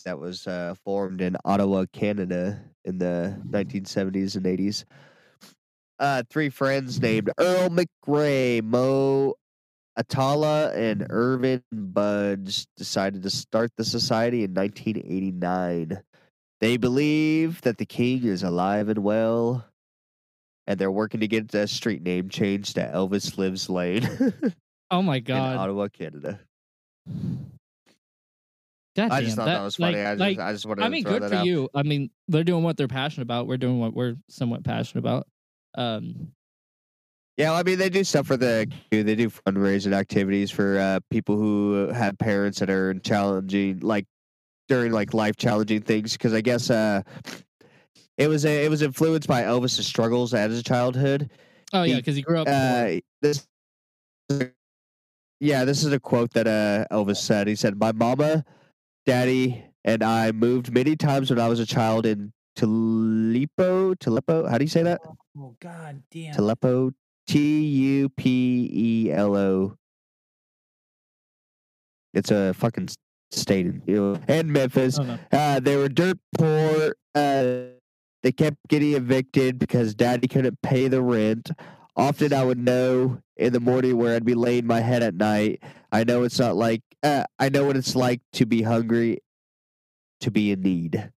that 0.04 0.18
was 0.18 0.46
uh, 0.48 0.74
formed 0.84 1.20
in 1.20 1.36
Ottawa, 1.44 1.84
Canada, 1.92 2.60
in 2.84 2.98
the 2.98 3.40
1970s 3.48 4.34
and 4.34 4.44
80s. 4.44 4.84
Uh, 6.00 6.24
three 6.28 6.48
friends 6.48 7.00
named 7.00 7.30
Earl 7.38 7.68
McRae, 7.68 8.62
Mo 8.62 9.34
Atala, 9.96 10.72
and 10.72 11.06
Irvin 11.10 11.62
Budge 11.70 12.66
decided 12.76 13.22
to 13.22 13.30
start 13.30 13.70
the 13.76 13.84
society 13.84 14.42
in 14.42 14.52
1989. 14.52 16.02
They 16.60 16.76
believe 16.76 17.60
that 17.62 17.78
the 17.78 17.86
king 17.86 18.24
is 18.24 18.42
alive 18.42 18.88
and 18.88 18.98
well, 18.98 19.64
and 20.66 20.78
they're 20.78 20.90
working 20.90 21.20
to 21.20 21.28
get 21.28 21.52
the 21.52 21.68
street 21.68 22.02
name 22.02 22.28
changed 22.28 22.74
to 22.74 22.82
Elvis 22.82 23.38
Lives 23.38 23.70
Lane. 23.70 24.08
Oh 24.90 25.02
my 25.02 25.16
in 25.18 25.24
god. 25.24 25.56
Ottawa, 25.56 25.88
Canada. 25.88 26.40
God 28.96 29.10
I 29.12 29.20
just 29.20 29.36
damn, 29.36 29.46
thought 29.46 29.52
that, 29.52 29.62
was 29.62 29.76
funny. 29.76 29.98
Like, 29.98 30.06
I 30.06 30.10
just, 30.12 30.20
like, 30.20 30.38
I 30.38 30.52
just 30.52 30.66
wanted 30.66 30.84
I 30.84 30.88
mean, 30.88 31.04
good 31.04 31.22
that 31.22 31.30
for 31.30 31.36
out. 31.36 31.46
you. 31.46 31.68
I 31.74 31.82
mean, 31.82 32.10
they're 32.28 32.44
doing 32.44 32.64
what 32.64 32.76
they're 32.76 32.88
passionate 32.88 33.22
about. 33.22 33.46
We're 33.46 33.56
doing 33.56 33.78
what 33.78 33.94
we're 33.94 34.16
somewhat 34.28 34.64
passionate 34.64 35.00
about. 35.00 35.26
Um, 35.76 36.32
Yeah, 37.36 37.52
I 37.52 37.62
mean, 37.62 37.78
they 37.78 37.88
do 37.88 38.04
stuff 38.04 38.26
for 38.26 38.36
the. 38.36 38.70
They 38.90 39.14
do 39.14 39.30
fundraising 39.30 39.94
activities 39.94 40.50
for 40.50 40.78
uh, 40.78 41.00
people 41.10 41.36
who 41.36 41.88
have 41.88 42.18
parents 42.18 42.58
that 42.58 42.68
are 42.68 42.90
in 42.90 43.00
challenging, 43.00 43.78
like 43.80 44.06
during 44.68 44.92
like 44.92 45.14
life 45.14 45.36
challenging 45.36 45.80
things. 45.80 46.12
Because 46.12 46.34
I 46.34 46.40
guess 46.40 46.68
uh, 46.68 47.02
it 48.18 48.28
was 48.28 48.44
a, 48.44 48.64
it 48.64 48.68
was 48.68 48.82
influenced 48.82 49.28
by 49.28 49.42
Elvis's 49.42 49.86
struggles 49.86 50.34
as 50.34 50.58
a 50.58 50.62
childhood. 50.62 51.30
oh 51.72 51.84
yeah, 51.84 51.96
because 51.96 52.16
he 52.16 52.22
grew 52.22 52.40
up. 52.40 52.48
Uh, 52.48 52.98
this 53.22 53.46
Yeah, 55.40 55.64
this 55.64 55.82
is 55.84 55.92
a 55.92 55.98
quote 55.98 56.32
that 56.34 56.46
uh, 56.46 56.94
Elvis 56.94 57.16
said. 57.16 57.48
He 57.48 57.56
said, 57.56 57.78
"My 57.78 57.92
mama, 57.92 58.44
daddy, 59.06 59.64
and 59.84 60.02
I 60.02 60.32
moved 60.32 60.72
many 60.72 60.96
times 60.96 61.30
when 61.30 61.40
I 61.40 61.48
was 61.48 61.60
a 61.60 61.66
child 61.66 62.04
in 62.04 62.32
Tilipo. 62.56 63.94
Tilipo. 63.96 64.48
How 64.48 64.58
do 64.58 64.64
you 64.64 64.68
say 64.68 64.82
that? 64.82 65.00
Oh 65.38 65.56
god 65.60 66.02
damn. 66.10 66.34
Tilipo. 66.34 66.92
T 67.26 67.60
U 67.62 68.08
P 68.10 68.68
E 68.72 69.12
L 69.12 69.36
O. 69.36 69.76
It's 72.12 72.30
a 72.30 72.52
fucking 72.54 72.88
state 73.30 73.66
in 73.66 73.82
you 73.86 73.94
know, 73.94 74.20
and 74.26 74.52
Memphis. 74.52 74.98
Oh, 74.98 75.04
no. 75.04 75.18
Uh, 75.32 75.60
they 75.60 75.76
were 75.76 75.88
dirt 75.88 76.18
poor. 76.36 76.94
Uh, 77.14 77.76
they 78.22 78.32
kept 78.32 78.56
getting 78.68 78.94
evicted 78.94 79.58
because 79.58 79.94
daddy 79.94 80.28
couldn't 80.28 80.60
pay 80.60 80.88
the 80.88 81.00
rent. 81.00 81.50
Often 81.96 82.32
I 82.32 82.44
would 82.44 82.58
know 82.58 83.20
in 83.36 83.52
the 83.52 83.60
morning 83.60 83.96
where 83.96 84.14
I'd 84.16 84.24
be 84.24 84.34
laying 84.34 84.66
my 84.66 84.80
head 84.80 85.02
at 85.02 85.14
night. 85.14 85.62
I 85.92 86.04
know 86.04 86.22
it's 86.22 86.38
not 86.38 86.56
like, 86.56 86.82
uh, 87.02 87.24
I 87.38 87.48
know 87.48 87.64
what 87.64 87.76
it's 87.76 87.96
like 87.96 88.20
to 88.34 88.46
be 88.46 88.62
hungry, 88.62 89.18
to 90.20 90.30
be 90.30 90.52
in 90.52 90.62
need. 90.62 91.10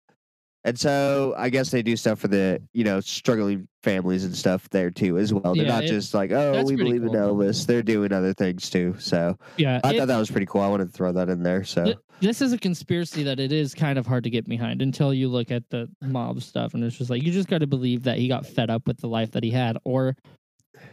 And 0.66 0.80
so 0.80 1.34
I 1.38 1.50
guess 1.50 1.72
they 1.72 1.84
do 1.84 1.98
stuff 1.98 2.20
for 2.20 2.30
the, 2.30 2.62
you 2.72 2.86
know, 2.86 3.02
struggling 3.02 3.68
families 3.84 4.24
and 4.24 4.34
stuff 4.34 4.70
there 4.70 4.90
too 4.90 5.18
as 5.18 5.34
well. 5.34 5.54
They're 5.54 5.66
Yeah, 5.66 5.74
not 5.74 5.84
it- 5.84 5.88
just 5.90 6.14
like, 6.14 6.32
oh, 6.32 6.64
we 6.64 6.78
believe 6.78 7.04
in. 7.04 7.10
Elvis. 7.10 7.66
They're 7.66 7.84
doing 7.84 8.14
other 8.14 8.34
things 8.34 8.70
too. 8.70 8.96
So 8.98 9.38
Yeah, 9.58 9.82
I 9.84 9.94
it- 9.94 9.98
thought 10.00 10.08
that 10.08 10.18
was 10.18 10.32
pretty 10.32 10.46
cool. 10.46 10.62
I 10.62 10.70
wanted 10.70 10.86
to 10.86 10.92
throw 10.94 11.12
that 11.12 11.28
in 11.30 11.44
there. 11.44 11.66
So 11.66 11.84
Th- 11.84 11.98
this 12.22 12.42
is 12.42 12.54
a 12.54 12.58
conspiracy 12.58 13.24
that 13.24 13.42
it 13.42 13.52
is 13.52 13.76
kind 13.76 14.00
of 14.00 14.08
hard 14.08 14.24
to 14.24 14.30
get 14.30 14.46
behind 14.48 14.82
until 14.82 15.14
you 15.14 15.28
look 15.28 15.52
at 15.52 15.70
the 15.70 15.90
mob 16.02 16.42
stuff 16.42 16.74
and 16.74 16.84
it's 16.84 16.98
just 16.98 17.10
like 17.10 17.22
you 17.24 17.34
just 17.34 17.50
got 17.50 17.58
to 17.58 17.68
believe 17.68 18.04
that 18.04 18.18
he 18.18 18.30
got 18.30 18.46
fed 18.46 18.70
up 18.70 18.88
with 18.88 18.98
the 19.02 19.08
life 19.10 19.32
that 19.32 19.44
he 19.44 19.52
had 19.52 19.78
or 19.84 20.16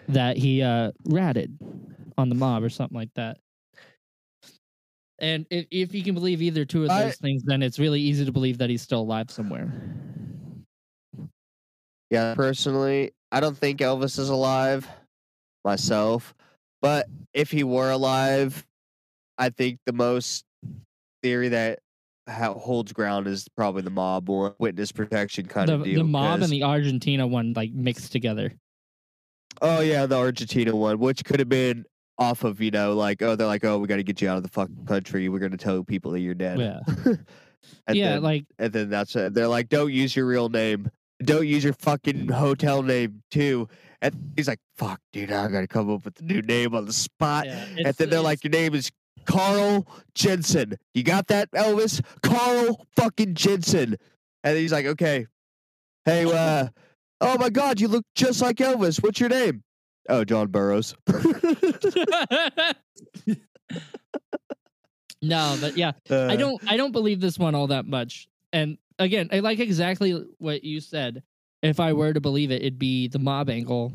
that 0.09 0.37
he 0.37 0.63
uh 0.63 0.91
ratted 1.05 1.57
on 2.19 2.29
the 2.29 2.35
mob 2.35 2.63
or 2.63 2.69
something 2.69 2.97
like 2.97 3.13
that 3.15 3.39
and 5.19 5.47
if, 5.51 5.67
if 5.71 5.95
you 5.95 6.03
can 6.03 6.15
believe 6.15 6.41
either 6.43 6.65
two 6.65 6.85
of 6.85 6.91
I- 6.91 7.05
those 7.05 7.17
things 7.17 7.43
then 7.45 7.63
it's 7.63 7.79
really 7.79 8.01
easy 8.01 8.25
to 8.25 8.33
believe 8.33 8.59
that 8.59 8.71
he's 8.71 8.83
still 8.83 9.01
alive 9.01 9.31
somewhere 9.31 9.69
Yeah, 12.11 12.35
personally, 12.35 13.13
I 13.31 13.39
don't 13.39 13.57
think 13.57 13.79
Elvis 13.81 14.19
is 14.19 14.31
alive 14.31 14.89
myself, 15.65 16.35
but 16.83 17.07
if 17.33 17.53
he 17.53 17.63
were 17.63 17.91
alive, 17.93 18.67
I 19.39 19.51
think 19.51 19.79
the 19.87 19.93
most 19.93 20.45
theory 21.23 21.51
that 21.51 21.79
ha- 22.29 22.55
holds 22.55 22.93
ground 22.93 23.29
is 23.29 23.47
probably 23.57 23.83
the 23.83 23.91
mob 23.91 24.29
or 24.29 24.57
witness 24.59 24.91
protection 24.91 25.47
kind 25.47 25.69
the, 25.69 25.75
of 25.75 25.85
deal. 25.85 25.99
the 26.03 26.05
mob 26.05 26.43
and 26.43 26.51
the 26.51 26.63
argentina 26.63 27.27
one 27.27 27.53
like 27.55 27.71
mixed 27.73 28.11
together 28.11 28.53
oh 29.61 29.81
yeah, 29.81 30.07
the 30.07 30.17
Argentina 30.17 30.75
one, 30.75 30.99
which 30.99 31.25
could 31.25 31.41
have 31.41 31.49
been 31.49 31.85
off 32.19 32.45
of 32.45 32.61
you 32.61 32.71
know 32.71 32.93
like 32.93 33.23
oh 33.23 33.35
they're 33.35 33.47
like 33.47 33.65
oh 33.65 33.79
we 33.79 33.89
got 33.89 33.97
to 33.97 34.03
get 34.03 34.21
you 34.21 34.29
out 34.29 34.37
of 34.37 34.43
the 34.43 34.49
fucking 34.49 34.85
country. 34.87 35.29
We're 35.29 35.39
gonna 35.39 35.57
tell 35.57 35.83
people 35.85 36.13
that 36.13 36.21
you're 36.21 36.35
dead. 36.35 36.59
yeah 36.59 36.81
and 37.87 37.97
yeah 37.97 38.11
then, 38.13 38.23
like 38.23 38.45
and 38.59 38.73
then 38.73 38.91
that's 38.91 39.17
it. 39.17 39.35
They're 39.35 39.49
like, 39.49 39.69
don't 39.69 39.93
use 39.93 40.15
your 40.15 40.27
real 40.27 40.49
name. 40.49 40.91
Don't 41.23 41.47
use 41.47 41.65
your 41.65 41.75
fucking 41.75 42.29
hotel 42.29 42.83
name 42.83 43.23
too. 43.31 43.69
And 44.03 44.33
he's 44.37 44.49
like, 44.49 44.61
fuck, 44.77 45.01
dude, 45.13 45.31
I 45.31 45.49
gotta 45.49 45.67
come 45.67 45.91
up 45.91 46.05
with 46.05 46.21
a 46.21 46.25
new 46.25 46.41
name 46.43 46.75
on 46.75 46.87
the 46.87 46.93
spot. 46.93 47.47
yeah, 47.47 47.65
and 47.85 47.95
then 47.95 48.09
they're 48.11 48.21
like, 48.21 48.43
your 48.43 48.51
name 48.51 48.75
is 48.75 48.91
Carl 49.27 49.87
Jensen. 50.15 50.77
You 50.95 51.03
got 51.03 51.27
that, 51.29 51.51
Elvis? 51.53 52.03
Carl 52.23 52.87
fucking 52.97 53.35
Jensen. 53.35 53.97
And 54.43 54.57
he's 54.57 54.73
like, 54.73 54.87
okay. 54.87 55.27
Hey, 56.05 56.25
uh, 56.33 56.69
oh 57.21 57.39
my 57.39 57.51
god, 57.51 57.81
you 57.81 57.89
look 57.89 58.05
just 58.15 58.41
like 58.41 58.57
Elvis. 58.57 59.03
What's 59.03 59.21
your 59.21 59.29
name? 59.29 59.63
Oh, 60.09 60.25
John 60.25 60.49
Burroughs. 60.49 60.95
no 65.23 65.57
but 65.61 65.77
yeah 65.77 65.93
Uh, 66.11 66.27
I 66.27 66.37
don't 66.37 66.61
I 66.67 66.77
don't 66.79 66.93
believe 66.93 67.21
this 67.21 67.39
one 67.39 67.55
all 67.55 67.67
that 67.69 67.87
much. 67.87 68.27
And 68.53 68.79
again, 68.99 69.29
I 69.33 69.41
like 69.41 69.61
exactly 69.61 70.25
what 70.39 70.65
you 70.65 70.81
said. 70.81 71.23
If 71.63 71.79
I 71.79 71.93
were 71.93 72.13
to 72.13 72.21
believe 72.21 72.51
it, 72.51 72.63
it'd 72.63 72.79
be 72.79 73.07
the 73.09 73.19
mob 73.19 73.51
angle. 73.51 73.93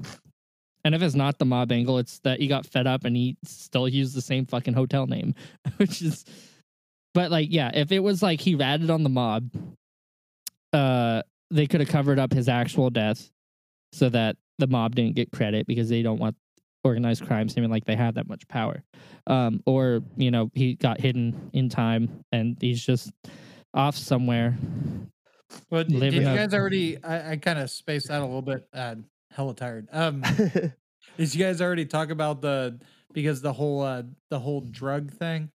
And 0.84 0.93
if 0.93 1.01
it's 1.01 1.15
not 1.15 1.39
the 1.39 1.45
mob 1.45 1.71
angle, 1.71 1.97
it's 1.97 2.19
that 2.19 2.39
he 2.39 2.47
got 2.47 2.67
fed 2.67 2.86
up 2.86 3.05
and 3.05 3.15
he 3.15 3.38
still 3.43 3.89
used 3.89 4.15
the 4.15 4.21
same 4.21 4.45
fucking 4.45 4.76
hotel 4.76 5.07
name, 5.07 5.34
which 5.78 6.01
is 6.03 6.26
but 7.15 7.32
like 7.32 7.47
yeah, 7.51 7.71
if 7.73 7.91
it 7.91 7.99
was 7.99 8.21
like 8.21 8.39
he 8.39 8.53
ratted 8.55 8.89
on 8.91 9.01
the 9.03 9.09
mob, 9.09 9.49
uh 10.73 11.23
they 11.52 11.68
could 11.68 11.80
have 11.80 11.89
covered 11.89 12.20
up 12.20 12.34
his 12.34 12.50
actual 12.50 12.89
death 12.89 13.32
so 13.91 14.10
that 14.10 14.36
the 14.58 14.68
mob 14.68 14.96
didn't 14.96 15.16
get 15.16 15.32
credit 15.32 15.68
because 15.68 15.89
they 15.89 16.02
don't 16.02 16.20
want 16.20 16.36
organized 16.84 17.26
crime 17.26 17.50
seeming 17.50 17.72
like 17.72 17.86
they 17.86 17.96
have 17.96 18.14
that 18.14 18.28
much 18.28 18.48
power 18.48 18.84
um, 19.28 19.62
or 19.66 20.02
you 20.18 20.30
know 20.30 20.52
he 20.54 20.76
got 20.76 21.00
hidden 21.02 21.50
in 21.54 21.68
time 21.68 22.24
and 22.32 22.58
he's 22.62 22.84
just 22.84 23.12
off 23.74 23.96
somewhere. 23.96 24.58
But 25.70 25.88
did 25.88 26.14
you 26.14 26.28
up- 26.28 26.36
guys 26.36 26.54
already? 26.54 27.04
I, 27.04 27.34
I 27.34 27.38
kind 27.38 27.60
of 27.60 27.70
spaced 27.70 28.10
out 28.10 28.22
a 28.22 28.26
little 28.26 28.41
bit. 28.41 28.68
Uh, 28.74 28.96
hella 29.32 29.54
tired. 29.54 29.88
Um, 29.91 30.22
did 31.18 31.34
you 31.34 31.43
guys 31.43 31.62
already 31.62 31.86
talk 31.86 32.10
about 32.10 32.41
the 32.41 32.80
because 33.14 33.41
the 33.41 33.54
whole 33.54 33.82
uh 33.82 34.04
the 34.30 34.39
whole 34.39 34.62
drug 34.62 35.12
thing? 35.12 35.52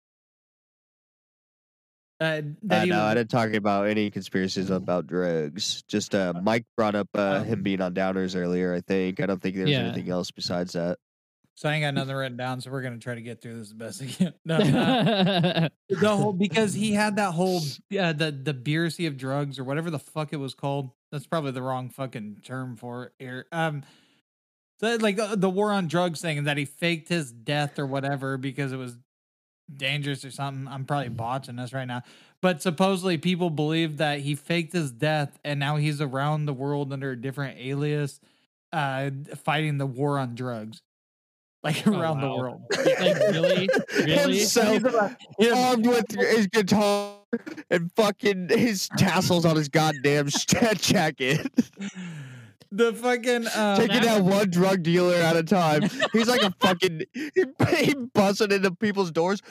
Uh, 2.21 2.43
Uh, 2.71 2.85
no, 2.85 3.03
I 3.03 3.15
didn't 3.15 3.31
talk 3.31 3.53
about 3.55 3.87
any 3.89 4.11
conspiracies 4.11 4.69
about 4.71 5.07
drugs. 5.07 5.83
Just 5.89 6.15
uh, 6.15 6.35
Mike 6.43 6.67
brought 6.77 6.95
up 6.95 7.09
uh, 7.15 7.39
Oh. 7.41 7.43
him 7.45 7.63
being 7.63 7.81
on 7.81 7.95
downers 7.95 8.37
earlier. 8.37 8.75
I 8.75 8.81
think 8.83 9.21
I 9.21 9.27
don't 9.27 9.41
think 9.41 9.57
there's 9.57 9.71
Yeah. 9.71 9.81
anything 9.81 10.11
else 10.11 10.31
besides 10.31 10.75
that. 10.75 10.99
So 11.57 11.69
I 11.69 11.75
ain't 11.75 11.83
got 11.83 11.93
nothing 11.95 12.15
written 12.15 12.37
down, 12.39 12.61
so 12.61 12.71
we're 12.71 12.81
gonna 12.83 12.99
try 12.99 13.15
to 13.15 13.21
get 13.23 13.43
through 13.43 13.59
this 13.59 13.69
the 13.71 13.75
best 13.75 14.01
we 14.03 14.09
can. 14.09 14.33
No, 14.45 14.57
uh, 14.57 15.69
the 15.89 16.09
whole 16.17 16.33
because 16.33 16.73
he 16.75 16.93
had 16.93 17.17
that 17.17 17.33
whole 17.33 17.61
yeah 17.91 18.13
the 18.13 18.31
the 18.33 18.55
beer 18.55 18.89
sea 18.91 19.07
of 19.07 19.17
drugs 19.17 19.59
or 19.59 19.65
whatever 19.65 19.91
the 19.91 19.99
fuck 19.99 20.33
it 20.33 20.37
was 20.39 20.55
called. 20.55 20.91
That's 21.13 21.27
probably 21.27 21.51
the 21.53 21.63
wrong 21.63 21.91
fucking 21.91 22.39
term 22.45 22.77
for 22.77 23.13
it. 23.19 23.47
Um, 23.53 23.83
so 24.81 24.97
like 24.97 25.19
uh, 25.19 25.37
the 25.37 25.51
war 25.51 25.73
on 25.73 25.89
drugs 25.89 26.21
thing, 26.23 26.39
and 26.39 26.47
that 26.47 26.57
he 26.57 26.65
faked 26.65 27.09
his 27.11 27.31
death 27.33 27.79
or 27.79 27.87
whatever 27.87 28.39
because 28.39 28.73
it 28.73 28.77
was 28.77 28.97
dangerous 29.77 30.25
or 30.25 30.31
something. 30.31 30.67
I'm 30.69 30.85
probably 30.85 31.09
botching 31.11 31.57
this 31.57 31.73
right 31.73 31.85
now, 31.87 32.03
but 32.41 32.63
supposedly 32.63 33.19
people 33.19 33.51
believe 33.51 33.99
that 33.99 34.21
he 34.21 34.35
faked 34.35 34.73
his 34.73 34.91
death 34.93 35.39
and 35.45 35.61
now 35.61 35.77
he's 35.77 36.01
around 36.01 36.47
the 36.47 36.53
world 36.53 36.93
under 36.93 37.13
a 37.13 37.17
different 37.21 37.59
alias, 37.59 38.21
uh, 38.73 39.11
fighting 39.45 39.79
the 39.79 39.87
war 39.87 40.19
on 40.19 40.35
drugs, 40.35 40.83
like 41.63 41.87
Oh, 41.87 41.99
around 41.99 42.21
the 42.21 42.29
world. 42.29 42.63
like 42.85 42.99
really, 42.99 43.69
really. 43.97 44.39
Himself 44.39 44.83
armed 45.53 45.87
with 45.87 46.11
his 46.11 46.47
guitar 46.47 47.17
and 47.71 47.93
fucking 47.95 48.49
his 48.49 48.89
tassels 48.97 49.45
on 49.45 49.57
his 49.57 49.69
goddamn 49.69 50.29
sh- 50.29 50.47
jacket, 50.77 51.47
The 52.73 52.93
fucking 52.95 53.47
uh, 53.49 53.77
taking 53.77 54.07
out 54.09 54.23
one 54.23 54.49
drug 54.51 54.83
dealer 54.85 55.15
at 55.17 55.37
a 55.37 55.43
time. 55.43 55.83
He's 56.13 56.29
like 56.29 56.43
a 56.43 56.53
fucking 56.61 57.03
he, 57.15 57.31
he 57.85 57.95
busting 58.15 58.53
into 58.53 58.71
people's 58.77 59.11
doors. 59.11 59.43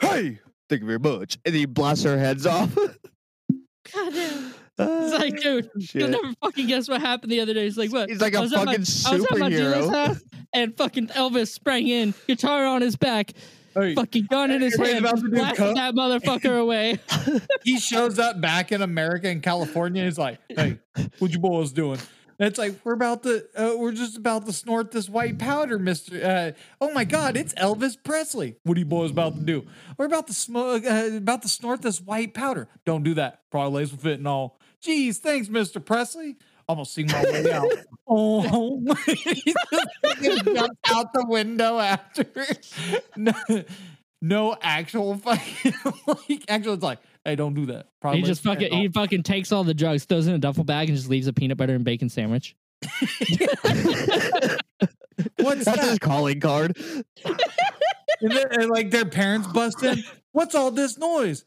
Hey, 0.00 0.40
thank 0.68 0.82
you 0.82 0.86
very 0.86 0.98
much, 0.98 1.38
and 1.46 1.54
he 1.54 1.64
blasts 1.64 2.04
their 2.04 2.18
heads 2.18 2.44
off. 2.46 2.76
Goddamn. 3.94 4.54
It's 4.78 5.14
like, 5.18 5.40
dude, 5.40 5.70
you'll 5.94 6.08
never 6.10 6.32
fucking 6.42 6.66
guess 6.66 6.86
what 6.88 7.00
happened 7.00 7.32
the 7.32 7.40
other 7.40 7.54
day. 7.54 7.64
He's 7.64 7.78
like, 7.78 7.90
what? 7.92 8.10
He's 8.10 8.20
like 8.20 8.34
I 8.34 8.40
a 8.40 8.42
was 8.42 8.52
at 8.52 8.64
my- 8.66 8.76
fucking 8.76 8.84
I 9.06 9.14
was 9.16 9.24
at 9.24 9.38
my 9.38 9.48
dealer's 9.48 9.86
superhero. 9.86 10.06
house, 10.08 10.22
and 10.52 10.76
fucking 10.76 11.06
Elvis 11.08 11.48
sprang 11.48 11.88
in, 11.88 12.12
guitar 12.26 12.66
on 12.66 12.82
his 12.82 12.96
back, 12.96 13.32
Hey, 13.74 13.94
fucking 13.94 14.26
gun 14.30 14.50
in 14.50 14.60
his 14.60 14.76
hand, 14.76 14.98
about 14.98 15.16
to 15.16 15.22
do 15.22 15.28
blasted 15.30 15.56
coke. 15.58 15.76
that 15.76 15.94
motherfucker 15.94 16.60
away. 16.60 16.98
he 17.64 17.78
shows 17.78 18.18
up 18.18 18.38
back 18.40 18.70
in 18.70 18.82
America 18.82 19.30
in 19.30 19.40
California. 19.40 20.04
He's 20.04 20.18
like, 20.18 20.40
"Hey, 20.50 20.78
what 21.20 21.30
you 21.30 21.38
boys 21.38 21.72
doing?" 21.72 21.98
It's 22.38 22.58
like 22.58 22.74
we're 22.84 22.92
about 22.92 23.22
to, 23.22 23.46
uh, 23.56 23.76
we're 23.76 23.92
just 23.92 24.16
about 24.16 24.46
to 24.46 24.52
snort 24.52 24.90
this 24.90 25.08
white 25.08 25.38
powder, 25.38 25.78
Mister. 25.78 26.24
Uh, 26.24 26.52
oh 26.80 26.92
my 26.92 27.04
God, 27.04 27.36
it's 27.36 27.54
Elvis 27.54 27.96
Presley. 28.02 28.56
What 28.64 28.76
are 28.76 28.80
you 28.80 28.86
boys 28.86 29.10
about 29.10 29.34
to 29.36 29.40
do? 29.40 29.66
We're 29.96 30.06
about 30.06 30.26
to 30.26 30.34
smoke, 30.34 30.84
uh, 30.84 31.10
about 31.16 31.42
to 31.42 31.48
snort 31.48 31.82
this 31.82 32.00
white 32.00 32.34
powder. 32.34 32.68
Don't 32.84 33.02
do 33.02 33.14
that. 33.14 33.40
Probably 33.50 33.80
laced 33.80 33.92
with 33.92 34.02
fentanyl. 34.02 34.52
Geez, 34.80 35.18
thanks, 35.18 35.48
Mister 35.48 35.80
Presley. 35.80 36.36
Almost 36.68 36.94
seen 36.94 37.06
my 37.06 37.22
way 37.22 37.50
out. 37.52 37.70
oh, 38.08 38.80
my 38.84 38.94
he 39.06 40.40
jumped 40.40 40.90
out 40.90 41.12
the 41.12 41.24
window 41.26 41.78
after. 41.78 42.26
No, 43.16 43.32
no 44.20 44.56
actual 44.60 45.16
fucking 45.16 45.72
like 46.06 46.44
actual. 46.48 46.74
It's 46.74 46.82
like, 46.82 46.98
hey, 47.26 47.36
don't 47.36 47.54
do 47.54 47.66
that. 47.66 47.88
Probably 48.00 48.20
He 48.20 48.26
just 48.26 48.42
fucking 48.42 48.72
he 48.72 48.88
fucking 48.88 49.22
takes 49.22 49.52
all 49.52 49.64
the 49.64 49.74
drugs, 49.74 50.04
throws 50.04 50.26
in 50.26 50.34
a 50.34 50.38
duffel 50.38 50.64
bag, 50.64 50.88
and 50.88 50.96
just 50.96 51.10
leaves 51.10 51.26
a 51.26 51.32
peanut 51.32 51.56
butter 51.58 51.74
and 51.74 51.84
bacon 51.84 52.08
sandwich. 52.08 52.56
What's 55.38 55.64
That's 55.64 55.88
his 55.88 55.98
calling 55.98 56.40
card. 56.40 56.76
And, 57.24 58.30
then- 58.30 58.46
and, 58.52 58.70
like 58.70 58.90
their 58.90 59.04
parents 59.04 59.46
bust 59.48 59.82
in. 59.82 60.02
What's 60.32 60.54
all 60.54 60.70
this 60.70 60.98
noise? 60.98 61.44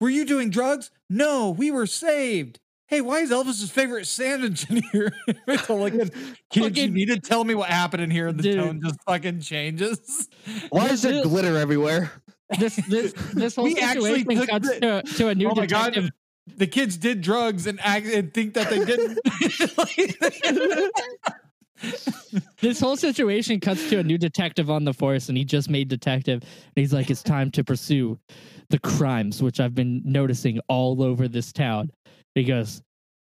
Were 0.00 0.10
you 0.10 0.24
doing 0.24 0.50
drugs? 0.50 0.90
No, 1.08 1.50
we 1.50 1.70
were 1.70 1.86
saved. 1.86 2.58
"Hey, 2.88 3.00
why 3.02 3.20
is 3.20 3.30
Elvis's 3.30 3.70
favorite 3.70 4.06
sandwich 4.06 4.68
in 4.70 4.82
here?" 4.92 5.12
it's 5.46 5.68
all 5.70 5.78
like, 5.78 5.92
"Kids, 5.92 6.10
you 6.54 6.62
Fucking- 6.64 6.92
need 6.94 7.06
to 7.08 7.20
tell 7.20 7.44
me 7.44 7.54
what 7.54 7.68
happened 7.68 8.02
in 8.02 8.10
here." 8.10 8.28
And 8.28 8.38
the 8.38 8.42
Dude. 8.42 8.56
tone 8.56 8.80
just 8.82 8.98
fucking 9.06 9.40
changes. 9.40 10.28
Why 10.70 10.86
is 10.88 11.02
there 11.02 11.22
glitter 11.22 11.56
everywhere? 11.56 12.10
This 12.58 12.76
this 12.88 13.12
this 13.32 13.56
whole 13.56 13.64
We 13.64 13.74
situation 13.76 14.46
cuts 14.46 14.68
the- 14.68 14.80
to, 14.80 15.14
to 15.16 15.28
a 15.28 15.34
new 15.34 15.50
oh 15.50 15.54
my 15.54 15.66
detective. 15.66 16.04
god, 16.04 16.12
the 16.56 16.66
kids 16.66 16.96
did 16.96 17.20
drugs 17.20 17.66
and 17.66 17.78
act 17.82 18.06
and 18.06 18.32
think 18.34 18.54
that 18.54 18.68
they 18.70 18.84
didn't. 18.84 19.18
This 22.60 22.78
whole 22.78 22.96
situation 22.96 23.58
cuts 23.58 23.88
to 23.88 24.00
a 24.00 24.02
new 24.02 24.18
detective 24.18 24.68
on 24.70 24.84
the 24.84 24.92
force, 24.92 25.30
and 25.30 25.38
he 25.38 25.44
just 25.46 25.70
made 25.70 25.88
detective. 25.88 26.42
And 26.42 26.72
he's 26.76 26.92
like, 26.92 27.08
"It's 27.10 27.22
time 27.22 27.50
to 27.52 27.64
pursue 27.64 28.18
the 28.68 28.78
crimes 28.78 29.42
which 29.42 29.60
I've 29.60 29.74
been 29.74 30.02
noticing 30.04 30.60
all 30.68 31.02
over 31.02 31.26
this 31.26 31.52
town." 31.52 31.90
He 32.34 32.44
goes, 32.44 32.82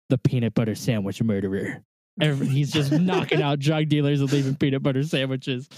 "The 0.09 0.17
peanut 0.17 0.55
butter 0.55 0.73
sandwich 0.73 1.21
murderer." 1.21 1.83
Every, 2.19 2.47
he's 2.47 2.71
just 2.71 2.91
knocking 2.91 3.43
out 3.43 3.59
drug 3.59 3.89
dealers 3.89 4.21
and 4.21 4.31
leaving 4.33 4.55
peanut 4.55 4.81
butter 4.81 5.03
sandwiches. 5.03 5.69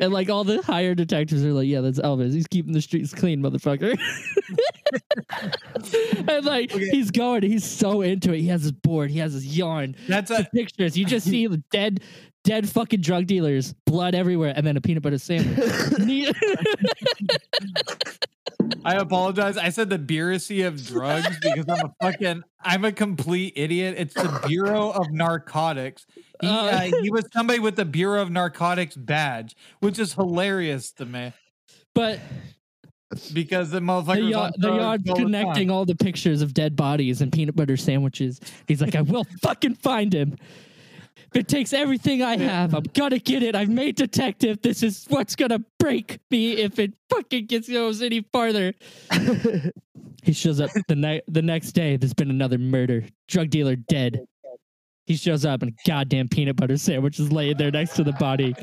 And 0.00 0.12
like 0.12 0.28
all 0.28 0.42
the 0.44 0.60
higher 0.62 0.94
detectives 0.94 1.44
are 1.44 1.52
like, 1.52 1.68
"Yeah, 1.68 1.80
that's 1.80 2.00
Elvis. 2.00 2.32
He's 2.32 2.48
keeping 2.48 2.72
the 2.72 2.82
streets 2.82 3.14
clean, 3.14 3.40
motherfucker." 3.40 3.96
and 6.28 6.44
like 6.44 6.74
Okay. 6.74 6.88
he's 6.90 7.10
going, 7.12 7.42
he's 7.42 7.64
so 7.64 8.02
into 8.02 8.32
it. 8.32 8.40
He 8.40 8.48
has 8.48 8.62
his 8.62 8.72
board, 8.72 9.10
he 9.10 9.18
has 9.20 9.32
his 9.34 9.56
yarn, 9.56 9.94
That's 10.08 10.30
a 10.30 10.46
pictures. 10.52 10.96
You 10.98 11.04
just 11.04 11.26
see 11.28 11.46
dead, 11.70 12.00
dead 12.42 12.68
fucking 12.68 13.02
drug 13.02 13.26
dealers, 13.26 13.72
blood 13.86 14.14
everywhere, 14.16 14.52
and 14.56 14.66
then 14.66 14.76
a 14.76 14.80
peanut 14.80 15.02
butter 15.04 15.18
sandwich. 15.18 15.58
I 18.84 18.94
apologize. 18.96 19.56
I 19.56 19.70
said 19.70 19.90
the 19.90 19.98
bureaucracy 19.98 20.62
of 20.62 20.84
drugs 20.86 21.38
because 21.40 21.64
I'm 21.68 21.86
a 21.86 21.94
fucking 22.02 22.42
I'm 22.62 22.84
a 22.84 22.92
complete 22.92 23.54
idiot. 23.56 23.94
It's 23.98 24.14
the 24.14 24.42
Bureau 24.46 24.90
of 24.90 25.10
Narcotics. 25.10 26.06
He, 26.40 26.46
Uh. 26.46 26.52
uh, 26.52 26.80
he 27.02 27.10
was 27.10 27.24
somebody 27.32 27.58
with 27.60 27.76
the 27.76 27.84
Bureau 27.84 28.20
of 28.22 28.30
Narcotics 28.30 28.96
badge, 28.96 29.56
which 29.80 29.98
is 29.98 30.14
hilarious 30.14 30.90
to 30.92 31.06
me 31.06 31.32
but 31.94 32.18
because 33.32 33.70
the 33.70 33.78
the, 33.78 33.86
motherfucker 33.86 34.52
the 34.58 34.72
yard's 34.74 35.10
connecting 35.14 35.70
all 35.70 35.84
the 35.84 35.94
pictures 35.94 36.42
of 36.42 36.52
dead 36.52 36.74
bodies 36.76 37.20
and 37.20 37.32
peanut 37.32 37.54
butter 37.54 37.76
sandwiches. 37.76 38.40
He's 38.66 38.80
like, 38.82 38.94
I 38.96 39.02
will 39.02 39.24
fucking 39.42 39.76
find 39.76 40.12
him. 40.12 40.36
It 41.34 41.48
takes 41.48 41.72
everything 41.72 42.22
I 42.22 42.36
have, 42.50 42.74
I'm 42.74 42.82
gonna 42.94 43.18
get 43.18 43.42
it. 43.42 43.54
I've 43.54 43.68
made 43.68 43.96
detective. 43.96 44.60
This 44.62 44.82
is 44.82 45.04
what's 45.08 45.36
gonna 45.36 45.60
break 45.84 46.18
me 46.30 46.52
if 46.52 46.78
it 46.78 46.94
fucking 47.10 47.44
gets 47.46 47.68
goes 47.68 48.00
any 48.02 48.24
farther. 48.32 48.72
He 50.22 50.32
shows 50.32 50.58
up 50.58 50.70
the 50.88 50.96
night 50.96 51.22
the 51.28 51.42
next 51.42 51.72
day. 51.72 51.98
There's 51.98 52.14
been 52.14 52.30
another 52.30 52.56
murder. 52.56 53.04
Drug 53.28 53.50
dealer 53.50 53.76
dead. 53.76 54.24
He 55.04 55.16
shows 55.16 55.44
up 55.44 55.60
and 55.60 55.72
a 55.72 55.74
goddamn 55.86 56.28
peanut 56.28 56.56
butter 56.56 56.78
sandwich 56.78 57.20
is 57.20 57.30
laying 57.30 57.58
there 57.58 57.70
next 57.70 57.94
to 57.96 58.04
the 58.04 58.12
body. 58.12 58.54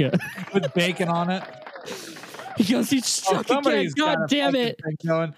With 0.55 0.73
bacon 0.73 1.07
on 1.07 1.29
it. 1.29 1.43
He 2.57 2.73
goes, 2.73 2.89
he 2.89 2.97
Oh, 2.97 3.01
struck 3.01 3.49
again. 3.65 3.91
God 3.95 4.17
damn 4.27 4.51
fucking 4.53 4.67
it. 4.67 4.81
thing 4.83 4.97
Going. 5.07 5.33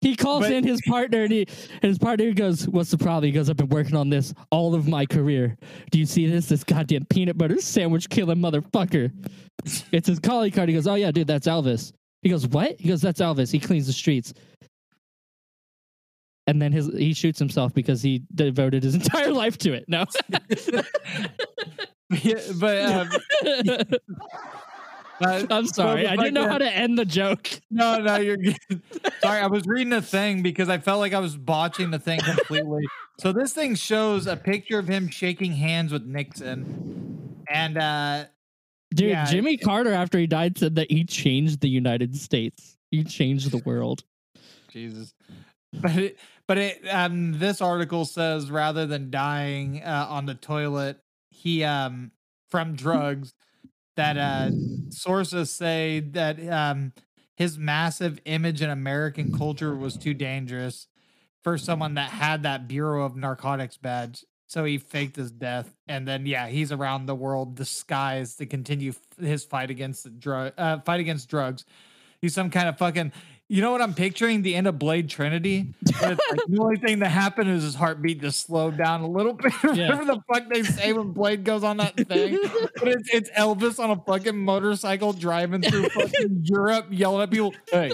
He 0.00 0.16
calls 0.16 0.42
But- 0.44 0.52
in 0.52 0.64
his 0.66 0.80
partner 0.86 1.22
and, 1.22 1.32
he, 1.32 1.40
and 1.82 1.82
his 1.84 1.98
partner 1.98 2.32
goes, 2.32 2.66
What's 2.68 2.90
the 2.90 2.98
problem? 2.98 3.24
He 3.24 3.32
goes, 3.32 3.48
I've 3.48 3.56
been 3.56 3.68
working 3.68 3.94
on 3.96 4.08
this 4.10 4.34
all 4.50 4.74
of 4.74 4.88
my 4.88 5.06
career. 5.06 5.56
Do 5.90 5.98
you 5.98 6.06
see 6.06 6.26
this? 6.26 6.48
This 6.48 6.64
goddamn 6.64 7.04
peanut 7.06 7.38
butter 7.38 7.60
sandwich 7.60 8.08
killing 8.10 8.38
motherfucker. 8.38 9.12
It's 9.92 10.08
his 10.08 10.18
calling 10.18 10.50
card. 10.50 10.68
He 10.68 10.74
goes, 10.74 10.86
Oh, 10.86 10.94
yeah, 10.96 11.10
dude, 11.12 11.26
that's 11.28 11.46
Elvis. 11.46 11.92
He 12.22 12.28
goes, 12.30 12.46
What? 12.48 12.80
He 12.80 12.88
goes, 12.88 13.00
That's 13.00 13.20
Elvis. 13.20 13.52
He 13.52 13.58
cleans 13.60 13.86
the 13.86 13.92
streets. 13.92 14.34
And 16.48 16.62
then 16.62 16.70
his 16.72 16.86
he 16.88 17.12
shoots 17.12 17.38
himself 17.38 17.74
because 17.74 18.02
he 18.02 18.22
devoted 18.34 18.82
his 18.84 18.94
entire 19.00 19.32
life 19.32 19.56
to 19.58 19.72
it. 19.72 19.84
No. 19.88 20.04
Yeah, 22.22 22.38
but 22.60 22.82
um, 22.84 23.10
uh, 25.20 25.46
I'm 25.50 25.66
sorry. 25.66 26.06
I 26.06 26.16
didn't 26.16 26.34
know 26.34 26.48
how 26.48 26.58
to 26.58 26.70
end 26.70 26.98
the 26.98 27.04
joke. 27.04 27.48
No, 27.70 27.98
no, 27.98 28.16
you're 28.16 28.36
good. 28.36 28.56
Sorry, 29.22 29.40
I 29.40 29.46
was 29.46 29.66
reading 29.66 29.92
a 29.92 30.02
thing 30.02 30.42
because 30.42 30.68
I 30.68 30.78
felt 30.78 31.00
like 31.00 31.12
I 31.14 31.18
was 31.18 31.36
botching 31.36 31.90
the 31.90 31.98
thing 31.98 32.20
completely. 32.20 32.84
so 33.18 33.32
this 33.32 33.52
thing 33.52 33.74
shows 33.74 34.26
a 34.26 34.36
picture 34.36 34.78
of 34.78 34.88
him 34.88 35.08
shaking 35.08 35.52
hands 35.52 35.92
with 35.92 36.04
Nixon, 36.04 37.44
and 37.48 37.78
uh 37.78 38.24
Dude, 38.94 39.10
Yeah. 39.10 39.24
Jimmy 39.26 39.56
Carter, 39.56 39.92
after 39.92 40.18
he 40.18 40.26
died, 40.26 40.56
said 40.58 40.76
that 40.76 40.90
he 40.90 41.04
changed 41.04 41.60
the 41.60 41.68
United 41.68 42.16
States. 42.16 42.76
He 42.90 43.02
changed 43.04 43.50
the 43.50 43.58
world. 43.58 44.04
Jesus, 44.70 45.12
but 45.72 45.96
it, 45.96 46.18
but 46.46 46.58
it 46.58 46.86
um 46.88 47.38
this 47.38 47.60
article 47.60 48.04
says 48.04 48.50
rather 48.50 48.86
than 48.86 49.10
dying 49.10 49.82
uh, 49.82 50.06
on 50.08 50.26
the 50.26 50.34
toilet, 50.34 50.98
he 51.30 51.64
um 51.64 52.12
from 52.48 52.76
drugs 52.76 53.34
that 53.96 54.16
uh 54.16 54.50
sources 54.90 55.50
say 55.50 56.00
that 56.00 56.38
um 56.48 56.92
his 57.34 57.58
massive 57.58 58.18
image 58.24 58.62
in 58.62 58.70
American 58.70 59.30
culture 59.36 59.74
was 59.76 59.96
too 59.96 60.14
dangerous 60.14 60.86
for 61.42 61.58
someone 61.58 61.94
that 61.94 62.10
had 62.10 62.42
that 62.44 62.66
Bureau 62.66 63.04
of 63.04 63.14
Narcotics 63.14 63.76
badge. 63.76 64.24
So 64.48 64.64
he 64.64 64.78
faked 64.78 65.16
his 65.16 65.30
death, 65.30 65.74
and 65.88 66.06
then 66.06 66.24
yeah, 66.24 66.46
he's 66.46 66.72
around 66.72 67.06
the 67.06 67.14
world 67.14 67.56
disguised 67.56 68.38
to 68.38 68.46
continue 68.46 68.92
his 69.20 69.44
fight 69.44 69.70
against 69.70 70.04
the 70.04 70.10
drug 70.10 70.52
uh, 70.56 70.78
fight 70.80 71.00
against 71.00 71.28
drugs. 71.28 71.64
He's 72.20 72.34
some 72.34 72.50
kind 72.50 72.68
of 72.68 72.78
fucking. 72.78 73.12
You 73.48 73.62
know 73.62 73.70
what 73.70 73.80
I'm 73.80 73.94
picturing? 73.94 74.42
The 74.42 74.56
end 74.56 74.66
of 74.66 74.76
Blade 74.76 75.08
Trinity. 75.08 75.72
It's 75.82 76.00
like 76.02 76.18
the 76.48 76.58
only 76.60 76.78
thing 76.78 76.98
that 76.98 77.10
happened 77.10 77.48
is 77.48 77.62
his 77.62 77.76
heartbeat 77.76 78.20
just 78.20 78.44
slowed 78.44 78.76
down 78.76 79.02
a 79.02 79.06
little 79.08 79.34
bit. 79.34 79.52
Whatever 79.62 80.04
the 80.04 80.20
fuck 80.32 80.48
they 80.52 80.64
say 80.64 80.92
when 80.92 81.12
Blade 81.12 81.44
goes 81.44 81.62
on 81.62 81.76
that 81.76 81.94
thing. 81.96 82.38
But 82.76 82.88
it's, 82.88 83.08
it's 83.14 83.30
Elvis 83.30 83.78
on 83.78 83.90
a 83.90 83.96
fucking 84.04 84.36
motorcycle 84.36 85.12
driving 85.12 85.62
through 85.62 85.88
fucking 85.90 86.40
Europe, 86.42 86.86
yelling 86.90 87.22
at 87.22 87.30
people, 87.30 87.54
"Hey, 87.70 87.92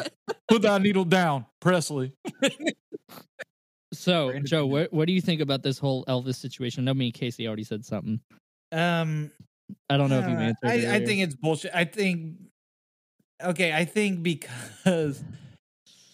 put 0.49 0.63
that 0.63 0.81
needle 0.81 1.05
down, 1.05 1.45
Presley." 1.61 2.15
So, 3.93 4.39
Joe, 4.41 4.65
what, 4.67 4.91
what 4.91 5.07
do 5.07 5.13
you 5.13 5.21
think 5.21 5.43
about 5.43 5.63
this 5.63 5.79
whole 5.79 6.05
Elvis 6.07 6.37
situation? 6.37 6.85
I 6.85 6.87
know 6.87 6.95
me 6.95 7.07
and 7.07 7.15
Casey 7.15 7.47
already 7.47 7.65
said 7.65 7.85
something. 7.85 8.21
Um, 8.73 9.31
I 9.91 9.99
don't 9.99 10.09
know 10.09 10.19
if 10.21 10.29
you 10.29 10.35
Uh, 10.35 10.41
answered. 10.41 10.67
I, 10.67 10.75
it 10.75 11.03
I 11.03 11.05
think 11.05 11.21
it's 11.21 11.35
bullshit. 11.35 11.73
I 11.75 11.85
think 11.85 12.37
okay, 13.45 13.75
I 13.75 13.85
think 13.85 14.23
because 14.23 15.23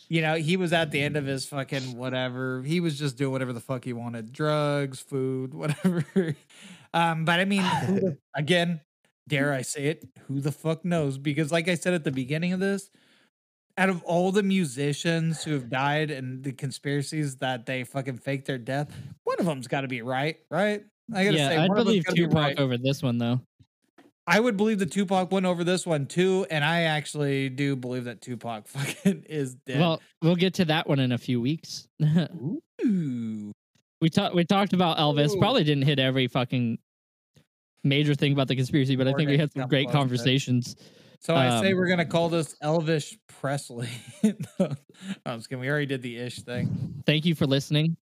you 0.09 0.23
know, 0.23 0.35
he 0.35 0.57
was 0.57 0.73
at 0.73 0.91
the 0.91 1.01
end 1.01 1.17
of 1.17 1.27
his 1.27 1.45
fucking 1.47 1.97
whatever. 1.97 2.63
He 2.63 2.81
was 2.81 2.99
just 2.99 3.17
doing 3.17 3.33
whatever 3.33 3.53
the 3.53 3.61
fuck 3.61 3.85
he 3.85 3.93
wanted. 3.93 4.33
Drugs, 4.33 5.01
food, 5.01 5.55
whatever. 5.55 6.05
um, 6.95 7.25
but 7.25 7.41
I 7.41 7.45
mean, 7.45 7.63
the- 7.63 8.19
again, 8.35 8.81
dare 9.29 9.53
I 9.53 9.63
say 9.63 9.87
it, 9.87 10.05
who 10.27 10.41
the 10.41 10.53
fuck 10.53 10.85
knows? 10.85 11.19
Because 11.19 11.53
like 11.53 11.69
I 11.69 11.75
said 11.75 11.95
at 11.95 12.05
the 12.05 12.13
beginning 12.13 12.53
of 12.53 12.61
this, 12.61 12.91
out 13.77 13.89
of 13.89 14.03
all 14.03 14.33
the 14.33 14.43
musicians 14.43 15.45
who 15.45 15.53
have 15.53 15.71
died 15.71 16.11
and 16.11 16.43
the 16.43 16.53
conspiracies 16.53 17.37
that 17.37 17.65
they 17.65 17.85
fucking 17.85 18.19
faked 18.19 18.47
their 18.47 18.59
death, 18.59 18.93
one 19.25 19.39
of 19.39 19.47
them's 19.47 19.69
got 19.69 19.83
to 19.83 19.89
be 19.89 20.03
right, 20.03 20.37
right? 20.51 20.83
I 21.15 21.25
gotta 21.25 21.37
yeah, 21.37 21.49
say, 21.49 21.57
I'd 21.57 21.69
one 21.69 21.79
of 21.79 21.87
them's 21.87 22.05
believe 22.05 22.29
Tupac 22.29 22.35
right. 22.35 22.59
over 22.59 22.77
this 22.77 23.03
one 23.03 23.19
though. 23.19 23.41
I 24.29 24.41
would 24.41 24.59
believe 24.59 24.79
that 24.81 24.93
Tupac 24.93 25.33
went 25.33 25.47
over 25.47 25.65
this 25.65 25.87
one 25.87 26.05
too, 26.05 26.47
and 26.51 26.63
I 26.63 26.83
actually 26.83 27.49
do 27.49 27.75
believe 27.75 28.05
that 28.05 28.21
Tupac 28.21 28.69
fucking 28.69 29.25
is 29.27 29.55
dead. 29.55 29.81
Well, 29.81 30.03
we'll 30.21 30.37
get 30.37 30.55
to 30.55 30.67
that 30.67 30.87
one 30.87 30.99
in 30.99 31.13
a 31.13 31.19
few 31.19 31.41
weeks. 31.41 31.89
Ooh. 32.85 33.53
we 34.03 34.11
talked 34.11 34.35
we 34.35 34.45
talked 34.45 34.75
about 34.75 34.99
Elvis. 34.99 35.35
Ooh. 35.35 35.39
Probably 35.39 35.65
didn't 35.65 35.85
hit 35.85 35.99
every 35.99 36.29
fucking 36.29 36.79
major 37.85 38.15
thing 38.15 38.33
about 38.35 38.49
the 38.49 38.57
conspiracy, 38.57 38.97
but 38.97 39.09
I 39.09 39.15
think 39.15 39.31
we 39.31 39.39
had 39.39 39.51
some 39.53 39.67
great 39.67 39.87
close 39.87 39.95
it. 39.95 39.99
conversations. 39.99 40.77
So 41.21 41.35
I 41.35 41.63
say 41.63 41.73
Um, 41.73 41.79
we're 41.79 41.89
gonna 41.89 42.05
call 42.05 42.29
this 42.29 42.55
Elvis 42.63 43.17
Presley. 43.41 43.89
no, 44.23 44.77
I'm 45.25 45.39
just 45.39 45.49
kidding. 45.49 45.61
We 45.61 45.71
already 45.71 45.87
did 45.87 46.03
the 46.03 46.19
ish 46.19 46.43
thing. 46.43 47.03
Thank 47.07 47.25
you 47.25 47.35
for 47.35 47.47
listening. 47.47 47.97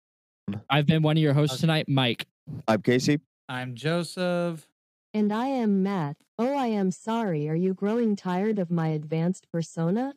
I've 0.70 0.86
been 0.86 1.02
one 1.02 1.18
of 1.18 1.22
your 1.22 1.34
hosts 1.34 1.60
tonight, 1.60 1.86
Mike. 1.86 2.26
I'm 2.66 2.80
Casey. 2.80 3.20
I'm 3.46 3.74
Joseph. 3.74 4.66
And 5.14 5.32
I 5.32 5.46
am 5.46 5.84
Matt. 5.84 6.16
Oh, 6.40 6.54
I 6.56 6.66
am 6.66 6.90
sorry. 6.90 7.48
Are 7.48 7.54
you 7.54 7.72
growing 7.72 8.16
tired 8.16 8.58
of 8.58 8.68
my 8.68 8.88
advanced 8.88 9.48
persona? 9.52 10.14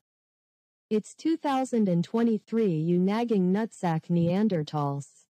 It's 0.90 1.14
2023, 1.14 2.66
you 2.66 2.98
nagging 2.98 3.54
nutsack 3.54 4.08
Neanderthals. 4.10 5.26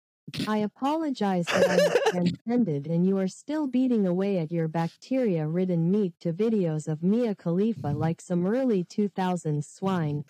I 0.47 0.59
apologize 0.59 1.47
that 1.47 1.67
I 1.67 1.83
have 1.83 2.03
transcended 2.11 2.87
and 2.87 3.07
you 3.07 3.17
are 3.17 3.29
still 3.29 3.67
beating 3.67 4.07
away 4.07 4.37
at 4.37 4.53
your 4.53 4.69
bacteria 4.69 5.47
ridden 5.49 5.91
meat 5.91 6.13
to 6.21 6.35
videos 6.35 6.87
of 6.87 7.03
Mia 7.03 7.35
Khalifa 7.35 7.89
like 7.89 8.21
some 8.21 8.47
early 8.47 8.85
2000s 8.85 9.65
swine. 9.65 10.27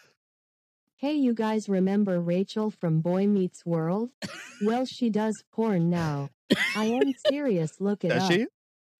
Hey, 0.96 1.14
you 1.14 1.34
guys 1.34 1.68
remember 1.68 2.20
Rachel 2.20 2.70
from 2.70 3.00
Boy 3.00 3.26
Meets 3.26 3.66
World? 3.66 4.10
Well, 4.62 4.86
she 4.86 5.10
does 5.10 5.42
porn 5.52 5.90
now. 5.90 6.30
I 6.76 6.84
am 6.84 7.12
serious, 7.28 7.80
look 7.80 8.04
it 8.04 8.10
Does 8.10 8.22
up. 8.22 8.30
she? 8.32 8.46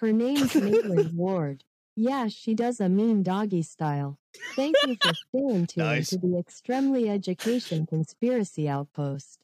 Her 0.05 0.13
name's 0.13 0.55
Maitland 0.55 1.13
Ward. 1.17 1.65
Yeah, 1.97 2.29
she 2.29 2.53
does 2.55 2.79
a 2.79 2.91
mean 2.91 3.23
doggy 3.23 3.63
style. 3.63 4.19
Thank 4.55 4.77
you 4.87 4.97
for 5.03 5.13
staying 5.15 5.67
tuned 5.69 5.77
Nice. 5.79 6.11
to 6.11 6.19
the 6.19 6.37
Extremely 6.39 7.09
Education 7.09 7.87
Conspiracy 7.87 8.69
Outpost. 8.69 9.44